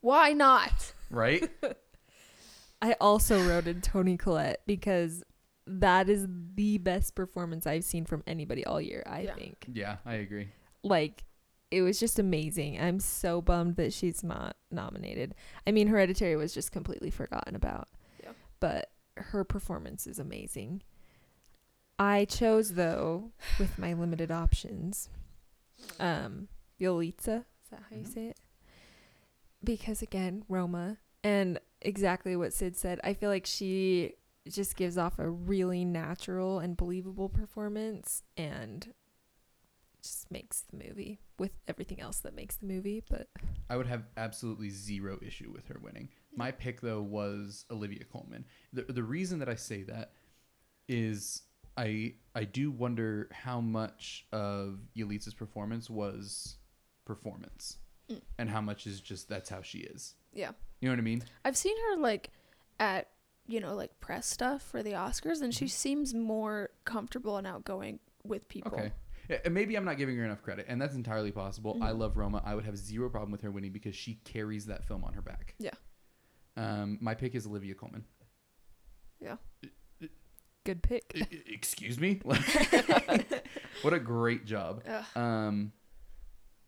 [0.00, 0.92] Why not?
[1.10, 1.48] Right.
[2.82, 5.24] I also wrote in Toni Collette because
[5.68, 9.34] that is the best performance I've seen from anybody all year, I Yeah.
[9.34, 9.66] think.
[9.72, 10.48] yeah, I agree.
[10.82, 11.24] Like
[11.70, 12.80] it was just amazing.
[12.80, 15.34] I'm so bummed that she's not nominated.
[15.66, 17.88] I mean, Hereditary was just completely forgotten about.
[18.22, 18.30] Yeah.
[18.58, 20.82] But her performance is amazing.
[21.98, 25.10] I chose though with my limited options.
[26.00, 26.48] Um
[26.80, 28.14] Yolitza, is that how you Mhm.
[28.14, 28.38] say it?
[29.62, 33.00] Because again, Roma and exactly what Sid said.
[33.04, 34.14] I feel like she
[34.52, 38.92] just gives off a really natural and believable performance and
[40.02, 43.02] just makes the movie with everything else that makes the movie.
[43.08, 43.28] But
[43.68, 46.08] I would have absolutely zero issue with her winning.
[46.36, 48.44] My pick though was Olivia Colman.
[48.72, 50.12] The the reason that I say that
[50.88, 51.42] is
[51.76, 56.56] I I do wonder how much of Yalitza's performance was
[57.04, 57.78] performance
[58.10, 58.22] Mm.
[58.38, 60.14] and how much is just that's how she is.
[60.32, 60.52] Yeah.
[60.80, 61.22] You know what I mean?
[61.44, 62.30] I've seen her like
[62.80, 63.10] at
[63.48, 65.70] you know like press stuff for the Oscars, and she Mhm.
[65.70, 68.72] seems more comfortable and outgoing with people.
[68.72, 68.92] Okay.
[69.28, 71.76] Yeah, and maybe I'm not giving her enough credit, and that's entirely possible.
[71.82, 71.98] I Mhm.
[71.98, 72.42] love Roma.
[72.44, 75.22] I would have zero problem with her winning because she carries that film on her
[75.22, 75.54] back.
[75.58, 75.74] Yeah.
[76.56, 78.04] Um, my pick is Olivia Colman.
[79.20, 79.36] Yeah.
[80.64, 81.12] Good pick.
[81.14, 82.20] I- I- excuse me.
[83.82, 84.82] what a great job.
[84.86, 85.04] Ugh.
[85.16, 85.72] Um,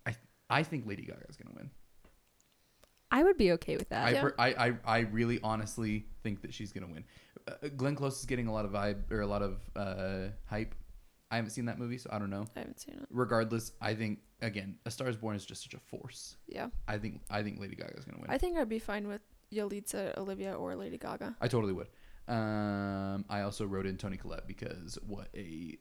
[0.06, 0.14] I
[0.48, 1.70] I think Lady Gaga is gonna win.
[3.10, 4.06] I would be okay with that.
[4.06, 4.20] I, Yeah.
[4.22, 7.04] per, I I I really honestly think that she's gonna win.
[7.48, 10.74] Uh, Glenn Close is getting a lot of vibe or a lot of uh, hype.
[11.30, 12.44] I haven't seen that movie, so I don't know.
[12.56, 13.06] I haven't seen it.
[13.10, 16.36] Regardless, I think again, A Star Is Born is just such a force.
[16.46, 18.30] Yeah, I think I think Lady Gaga is gonna win.
[18.30, 19.22] I think I'd be fine with
[19.52, 21.36] Yalitza, Olivia, or Lady Gaga.
[21.40, 21.88] I totally would.
[22.28, 25.78] Um, I also wrote in Toni Collette because what a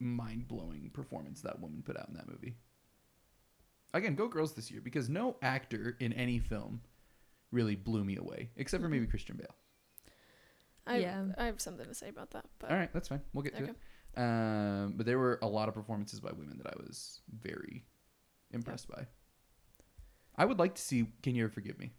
[0.00, 2.54] mind blowing performance that woman put out in that movie.
[3.94, 6.80] Again, go girls this year because no actor in any film
[7.50, 9.10] really blew me away except for maybe Mhm.
[9.10, 9.54] Christian Bale.
[10.86, 11.26] I, Yeah.
[11.38, 12.46] I have something to say about that.
[12.58, 13.20] But All right, that's fine.
[13.32, 13.72] We'll get to okay.
[13.72, 14.20] it.
[14.20, 17.84] Um, but there were a lot of performances by women that I was very
[18.50, 19.06] impressed by.
[20.36, 21.06] I would like to see.
[21.22, 21.92] Can you ever forgive me?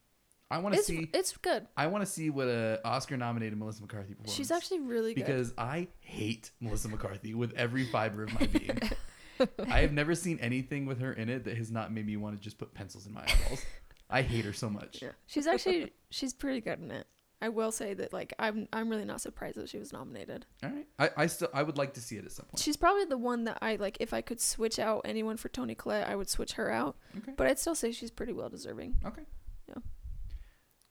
[0.51, 1.09] I want to see.
[1.13, 1.67] it's good.
[1.75, 4.33] I want to see what a Oscar nominated Melissa McCarthy performance.
[4.35, 5.25] She's actually really good.
[5.25, 8.79] because I hate Melissa McCarthy with every fiber of my being.
[9.39, 12.35] I have never seen anything with her in it that has not made me want
[12.35, 13.65] to just put pencils in my eyeballs.
[14.09, 15.01] I hate her so much.
[15.01, 15.09] Yeah.
[15.25, 17.07] She's actually she's pretty good in it.
[17.41, 20.45] I will say that like I'm I'm really not surprised that she was nominated.
[20.63, 20.87] All right.
[20.97, 22.59] I, I still I would like to see it at some point.
[22.59, 23.97] She's probably the one that I like.
[23.99, 26.95] If I could switch out anyone for Toni Collette, I would switch her out.
[27.17, 27.33] Okay.
[27.35, 28.95] But I'd still say she's pretty well deserving.
[29.05, 29.23] Okay.
[29.67, 29.75] Yeah.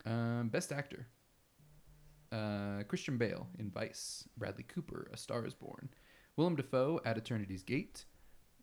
[0.05, 1.07] Um, best actor.
[2.31, 4.29] Uh, Christian Bale in Vice.
[4.37, 5.91] Bradley Cooper, A Star Is Born.
[6.37, 8.05] Willem Dafoe at Eternity's Gate.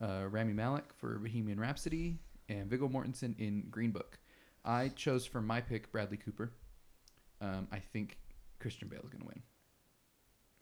[0.02, 4.20] Uh, Rami Malek for Bohemian Rhapsody, and Viggo Mortensen in Green Book.
[4.64, 6.52] I chose for my pick Bradley Cooper.
[7.42, 8.18] Um, I think
[8.60, 9.42] Christian Bale is going to win.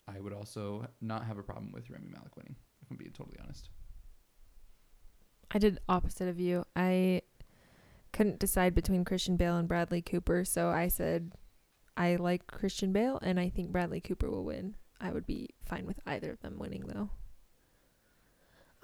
[0.07, 3.37] I would also not have a problem with Rami Malek winning, if I'm being totally
[3.43, 3.69] honest.
[5.51, 6.65] I did opposite of you.
[6.75, 7.21] I
[8.13, 11.33] couldn't decide between Christian Bale and Bradley Cooper, so I said
[11.95, 14.75] I like Christian Bale and I think Bradley Cooper will win.
[14.99, 17.09] I would be fine with either of them winning though.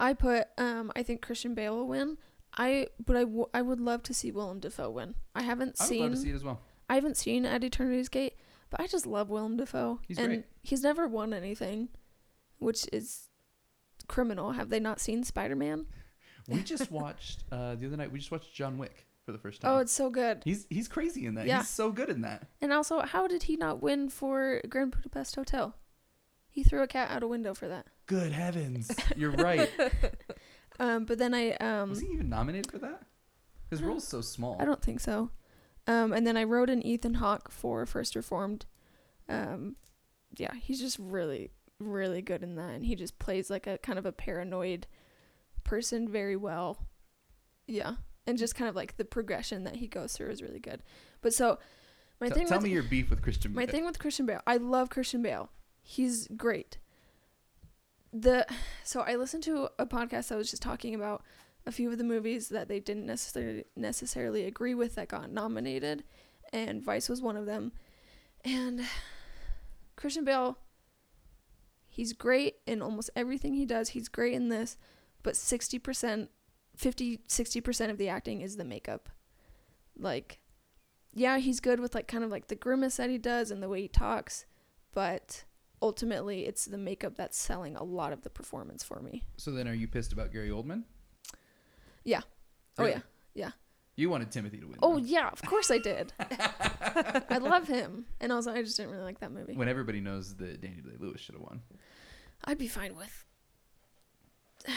[0.04, 2.18] I put um I think Christian Bale will win.
[2.56, 5.16] I but I, w- I would love to see Willem Dafoe win.
[5.34, 6.60] I haven't I would seen love to see it as well.
[6.90, 8.36] I haven't seen At Eternity's Gate,
[8.70, 10.00] but I just love Willem Dafoe.
[10.08, 10.46] He's and great.
[10.62, 11.90] he's never won anything,
[12.60, 13.30] which is
[14.08, 14.52] criminal.
[14.52, 15.86] Have they not seen Spider Man?
[16.50, 18.12] We just watched uh, the other night.
[18.12, 19.72] We just watched John Wick for the first time.
[19.72, 20.42] Oh, it's so good.
[20.44, 21.46] he's he's crazy in that.
[21.46, 21.60] Yeah.
[21.60, 22.50] He's so good in that.
[22.62, 25.74] And also, how did he not win for Grand Budapest Hotel?
[26.54, 27.88] He threw a cat out a window for that.
[28.06, 29.72] Good heavens, you're right.
[30.80, 33.02] Um, but then I um Was he even nominated for that?
[33.70, 34.58] His I role's so small.
[34.60, 35.32] I don't think so.
[35.88, 38.66] Um, and then I wrote an Ethan Hawke for First Reformed.
[39.28, 39.76] Um,
[40.38, 43.98] yeah, he's just really, really good in that, and he just plays like a kind
[44.00, 44.86] of a paranoid
[45.64, 46.86] person very well.
[47.68, 47.96] Yeah,
[48.28, 50.84] and just kind of like the progression that he goes through is really good.
[51.22, 51.58] But so
[52.22, 53.54] my T- thing tell with me your beef with Christian.
[53.54, 53.72] my Bale.
[53.72, 55.50] thing with Christian Bale, I love Christian Bale.
[55.84, 56.80] He's great.
[58.12, 58.48] The
[58.84, 61.24] so I listened to a podcast that was just talking about
[61.66, 66.04] a few of the movies that they didn't necessarily necessarily agree with that got nominated,
[66.52, 67.74] and Vice was one of them.
[68.46, 68.82] And
[69.96, 70.58] Christian Bale,
[71.88, 73.90] he's great in almost everything he does.
[73.90, 74.78] He's great in this,
[75.22, 76.28] but 60%,
[76.76, 79.10] 50, 60% of the acting is the makeup.
[79.98, 80.40] Like,
[81.14, 83.70] yeah, he's good with like kind of like the grimace that he does and the
[83.70, 84.46] way he talks,
[84.94, 85.46] but
[85.84, 89.24] ultimately it's the makeup that's selling a lot of the performance for me.
[89.38, 90.84] So then, are you pissed about Gary Oldman?
[92.06, 92.22] Yeah.
[92.80, 93.00] Oh yeah.
[93.36, 93.52] Yeah.
[93.96, 94.78] You wanted Timothy to win.
[94.82, 95.06] Oh though.
[95.06, 96.14] yeah, of course I did.
[96.20, 98.06] I love him.
[98.22, 99.54] And also I just didn't really like that movie.
[99.54, 101.62] When everybody knows that Daniel Day Lewis should have won.
[102.46, 103.26] I'd be fine with.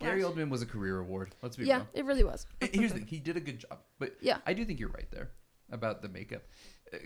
[0.00, 1.34] Gary Oldman was a career award.
[1.42, 1.86] Let's be Yeah, real.
[1.94, 2.46] Yeah, it really was.
[2.60, 4.38] Here's the thing: he did a good job, but Yeah.
[4.46, 5.30] I do think you're right there
[5.70, 6.42] about the makeup.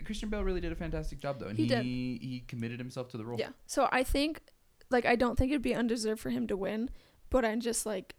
[0.05, 1.83] Christian Bale really did a fantastic job, though, and He he did.
[1.85, 3.39] he, committed himself to the role.
[3.39, 3.51] Yeah.
[3.67, 4.41] So I think
[4.91, 6.91] like I don't think it'd be undeserved for him to win,
[7.31, 8.15] but I'm just like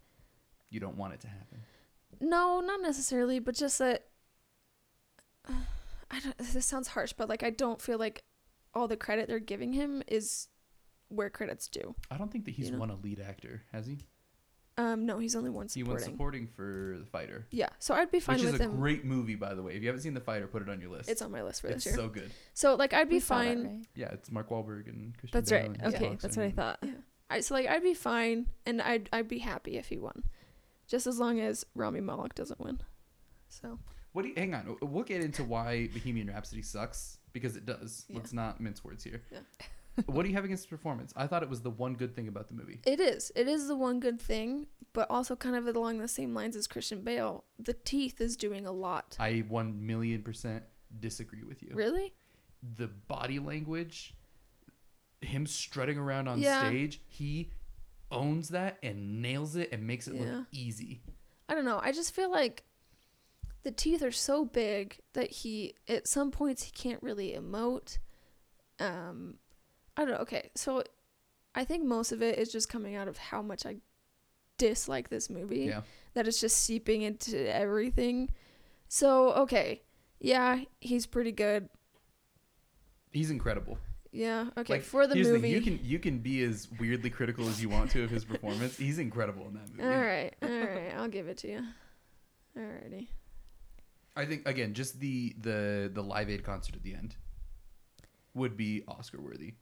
[0.70, 1.62] You don't want it to happen.
[2.20, 4.06] no, not necessarily, but just that
[5.48, 8.24] I don't this sounds harsh, but like I don't feel like
[8.74, 10.48] all the credit they're giving him is
[11.08, 11.94] where credit's due.
[12.10, 12.78] I don't think that he's You know?
[12.78, 13.98] won a lead actor, has he?
[14.78, 16.14] Um no, he's only one He won supporting.
[16.14, 17.68] supporting for The Fighter, Yeah.
[17.78, 18.76] So I'd be fine which is with a him.
[18.76, 19.74] great movie, by the way.
[19.74, 21.08] If you haven't seen The Fighter, put it on your list.
[21.10, 21.94] it's on my list for It's this year.
[21.96, 22.30] so good.
[22.54, 23.64] So like I'd be We saw that, fine.
[23.64, 23.86] right?
[23.94, 25.70] Yeah, it's Mark Wahlberg and Christian That's Bale right.
[25.70, 26.78] and His Okay, Box that's what I and- thought.
[26.82, 26.90] Yeah.
[27.30, 30.24] I so like I'd be fine and I'd I'd be happy if he won.
[30.88, 32.80] Just as long as Rami Malek doesn't win.
[33.48, 33.78] So
[34.12, 38.06] What do you, hang on, we'll get into why Bohemian Rhapsody sucks because it does.
[38.08, 38.16] Yeah.
[38.16, 39.22] Let's not mince words here.
[39.30, 39.38] Yeah.
[40.06, 41.12] what do you have against the performance?
[41.16, 42.80] I thought it was the one good thing about the movie.
[42.86, 43.30] it is.
[43.34, 46.66] It is the one good thing, but also kind of along the same lines as
[46.66, 47.44] Christian Bale.
[47.58, 49.16] The teeth is doing a lot.
[49.20, 50.64] I one million percent
[50.98, 51.70] disagree with you.
[51.74, 52.12] Really?
[52.76, 54.14] The body language,
[55.20, 56.58] him strutting around on Yeah.
[56.66, 57.50] stage, he
[58.10, 60.38] owns that and nails it and makes it Yeah.
[60.38, 61.00] look easy.
[61.48, 61.78] I don't know.
[61.82, 62.64] I just feel like
[63.62, 67.98] the teeth are so big that he at some points he can't really emote.
[68.78, 69.36] Um
[69.96, 70.20] I don't know.
[70.20, 70.50] Okay.
[70.54, 70.82] So
[71.54, 73.76] I think most of it is just coming out of how much I
[74.58, 75.60] dislike this movie.
[75.60, 75.82] Yeah.
[76.14, 78.30] That it's just seeping into everything.
[78.88, 79.82] So, okay.
[80.20, 81.68] Yeah, he's pretty good.
[83.12, 83.78] He's incredible.
[84.12, 84.46] Yeah.
[84.56, 84.74] Okay.
[84.74, 85.40] Like, For the movie.
[85.40, 88.24] The you can you can be as weirdly critical as you want to of his
[88.24, 88.76] performance.
[88.76, 89.82] He's incredible in that movie.
[89.82, 90.34] all right.
[90.42, 90.92] All right.
[90.96, 91.62] I'll give it to you.
[92.58, 93.06] Alrighty.
[94.16, 97.16] I think again, just the the the Live Aid concert at the end
[98.34, 99.54] would be Oscar worthy,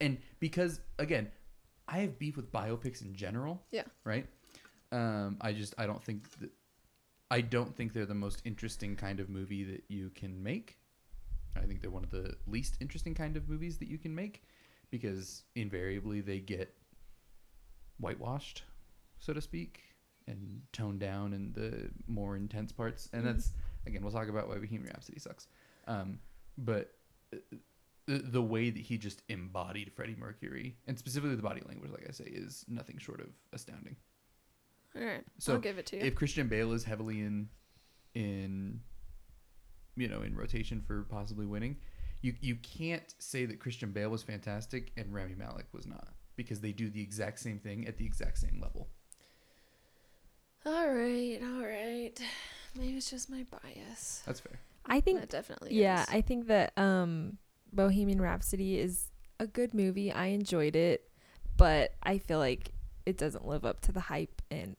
[0.00, 1.30] and because again,
[1.88, 3.62] I have beef with biopics in general.
[3.70, 3.84] Yeah.
[4.04, 4.26] Right.
[4.92, 6.50] Um, I just I don't think that
[7.30, 10.78] I don't think they're the most interesting kind of movie that you can make.
[11.56, 14.42] I think they're one of the least interesting kind of movies that you can make
[14.90, 16.74] because invariably they get
[17.98, 18.64] whitewashed,
[19.18, 19.82] so to speak,
[20.26, 23.08] and toned down in the more intense parts.
[23.12, 23.26] And Mhm.
[23.26, 23.52] that's
[23.86, 25.48] again, we'll talk about why Bohemian Rhapsody sucks.
[25.86, 26.20] Um,
[26.58, 26.94] but
[28.06, 32.06] the, the way that he just embodied Freddie Mercury and specifically the body language, like
[32.08, 33.96] I say, is nothing short of astounding.
[34.96, 35.22] All right.
[35.38, 36.02] So I'll give it to you.
[36.02, 37.48] If Christian Bale is heavily in,
[38.14, 38.80] in,
[39.96, 41.76] you know, in rotation for possibly winning,
[42.22, 46.60] you you can't say that Christian Bale was fantastic and Rami Malek was not because
[46.60, 48.88] they do the exact same thing at the exact same level.
[50.66, 51.38] all right.
[51.42, 52.12] All right.
[52.76, 54.22] Maybe it's just my bias.
[54.26, 54.58] That's fair.
[54.86, 56.08] I think That definitely yeah, is.
[56.10, 57.38] I think that um
[57.72, 60.12] Bohemian Rhapsody is a good movie.
[60.12, 61.10] I enjoyed it,
[61.56, 62.72] but I feel like
[63.06, 64.76] it doesn't live up to the hype and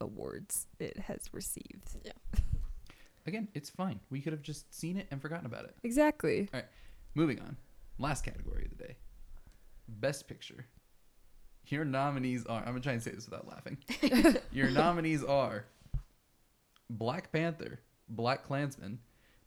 [0.00, 1.96] awards it has received.
[2.04, 2.12] Yeah.
[3.26, 4.00] Again, it's fine.
[4.10, 5.74] We could have just seen it and forgotten about it.
[5.82, 6.48] Exactly.
[6.52, 6.68] All right.
[7.14, 7.56] Moving on.
[7.98, 8.96] Last category of the day.
[9.88, 10.66] Best Picture.
[11.68, 12.60] Your nominees are.
[12.60, 13.78] I'm gonna try and say this without laughing.
[14.52, 15.64] Your nominees are
[16.90, 18.98] Black Panther, Black Klansman,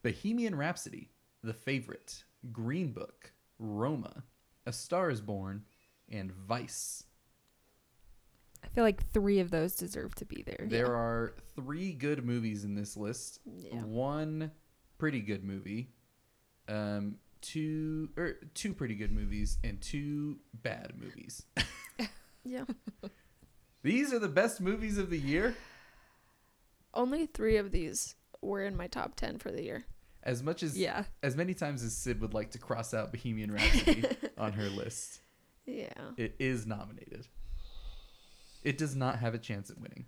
[0.02, 1.12] Bohemian Rhapsody,
[1.44, 4.24] The Favorite, Green Book, Roma,
[4.66, 5.64] A Star Is Born,
[6.10, 7.04] and Vice.
[8.64, 10.68] I feel like 3 of those deserve to be there.
[10.68, 13.40] There are three good movies in this list.
[13.46, 13.76] Yeah.
[13.76, 14.52] One
[14.98, 15.92] pretty good movie,
[16.68, 21.44] um, two or two pretty good movies, and two bad movies.
[22.48, 22.64] Yeah.
[23.84, 25.56] These are the best movies of the year.
[26.94, 29.86] Only three of these were in my top ten for the year.
[30.28, 31.06] As much as Yeah.
[31.24, 34.04] as many times as Sid would like to cross out Bohemian Rhapsody
[34.38, 35.22] on her list,
[35.66, 36.12] Yeah.
[36.18, 37.28] it is nominated.
[38.64, 40.06] It does not have a chance at winning.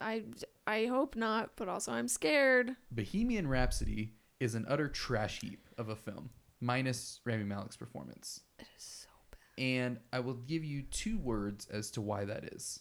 [0.00, 0.24] I
[0.66, 2.76] I hope not, but also I'm scared.
[2.90, 6.30] Bohemian Rhapsody is an utter trash heap of a film,
[6.60, 8.40] minus Rami Malek's performance.
[8.58, 9.62] It is so bad.
[9.62, 12.80] And I will give you two words as to why that is.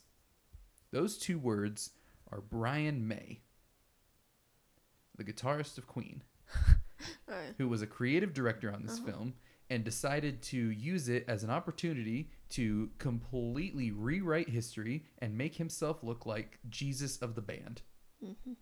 [0.92, 1.92] Those two words
[2.32, 3.42] are Brian May,
[5.24, 6.24] the guitarist of Queen,
[7.30, 7.56] Alright.
[7.58, 9.12] who was a creative director on this Uh-huh.
[9.12, 9.34] film
[9.70, 16.04] and decided to use it as an opportunity to completely rewrite history and make himself
[16.04, 17.82] look like Jesus of the band.
[18.22, 18.56] Mhm.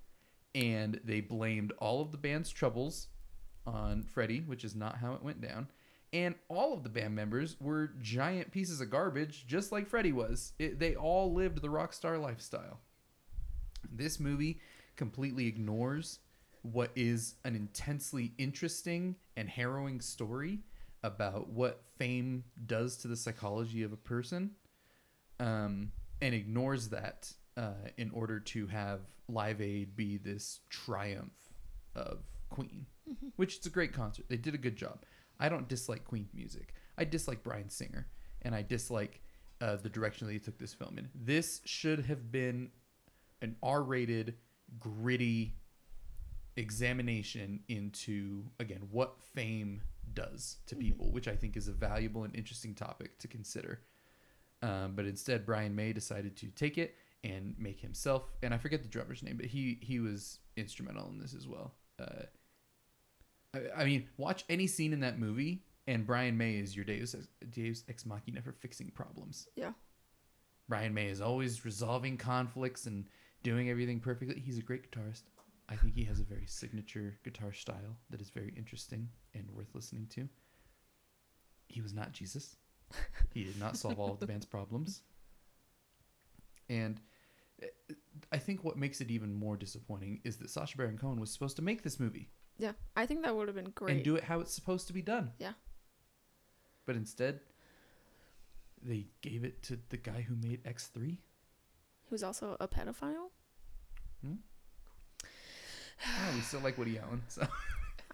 [0.53, 3.07] And they blamed all of the band's troubles
[3.65, 5.67] on Freddie, which is not how it went down.
[6.13, 10.53] And all of the band members were giant pieces of garbage, just like Freddie was.
[10.59, 12.79] It, they all lived the rock star lifestyle.
[13.91, 14.59] This movie
[14.95, 16.19] completely ignores
[16.61, 20.59] what is an intensely interesting and harrowing story
[21.03, 24.51] about what fame does to the psychology of a person
[25.39, 25.91] um,
[26.21, 31.53] and ignores that uh, in order to have Live Aid be this triumph
[31.95, 32.19] of
[32.49, 32.85] Queen,
[33.35, 34.25] which is a great concert.
[34.27, 35.03] They did a good job.
[35.39, 36.73] I don't dislike Queen music.
[36.97, 38.07] I dislike Bryan Singer,
[38.41, 39.21] and I dislike
[39.61, 41.09] uh, the direction that he took this film in.
[41.15, 42.71] This should have been
[43.41, 44.35] an R-rated,
[44.79, 45.55] gritty
[46.59, 49.81] examination into again what fame
[50.13, 53.81] does to people, which I think is a valuable and interesting topic to consider.
[54.61, 58.81] Um, but instead, Brian May decided to take it and make himself, and I forget
[58.81, 61.73] the drummer's name, but he he was instrumental in this as well.
[61.97, 62.23] Uh,
[63.53, 67.15] I, I mean, watch any scene in that movie, and Brian May is your Deus
[67.15, 69.47] ex, Deus ex machina for fixing problems.
[69.55, 69.71] Yeah.
[70.67, 73.05] Brian May is always resolving conflicts and
[73.43, 74.39] doing everything perfectly.
[74.39, 75.23] He's a great guitarist.
[75.69, 79.73] I think he has a very signature guitar style that is very interesting and worth
[79.75, 80.27] listening to.
[81.67, 82.55] He was not Jesus.
[83.35, 85.03] He did not solve all of the band's problems.
[86.69, 86.99] And
[87.61, 87.67] uh,
[88.31, 91.55] I think what makes it even more disappointing is that Sacha Baron Cohen was supposed
[91.57, 92.71] to make this movie Yeah.
[92.95, 93.95] I think that would have been great.
[93.95, 95.31] and do it how it's supposed to be done.
[95.37, 95.53] Yeah.
[96.87, 97.41] But instead,
[98.81, 101.09] they gave it to the guy who made X3.
[101.09, 101.17] he
[102.09, 103.29] was also a pedophile.
[106.05, 107.21] Oh, we still like Woody Allen.
[107.27, 107.47] So.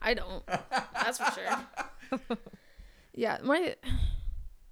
[0.01, 0.45] I don't.
[0.93, 2.37] That's for sure.
[3.13, 3.75] yeah, my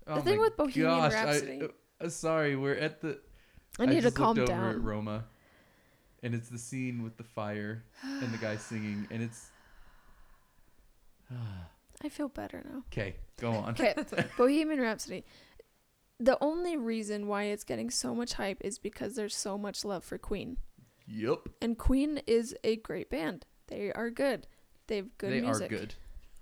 [0.08, 1.62] Oh thing with Bohemian gosh, Rhapsody-
[2.02, 3.20] I, uh, sorry, we're at the.
[3.80, 4.82] I need to just calm looked over at.
[4.82, 5.26] Roma,
[6.22, 9.50] and it's the scene with the fire and the guy singing, and it's.
[12.04, 12.84] I feel better now.
[12.92, 13.72] Okay, go on.
[13.72, 13.96] Okay,
[14.38, 15.24] Bohemian Rhapsody.
[16.20, 20.04] The only reason why it's getting so much hype is because there's so much love
[20.04, 20.58] for Queen.
[21.08, 21.50] Yep.
[21.62, 23.46] And Queen is a great band.
[23.68, 24.48] They are good.
[24.88, 25.72] They have good they music.
[25.72, 25.96] are good.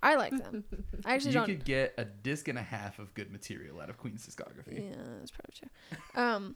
[0.03, 0.63] I like them.
[1.05, 1.45] I actually you don't.
[1.45, 4.89] could get a disc and a half of good material out of Queen's discography.
[4.89, 6.21] Yeah, that's probably true.
[6.21, 6.55] Um,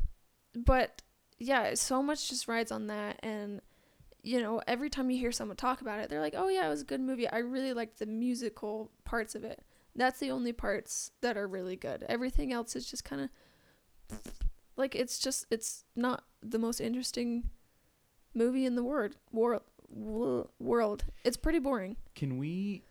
[0.55, 1.01] but
[1.37, 3.61] yeah, so much just rides on that, and
[4.23, 6.69] you know, every time you hear someone talk about it, they're like, "Oh yeah, it
[6.69, 7.29] was a good movie.
[7.29, 9.61] I really liked the musical parts of it."
[9.95, 12.03] That's the only parts that are really good.
[12.09, 13.29] Everything else is just kind
[14.11, 14.19] of
[14.75, 17.49] like it's just it's not the most interesting
[18.35, 19.63] movie in the world world
[20.59, 21.03] world.
[21.23, 21.95] It's pretty boring.
[22.15, 22.83] Can we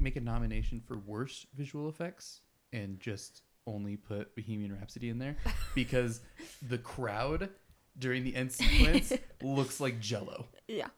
[0.00, 2.40] make a nomination for worst visual effects
[2.72, 5.36] and just only put Bohemian Rhapsody in there
[5.74, 6.20] because
[6.68, 7.50] the crowd
[7.98, 9.12] during the end sequence
[9.42, 10.46] looks like jello.
[10.66, 10.88] Yeah.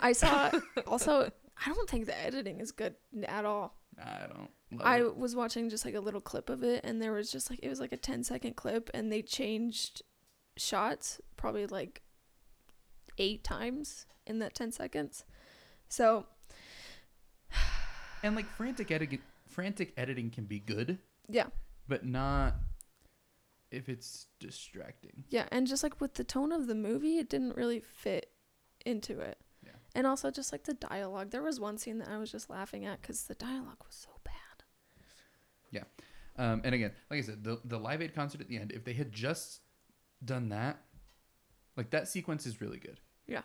[0.00, 0.50] I saw
[0.86, 1.30] also
[1.66, 2.94] I don't think the editing is good
[3.26, 3.74] at all.
[3.98, 4.50] I don't
[4.80, 5.16] I it.
[5.16, 7.68] was watching just like a little clip of it and there was just like it
[7.68, 10.02] was like a 10 second clip and they changed
[10.56, 12.02] shots probably like
[13.18, 15.24] 8 times in that 10 seconds.
[15.88, 16.26] So,
[18.22, 21.46] And like frantic editing frantic editing can be good, yeah.
[21.88, 22.54] but not
[23.70, 25.24] if it's distracting.
[25.28, 28.30] Yeah, and just like with the tone of the movie, it didn't really fit
[28.84, 29.38] into it.
[29.64, 29.72] Yeah.
[29.94, 31.30] And also just like the dialogue.
[31.30, 34.10] There was one scene that I was just laughing at cuz the dialogue was so
[34.24, 34.64] bad.
[35.70, 35.84] Yeah.
[36.36, 38.84] Um, and again, like I said, the the Live Aid concert at the end, if
[38.84, 39.60] they had just
[40.24, 40.82] done that,
[41.76, 43.00] like that sequence is really good.
[43.28, 43.42] Yeah.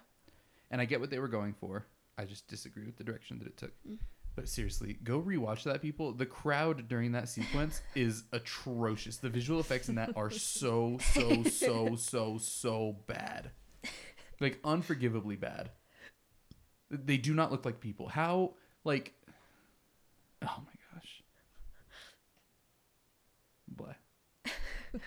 [0.72, 1.86] And I get what they were going for.
[2.18, 3.72] I just disagree with the direction that it took.
[3.88, 3.98] Mm.
[4.36, 6.12] But seriously, go rewatch that, people.
[6.12, 9.18] The crowd during that sequence is atrocious.
[9.18, 13.52] The visual effects in that are so, so, so, so, so bad.
[14.40, 15.70] Like, unforgivably bad.
[16.90, 18.08] They do not look like people.
[18.08, 18.54] How,
[18.84, 19.14] like,
[20.42, 21.24] oh my gosh.
[23.68, 23.94] Blah.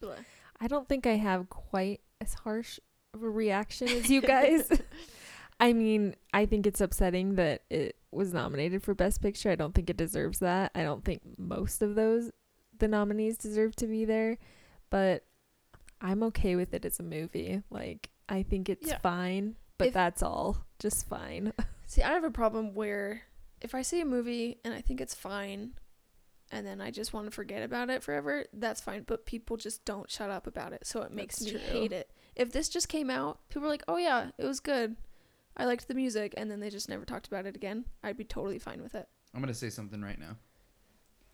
[0.00, 0.14] Blah.
[0.60, 2.80] I don't think I have quite as harsh
[3.14, 4.68] of a reaction as you guys.
[5.60, 9.50] I mean, I think it's upsetting that it was nominated for Best Picture.
[9.50, 10.72] I don't think it deserves that.
[10.74, 12.30] I don't think most of those
[12.78, 14.38] the nominees deserve to be there,
[14.90, 15.24] but
[16.00, 17.62] I'm okay with it as a movie.
[17.70, 18.98] Like, I think it's Yeah.
[18.98, 20.64] fine, but If- that's all.
[20.80, 21.52] Just fine.
[21.86, 23.22] See, I have a problem where
[23.60, 25.74] if I see a movie and I think it's fine
[26.52, 29.84] and then I just want to forget about it forever, that's fine, but people just
[29.84, 30.86] don't shut up about it.
[30.86, 31.80] So it makes That's me true.
[31.80, 32.10] hate it.
[32.36, 34.96] If this just came out, people were like, "Oh yeah, it was good.
[35.56, 37.86] I liked the music." And then they just never talked about it again.
[38.04, 39.08] I'd be totally fine with it.
[39.34, 40.36] I'm going to say something right now.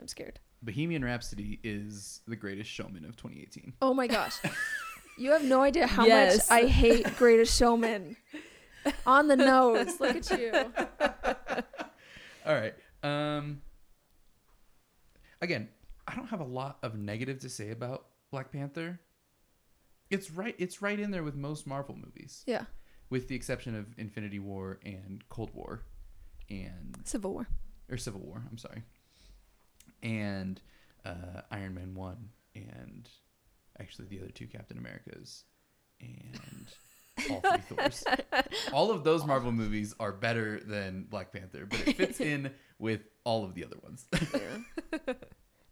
[0.00, 0.38] I'm scared.
[0.62, 3.74] Bohemian Rhapsody is the greatest showman of 2018.
[3.82, 4.36] Oh my gosh.
[5.18, 6.48] you have no idea how Yes.
[6.50, 8.16] much I hate Greatest Showman.
[9.06, 10.00] On the nose.
[10.00, 10.52] Look at you.
[12.46, 12.74] All right.
[13.02, 13.60] Um
[15.40, 15.68] again,
[16.06, 19.00] I don't have a lot of negative to say about Black Panther.
[20.10, 22.64] It's right it's right in there with most Marvel movies, Yeah.
[23.10, 25.82] with the exception of Infinity War and Cold War
[26.48, 27.48] and Civil War.
[27.90, 28.82] or Civil War, I'm sorry.
[30.02, 30.60] And
[31.04, 33.08] uh, Iron Man 1 and
[33.78, 35.44] actually the other two Captain Americas
[36.00, 36.66] and
[37.30, 38.04] all three Thors.
[38.72, 43.02] All of those Marvel movies are better than Black Panther, but it fits in with
[43.24, 44.06] all of the other ones.
[44.34, 45.14] Yeah.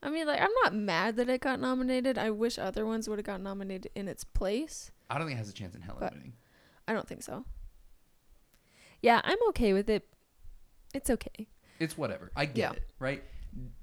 [0.03, 2.17] I mean, like, I'm not mad that it got nominated.
[2.19, 4.91] I wish other ones would have got nominated in its place.
[5.11, 6.35] I don't think it has a chance in hell of winning.
[6.87, 7.45] I don't think so.
[9.03, 10.07] Yeah, I'm okay with it.
[10.95, 11.49] It's okay.
[11.81, 12.31] It's whatever.
[12.37, 12.73] I get Yeah.
[12.73, 13.25] it, right?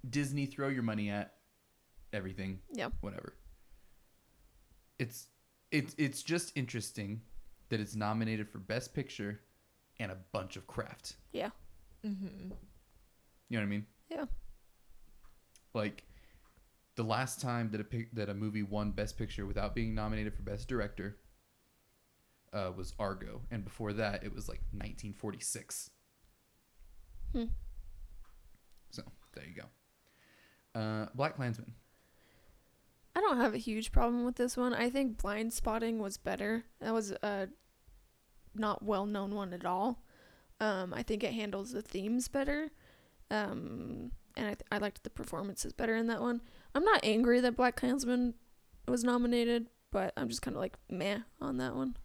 [0.10, 1.34] Disney, throw your money at
[2.14, 2.90] everything, Yeah.
[3.02, 3.34] whatever.
[5.00, 5.28] It's
[5.72, 7.22] it's it's just interesting
[7.70, 9.42] that it's nominated for Best Picture
[10.00, 11.16] and a bunch of craft.
[11.34, 11.50] Yeah.
[12.06, 12.52] Mm-hmm.
[13.54, 13.86] You know what I mean?
[14.10, 14.26] Yeah.
[15.76, 16.06] Like
[16.96, 20.34] the last time that a pic- that a movie won Best Picture without being nominated
[20.34, 21.18] for Best Director
[22.52, 25.92] uh, was Argo, and before that it was like 1946.
[27.32, 27.44] Hmm.
[28.90, 29.04] So
[29.36, 30.80] there you go.
[30.80, 31.76] Uh, Black Klansman.
[33.16, 34.74] I don't have a huge problem with this one.
[34.74, 36.64] I think Blindspotting was better.
[36.82, 37.50] That was a
[38.56, 40.02] not well known one at all.
[40.60, 42.72] Um, I think it handles the themes better.
[43.32, 46.42] Um, and I, th- I liked the performances better in that one.
[46.76, 48.34] I'm not angry that Black Klansman
[48.88, 51.96] was nominated, but I'm just kind of like meh on that one.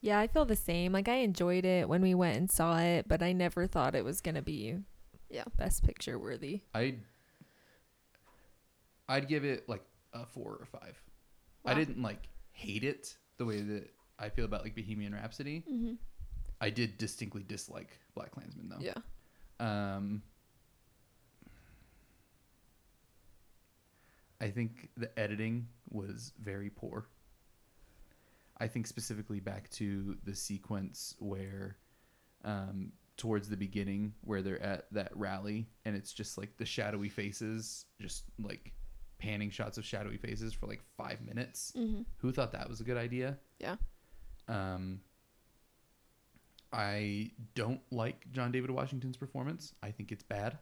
[0.00, 0.92] Yeah, I feel the same.
[0.92, 4.04] Like I enjoyed it when we went and saw it, but I never thought it
[4.04, 4.76] was gonna be
[5.30, 5.44] Yeah.
[5.56, 6.62] best picture worthy.
[6.74, 7.00] I'd
[9.08, 11.00] I'd give it like a four or five.
[11.64, 15.64] I didn't like hate it the way that I feel about like Bohemian Rhapsody.
[15.70, 15.94] Mm-hmm.
[16.60, 18.78] I did distinctly dislike Black Klansman though.
[18.80, 18.94] Yeah.
[19.58, 20.22] Um,
[24.40, 27.08] I think the editing was very poor.
[28.58, 31.76] I think specifically back to the sequence where,
[32.44, 37.08] um, towards the beginning, where they're at that rally and it's just like the shadowy
[37.08, 38.72] faces, just like
[39.18, 41.72] panning shots of shadowy faces for like five minutes.
[41.76, 42.02] Mm-hmm.
[42.18, 43.38] Who thought that was a good idea?
[43.58, 43.76] Yeah.
[44.48, 45.00] Um,
[46.72, 49.74] I don't like John David Washington's performance.
[49.82, 50.58] I think it's bad.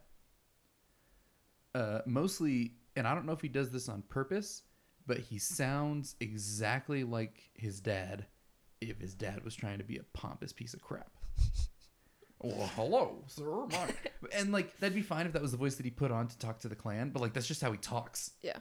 [1.73, 4.63] Uh, mostly, and I don't know if he does this on purpose,
[5.07, 8.25] but he sounds exactly like his dad
[8.81, 11.11] if his dad was trying to be a pompous piece of crap.
[12.43, 13.65] Oh, hello, sir.
[13.71, 13.87] My.
[14.35, 16.37] and like that'd be fine if that was the voice that he put on to
[16.37, 18.31] talk to the Klan, but like that's just how he talks.
[18.41, 18.57] Yeah.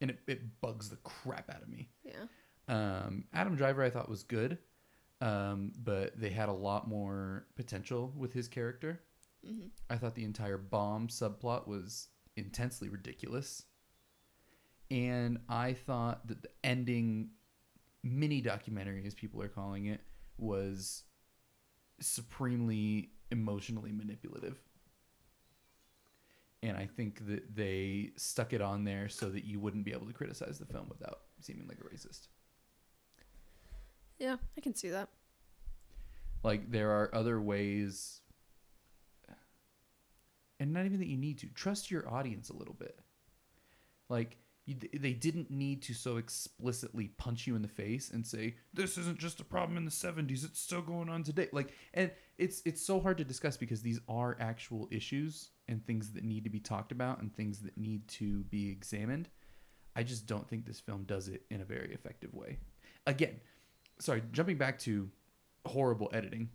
[0.00, 1.90] And it, it bugs the crap out of me.
[2.04, 2.24] Yeah.
[2.68, 4.58] Um, Adam Driver I thought was good,
[5.20, 9.02] um, but they had a lot more potential with his character.
[9.44, 13.64] hmm I thought the entire bomb subplot was intensely ridiculous.
[14.90, 17.30] And I thought that the ending
[18.02, 20.00] mini documentary, as people are calling it,
[20.38, 21.04] was
[22.00, 24.58] supremely emotionally manipulative.
[26.62, 30.06] And I think that they stuck it on there so that you wouldn't be able
[30.06, 32.28] to criticize the film without seeming like a racist.
[34.18, 35.08] Yeah, I can see that.
[36.42, 38.20] Like there are other ways
[40.60, 42.98] and not even that you need to trust your audience a little bit.
[44.08, 44.36] Like
[44.66, 48.96] you, they didn't need to so explicitly punch you in the face and say this
[48.96, 51.48] isn't just a problem in the 70s it's still going on today.
[51.52, 56.12] Like and it's it's so hard to discuss because these are actual issues and things
[56.12, 59.28] that need to be talked about and things that need to be examined.
[59.96, 62.58] I just don't think this film does it in a very effective way.
[63.06, 63.40] Again
[64.00, 65.08] sorry jumping back to
[65.66, 66.48] horrible editing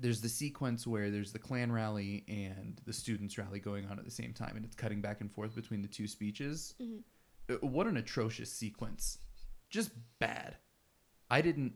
[0.00, 4.04] there's the sequence where there's the Klan rally and the students rally going on at
[4.04, 6.74] the same time and it's cutting back and forth between the two speeches.
[6.80, 7.02] Mhm.
[7.48, 9.18] Uh, what an atrocious sequence.
[9.70, 10.56] Just bad.
[11.30, 11.74] I didn't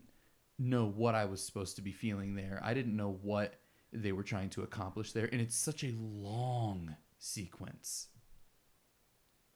[0.57, 2.59] know what i was supposed to be feeling there.
[2.61, 3.61] I didn't know what
[3.93, 8.09] they were trying to accomplish there and it's such a long sequence.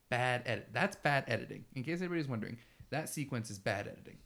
[0.09, 1.65] Bad edit that's bad editing.
[1.75, 2.57] In case anybody's wondering
[2.89, 4.17] that sequence is bad editing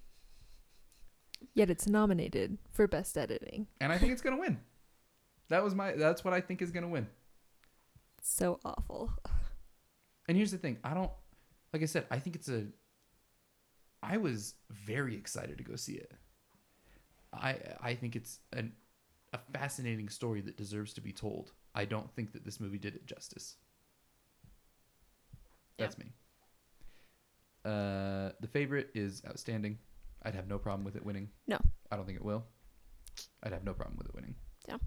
[1.53, 3.67] Yet it's nominated for best editing.
[3.81, 4.59] and I think it's gonna win.
[5.49, 5.93] That was my.
[5.93, 7.07] That's what I think is gonna win.
[8.21, 9.11] So awful.
[10.27, 11.11] And here's the thing: I don't.
[11.73, 12.65] Like I said, I think it's a.
[14.03, 16.11] I was very excited to go see it.
[17.33, 18.73] I I think it's an
[19.33, 21.53] a fascinating story that deserves to be told.
[21.75, 23.55] I don't think that this movie did it justice.
[25.77, 26.11] That's me.
[27.63, 29.77] Uh, the favorite is outstanding.
[30.27, 31.29] I'd have no problem with it winning.
[31.47, 31.57] No.
[31.89, 32.43] I don't think it will.
[33.43, 34.35] I'd have no problem with it winning.
[34.67, 34.77] Yeah,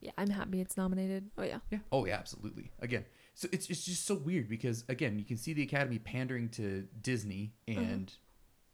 [0.00, 1.30] Yeah, I'm happy it's nominated.
[1.38, 1.60] Oh yeah.
[1.70, 1.78] Yeah.
[1.90, 2.70] Oh yeah, absolutely.
[2.80, 6.50] Again, so it's it's just so weird because again, you can see the Academy pandering
[6.50, 8.12] to Disney and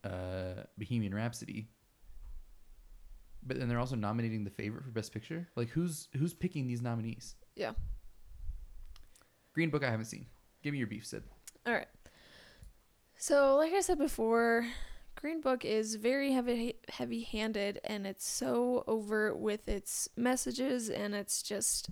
[0.02, 1.68] uh, Bohemian Rhapsody,
[3.46, 5.48] but then they're also nominating the favorite for Best Picture.
[5.54, 7.36] Like, who's who's picking these nominees?
[7.54, 7.72] Yeah.
[9.54, 10.26] Green Book, I haven't seen.
[10.64, 11.22] Give me your beef, Sid.
[11.66, 11.86] All right.
[13.16, 14.66] So, like I said before,
[15.24, 21.42] Green Book is very heavy heavy-handed and it's so overt with its messages and it's
[21.42, 21.88] just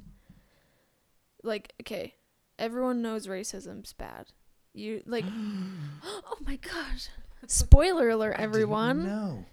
[1.43, 2.17] like okay,
[2.59, 4.27] everyone knows racism's bad.
[4.75, 5.25] You like
[6.05, 7.09] Oh my gosh.
[7.47, 9.07] Spoiler alert everyone.
[9.07, 9.47] No.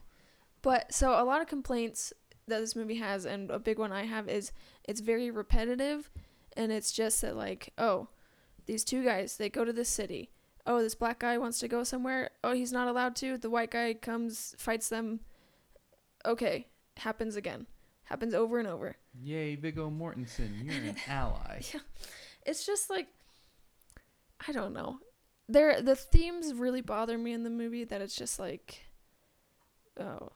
[0.62, 2.12] But so a lot of complaints
[2.50, 4.52] that this movie has, and a big one I have is
[4.84, 6.10] it's very repetitive,
[6.58, 8.10] and it's just that like, oh,
[8.66, 10.32] these two guys they go to the city.
[10.70, 12.30] Oh, this black guy wants to go somewhere.
[12.44, 13.40] Oh, he's not allowed to.
[13.40, 15.22] The white guy comes, fights them.
[16.28, 16.68] Okay,
[16.98, 17.66] happens again.
[18.04, 18.96] Happens over and over.
[19.20, 21.62] Yay, Viggo Mortensen, you're an ally.
[21.74, 21.80] Yeah.
[22.46, 23.08] It's just like
[24.48, 25.00] I don't know.
[25.48, 28.82] There the themes really bother me in the movie that it's just like
[30.00, 30.30] oh,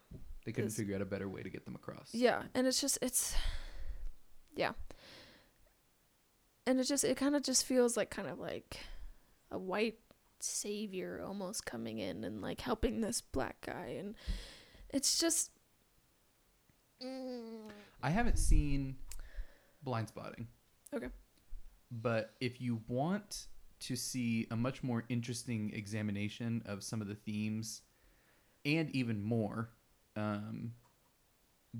[0.45, 2.09] They couldn't figure out a better way to get them across.
[2.11, 3.35] Yeah, and it's just it's
[4.55, 4.71] yeah.
[6.65, 8.79] And it just it kind of just feels like kind of like
[9.51, 9.99] a white
[10.43, 14.15] savior almost coming in and like helping this black guy and
[14.89, 15.51] it's just
[17.03, 17.69] mm,
[18.01, 18.95] I haven't seen
[19.85, 20.45] Blindspotting.
[20.93, 21.09] Okay.
[21.91, 23.47] But if you want
[23.81, 27.81] to see a much more interesting examination of some of the themes
[28.65, 29.69] and even more
[30.15, 30.71] um,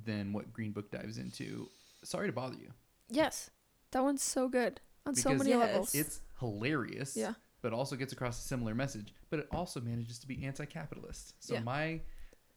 [0.06, 1.70] than what Green Book dives into,
[2.04, 2.72] sorry to bother you.
[3.10, 3.50] yes.
[3.92, 5.94] That one's so good on so many levels.
[5.94, 7.16] It's hilarious.
[7.16, 7.34] Yeah.
[7.64, 9.14] But also gets across a similar message.
[9.32, 11.34] But it also manages to be anti-capitalist.
[11.40, 11.62] So Yeah.
[11.62, 12.02] my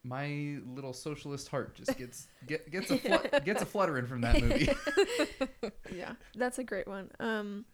[0.03, 4.41] my little socialist heart just gets get, gets a flut, gets a fluttering from that
[4.43, 4.69] movie.
[5.93, 7.11] yeah, that's a great one.
[7.19, 7.65] Um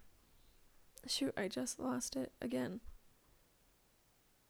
[1.09, 2.81] shoot, I just lost it again.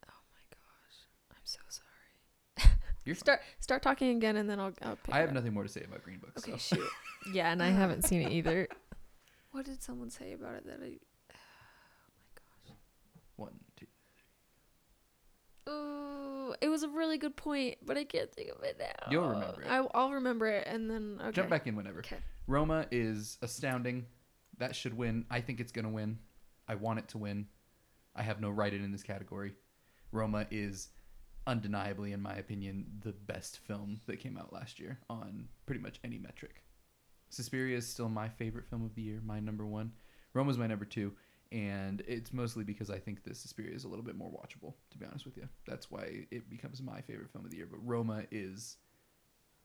[0.08, 0.98] Oh my gosh.
[1.30, 2.72] I'm so sorry.
[3.04, 3.20] You're fine.
[3.20, 5.34] Start start talking again and then I'll I'll pick I have up.
[5.36, 6.32] nothing more to say about Green Book.
[6.38, 6.76] Okay, so.
[6.76, 6.88] shoot.
[7.32, 8.68] Yeah, and I haven't seen it either.
[9.52, 10.98] What did someone say about it that I
[13.42, 13.86] One, two.
[15.66, 19.10] Oh, it was a really good point, but I can't think of it now.
[19.10, 19.68] You'll remember it.
[19.68, 21.32] I, I'll remember it and then okay.
[21.32, 21.98] Jump back in whenever.
[21.98, 22.18] Okay.
[22.46, 24.06] Roma is astounding.
[24.58, 25.24] That should win.
[25.28, 26.18] I think it's going to win.
[26.68, 27.48] I want it to win.
[28.14, 29.54] I have no right in this category.
[30.12, 30.90] Roma is
[31.48, 35.98] undeniably, in my opinion, the best film that came out last year on pretty much
[36.04, 36.62] any metric.
[37.30, 39.90] Suspiria is still my favorite film of the year, my number one.
[40.34, 41.12] Roma's my number two,
[41.52, 44.74] and it's mostly because I think that Suspiria is a little bit more watchable.
[44.90, 47.68] To be honest with you, that's why it becomes my favorite film of the year.
[47.70, 48.78] But Roma is,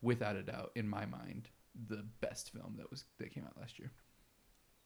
[0.02, 1.50] without a doubt, in my mind,
[1.88, 3.92] the best film that was that came out last year.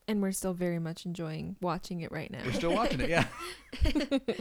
[0.08, 2.42] And we're still very much enjoying watching it right now.
[2.46, 3.26] We're still watching it, yeah.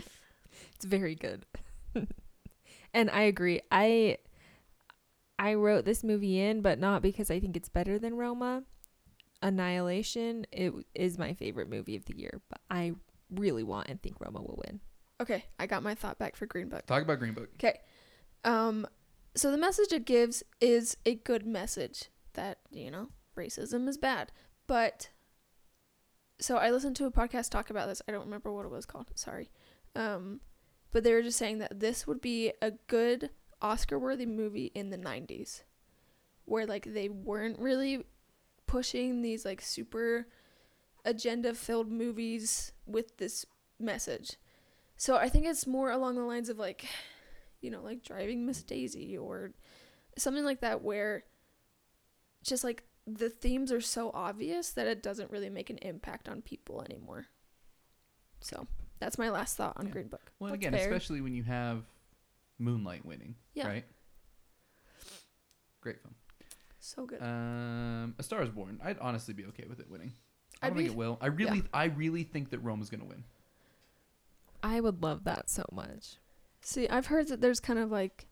[0.74, 1.46] It's very good.
[2.94, 3.60] and I agree.
[3.70, 4.18] I
[5.38, 8.62] I wrote this movie in, but not because I think it's better than Roma.
[9.42, 12.92] Annihilation it is my favorite movie of the year, but I
[13.30, 14.80] really want and think Roma will win.
[15.20, 16.86] Okay, I got my thought back for Green Book.
[16.86, 17.50] Talk about Green Book.
[17.54, 17.80] Okay.
[18.44, 18.86] Um,
[19.34, 24.32] so the message it gives is a good message that you know racism is bad,
[24.66, 25.10] but
[26.40, 28.02] so I listened to a podcast talk about this.
[28.08, 29.10] I don't remember what it was called.
[29.14, 29.50] Sorry,
[29.94, 30.40] um,
[30.92, 33.30] but they were just saying that this would be a good
[33.62, 35.62] Oscar-worthy movie in the '90s,
[36.46, 38.06] where like they weren't really
[38.70, 40.28] pushing these like super
[41.04, 43.44] agenda-filled movies with this
[43.78, 44.36] message.
[44.96, 46.84] So I think it's more along the lines of like
[47.60, 49.52] you know, like driving Miss Daisy or
[50.16, 51.24] something like that where
[52.42, 56.40] just like the themes are so obvious that it doesn't really make an impact on
[56.40, 57.26] people anymore.
[58.40, 58.66] So
[58.98, 59.92] that's my last thought on Yeah.
[59.92, 60.32] Green Book.
[60.38, 60.82] Well, That's again, fair.
[60.82, 61.82] especially when you have
[62.58, 63.68] Moonlight winning, Yeah.
[63.68, 63.84] right?
[65.82, 66.14] Great film.
[66.80, 67.20] So good.
[67.22, 68.80] Um, A Star Is Born.
[68.82, 70.12] I'd honestly be okay with it winning.
[70.62, 71.18] I I'd don't think be- it will.
[71.20, 73.24] I really, I really think that Rome is gonna win.
[74.62, 76.16] I would love that so much.
[76.62, 78.26] See, I've heard that there's kind of like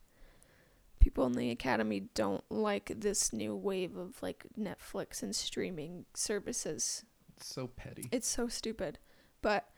[1.00, 7.04] people in the academy don't like this new wave of like Netflix and streaming services.
[7.36, 8.08] It's so petty.
[8.12, 8.98] It's so stupid.
[9.40, 9.68] But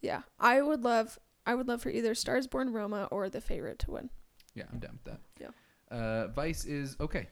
[0.00, 3.78] yeah, I would love I would love for either Stars Born Roma or The Favorite
[3.80, 4.10] to win.
[4.54, 5.20] yeah, I'm down with that.
[5.40, 5.96] Yeah.
[5.96, 7.28] Uh, Vice is okay.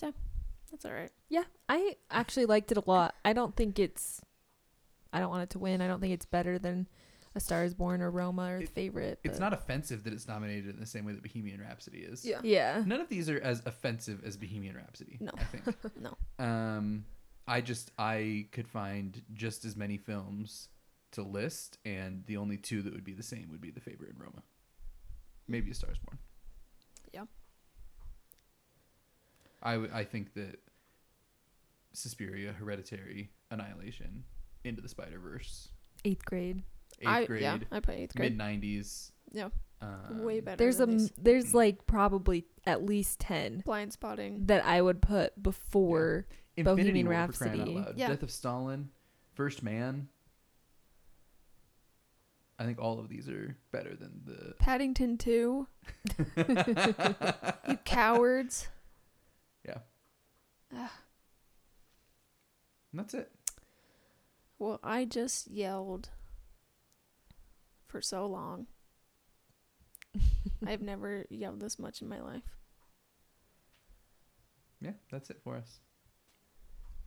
[0.00, 0.10] Yeah,
[0.70, 1.10] that's all right.
[1.28, 3.14] Yeah, I actually liked it a lot.
[3.24, 4.20] I don't think it's
[5.12, 5.80] I don't want it to win.
[5.82, 6.86] I don't think it's better than
[7.34, 9.18] A Star is Born or Roma or It- The Favorite.
[9.24, 12.24] It's but- not offensive that it's nominated in the same way that Bohemian Rhapsody is.
[12.24, 12.40] Yeah.
[12.42, 12.82] Yeah.
[12.86, 15.18] None of these are as offensive as Bohemian Rhapsody.
[15.20, 15.32] No.
[15.36, 15.76] I think.
[16.00, 16.16] No.
[16.44, 17.04] Um,
[17.46, 20.68] I just I could find just as many films
[21.12, 24.10] to list, and the only two that would be the same would be The Favorite
[24.12, 24.42] and Roma.
[25.48, 26.18] Maybe A Star Is Born.
[27.12, 27.24] Yeah.
[29.62, 30.58] I w- I think that
[31.92, 34.24] Suspiria, Hereditary, Annihilation,
[34.64, 35.68] Into the Spider Verse,
[36.04, 36.62] Eighth grade.
[37.00, 38.36] eighth I grade, yeah, I put eighth grade.
[38.36, 39.12] mid '90s.
[39.32, 39.48] Yeah.
[39.80, 40.56] Um, Way better.
[40.56, 41.12] There's a than m- these.
[41.18, 44.46] there's like probably at least 10 Blindspotting.
[44.46, 46.26] that I would put before
[46.56, 47.74] Infinity Bohemian War for crying out Rhapsody.
[47.86, 47.98] loud.
[47.98, 48.08] Yeah.
[48.08, 48.90] Death of Stalin,
[49.34, 50.08] First Man.
[52.60, 54.54] I think all of these are better than the.
[54.60, 55.66] Paddington 2.
[57.68, 58.68] You cowards.
[59.66, 59.78] Yeah.
[60.76, 60.90] Ugh.
[62.92, 63.30] And that's it.
[64.58, 66.10] Well, I just yelled
[67.86, 68.66] for so long.
[70.66, 72.42] I've never yelled this much in my life.
[74.80, 75.80] Yeah, that's it for us.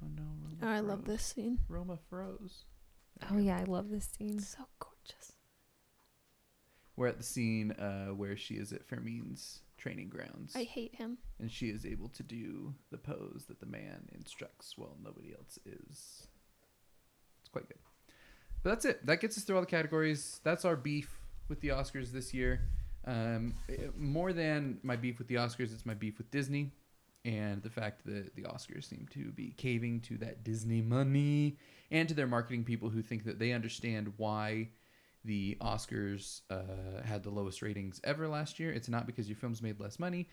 [0.04, 1.60] Oh no, Roma Oh, I love this scene.
[1.68, 2.66] Roma froze.
[3.30, 4.38] Oh yeah, I love this scene.
[4.38, 5.34] It's so gorgeous.
[6.96, 11.20] We're at the scene uh, where she is at Fermin's training grounds, I hate him.
[11.40, 15.60] and she is able to do the pose that the man instructs while nobody else
[15.64, 16.28] is.
[17.42, 17.78] It's quite good.
[18.64, 19.06] But that's it.
[19.06, 20.42] That gets us through all the categories.
[20.44, 22.62] That's our beef with the Oscars this year.
[23.06, 26.72] Um, eh, more than my beef with the Oscars, it's my beef with Disney
[27.24, 31.58] and the fact that the Oscars seem to be caving to that Disney money
[31.92, 34.70] and to their marketing people who think that they understand why
[35.26, 38.72] the Oscars uh, had the lowest ratings ever last year.
[38.72, 40.30] It's not because your films made less money.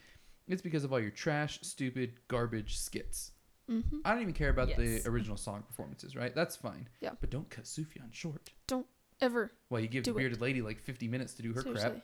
[0.48, 3.32] It's because of all your trash, stupid, garbage skits.
[3.70, 3.98] Mm-hmm.
[4.04, 4.78] I don't even care about Yes.
[5.04, 6.34] the original song performances, right?
[6.34, 6.88] That's fine.
[7.00, 7.10] Yeah.
[7.20, 8.50] But don't cut Sufjan short.
[8.66, 8.86] Don't
[9.20, 9.52] ever.
[9.70, 10.16] Well, you give the it.
[10.16, 12.02] bearded lady like 50 minutes to do her Seriously.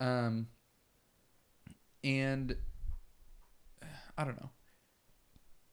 [0.00, 0.08] crap.
[0.08, 0.48] Um,
[2.04, 2.56] and
[4.18, 4.50] I don't know.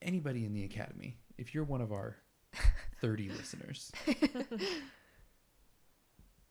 [0.00, 2.16] Anybody in the academy, if you're one of our
[3.00, 3.90] 30 listeners,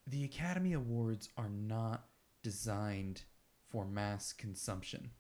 [0.08, 2.06] the Academy Awards are not
[2.42, 3.24] designed
[3.70, 5.12] for mass consumption,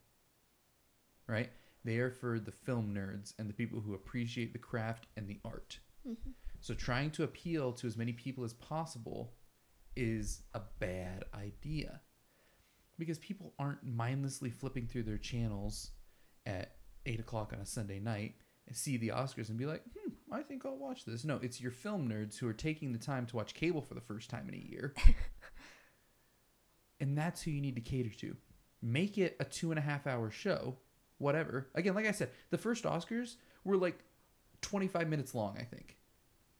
[1.27, 1.49] right?
[1.85, 5.39] They are for the film nerds and the people who appreciate the craft and the
[5.43, 5.79] art.
[6.07, 6.31] Mm-hmm.
[6.59, 9.33] So trying to appeal to as many people as possible
[9.95, 12.01] is a bad idea.
[12.97, 15.91] Because people aren't mindlessly flipping through their channels
[16.45, 18.35] at eight o'clock on a Sunday night
[18.67, 20.02] and see the Oscars and be like, hmm,
[20.33, 21.23] I think I'll watch this.
[21.23, 24.01] No, it's your film nerds who are taking the time to watch cable for the
[24.01, 24.95] first time in a year.
[26.99, 28.35] and that's who you need to cater to.
[28.81, 30.77] Make it a two and a half hour show,
[31.19, 31.69] whatever.
[31.75, 33.99] Again, like I said, the first Oscars were like
[34.61, 35.97] 25 minutes long, I think.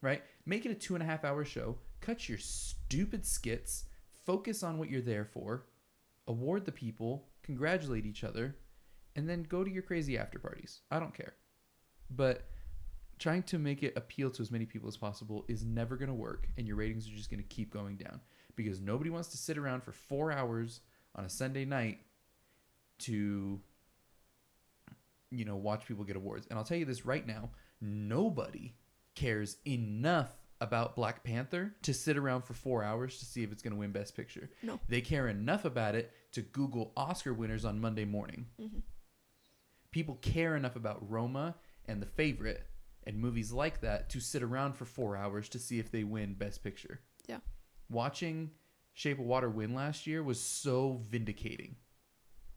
[0.01, 0.21] Right?
[0.45, 1.77] Make it a two and a half hour show.
[1.99, 3.85] Cut your stupid skits.
[4.23, 5.65] Focus on what you're there for.
[6.27, 7.25] Award the people.
[7.41, 8.55] Congratulate each other.
[9.15, 10.81] And then go to your crazy after parties.
[10.91, 11.33] I don't care.
[12.09, 12.47] But
[13.23, 16.13] trying to make it appeal to as many people as possible is never going to
[16.13, 16.45] work.
[16.57, 18.19] And your ratings are just going to keep going down.
[18.57, 20.81] Because nobody wants to sit around for four hours
[21.15, 21.99] on a Sunday night
[22.99, 23.61] to
[25.31, 27.49] you know watch people get awards and i'll tell you this right now
[27.81, 28.75] nobody
[29.15, 30.29] cares enough
[30.61, 33.79] about black panther to sit around for four hours to see if it's going to
[33.79, 34.79] win best picture No.
[34.87, 38.79] they care enough about it to google oscar winners on monday morning hmm
[39.91, 41.55] people care enough about roma
[41.87, 42.63] and the favorite
[43.05, 46.33] and movies like that to sit around for four hours to see if they win
[46.33, 47.39] best picture Yeah.
[47.89, 48.51] watching
[48.93, 51.75] shape of water win last year was so vindicating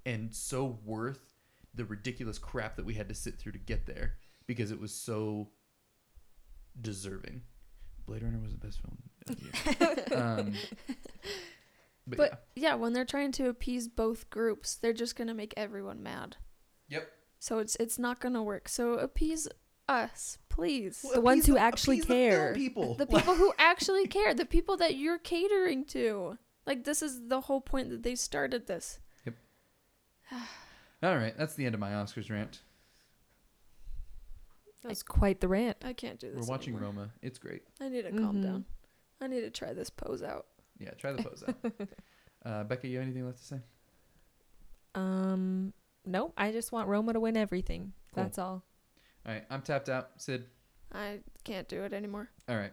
[0.05, 1.35] and so worth
[1.74, 4.14] the ridiculous crap that we had to sit through to get there
[4.47, 5.48] because it was so
[6.81, 7.43] deserving.
[8.06, 8.98] Blade Runner was the best film
[9.28, 10.18] of the year.
[10.23, 10.52] um,
[12.06, 16.02] but, But yeah, when they're trying to appease both groups, they're just gonna make everyone
[16.02, 16.36] mad.
[16.89, 17.09] Yep.
[17.39, 18.68] So it's it's not gonna work.
[18.68, 19.48] So appease
[19.88, 21.04] us, please.
[21.14, 22.54] The ones appease who actually appease the care.
[22.54, 22.94] people.
[22.94, 26.38] The people who actually care, the people that you're catering to.
[26.66, 28.98] Like this is the whole point that they started this.
[29.24, 29.34] Yep.
[31.02, 32.62] All right, that's the end of my Oscars rant.
[34.82, 35.78] That was quite the rant.
[35.84, 36.40] I can't do this.
[36.46, 36.90] We're watching anymore.
[36.90, 37.10] Roma.
[37.22, 37.62] It's great.
[37.80, 38.42] I need to calm Mhm.
[38.42, 38.64] down.
[39.20, 40.46] I need to try this pose out.
[40.78, 41.56] Yeah, try the pose out.
[42.44, 43.60] Uh, Becca, you have anything left to say?
[44.94, 45.72] Um,
[46.04, 46.32] nope.
[46.36, 47.92] I just want Roma to win everything.
[48.14, 48.22] Cool.
[48.22, 48.62] That's all.
[49.27, 50.11] All right, I'm tapped out.
[50.16, 50.44] Sid.
[50.93, 52.28] I can't do it anymore.
[52.48, 52.73] All right.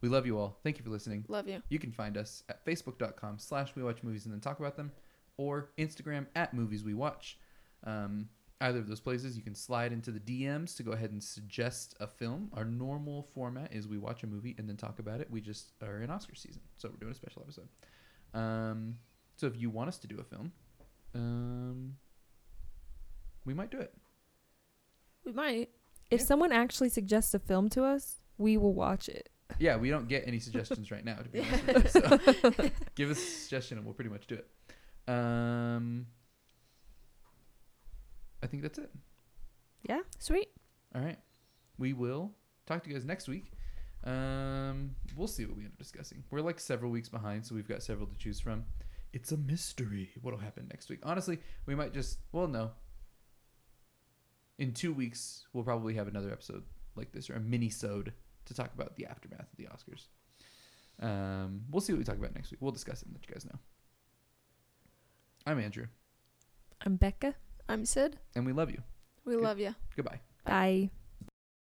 [0.00, 0.58] We love you all.
[0.62, 1.24] Thank you for listening.
[1.28, 1.62] Love you.
[1.68, 4.92] You can find us at facebook.com slash we watch movies and then talk about them
[5.36, 7.38] or Instagram at movies we watch.
[7.84, 8.28] Um,
[8.60, 11.94] either of those places, you can slide into the DMs to go ahead and suggest
[12.00, 12.50] a film.
[12.54, 15.30] Our normal format is we watch a movie and then talk about it.
[15.30, 17.68] We just are in Oscar season, so we're doing a special episode.
[18.32, 18.96] Um,
[19.36, 20.52] so if you want us to do a film,
[21.14, 21.96] um,
[23.44, 23.92] we might do it.
[25.24, 25.70] We might.
[26.10, 26.26] If Yeah.
[26.26, 29.28] someone actually suggests a film to us, we will watch it.
[29.58, 32.00] Yeah, we don't get any suggestions right now, to be honest you.
[32.00, 34.48] So give us a suggestion and we'll pretty much do it.
[35.10, 36.06] Um,
[38.42, 38.90] I think that's it.
[39.88, 40.00] Yeah.
[40.18, 40.48] Sweet.
[40.94, 41.18] All right.
[41.78, 42.32] We will
[42.66, 43.52] talk to you guys next week.
[44.04, 46.24] Um, we'll see what we end up discussing.
[46.30, 48.64] We're like several weeks behind, so we've got several to choose from.
[49.12, 51.00] It's a mystery what'll happen next week.
[51.02, 52.70] Honestly, we might just, well, no.
[54.60, 56.62] In two weeks, we'll probably have another episode
[56.94, 58.12] like this or a mini-sode
[58.44, 60.06] to talk about the aftermath of the Oscars.
[61.02, 62.60] Um, we'll see what we talk about next week.
[62.60, 63.58] We'll discuss it and let you guys know.
[65.46, 65.86] I'm Andrew,
[66.84, 67.34] I'm Becca.
[67.70, 68.18] I'm Sid.
[68.36, 68.82] and we love you.
[69.24, 69.42] We Good.
[69.42, 69.74] love you.
[69.96, 70.20] Goodbye.
[70.44, 70.90] Bye.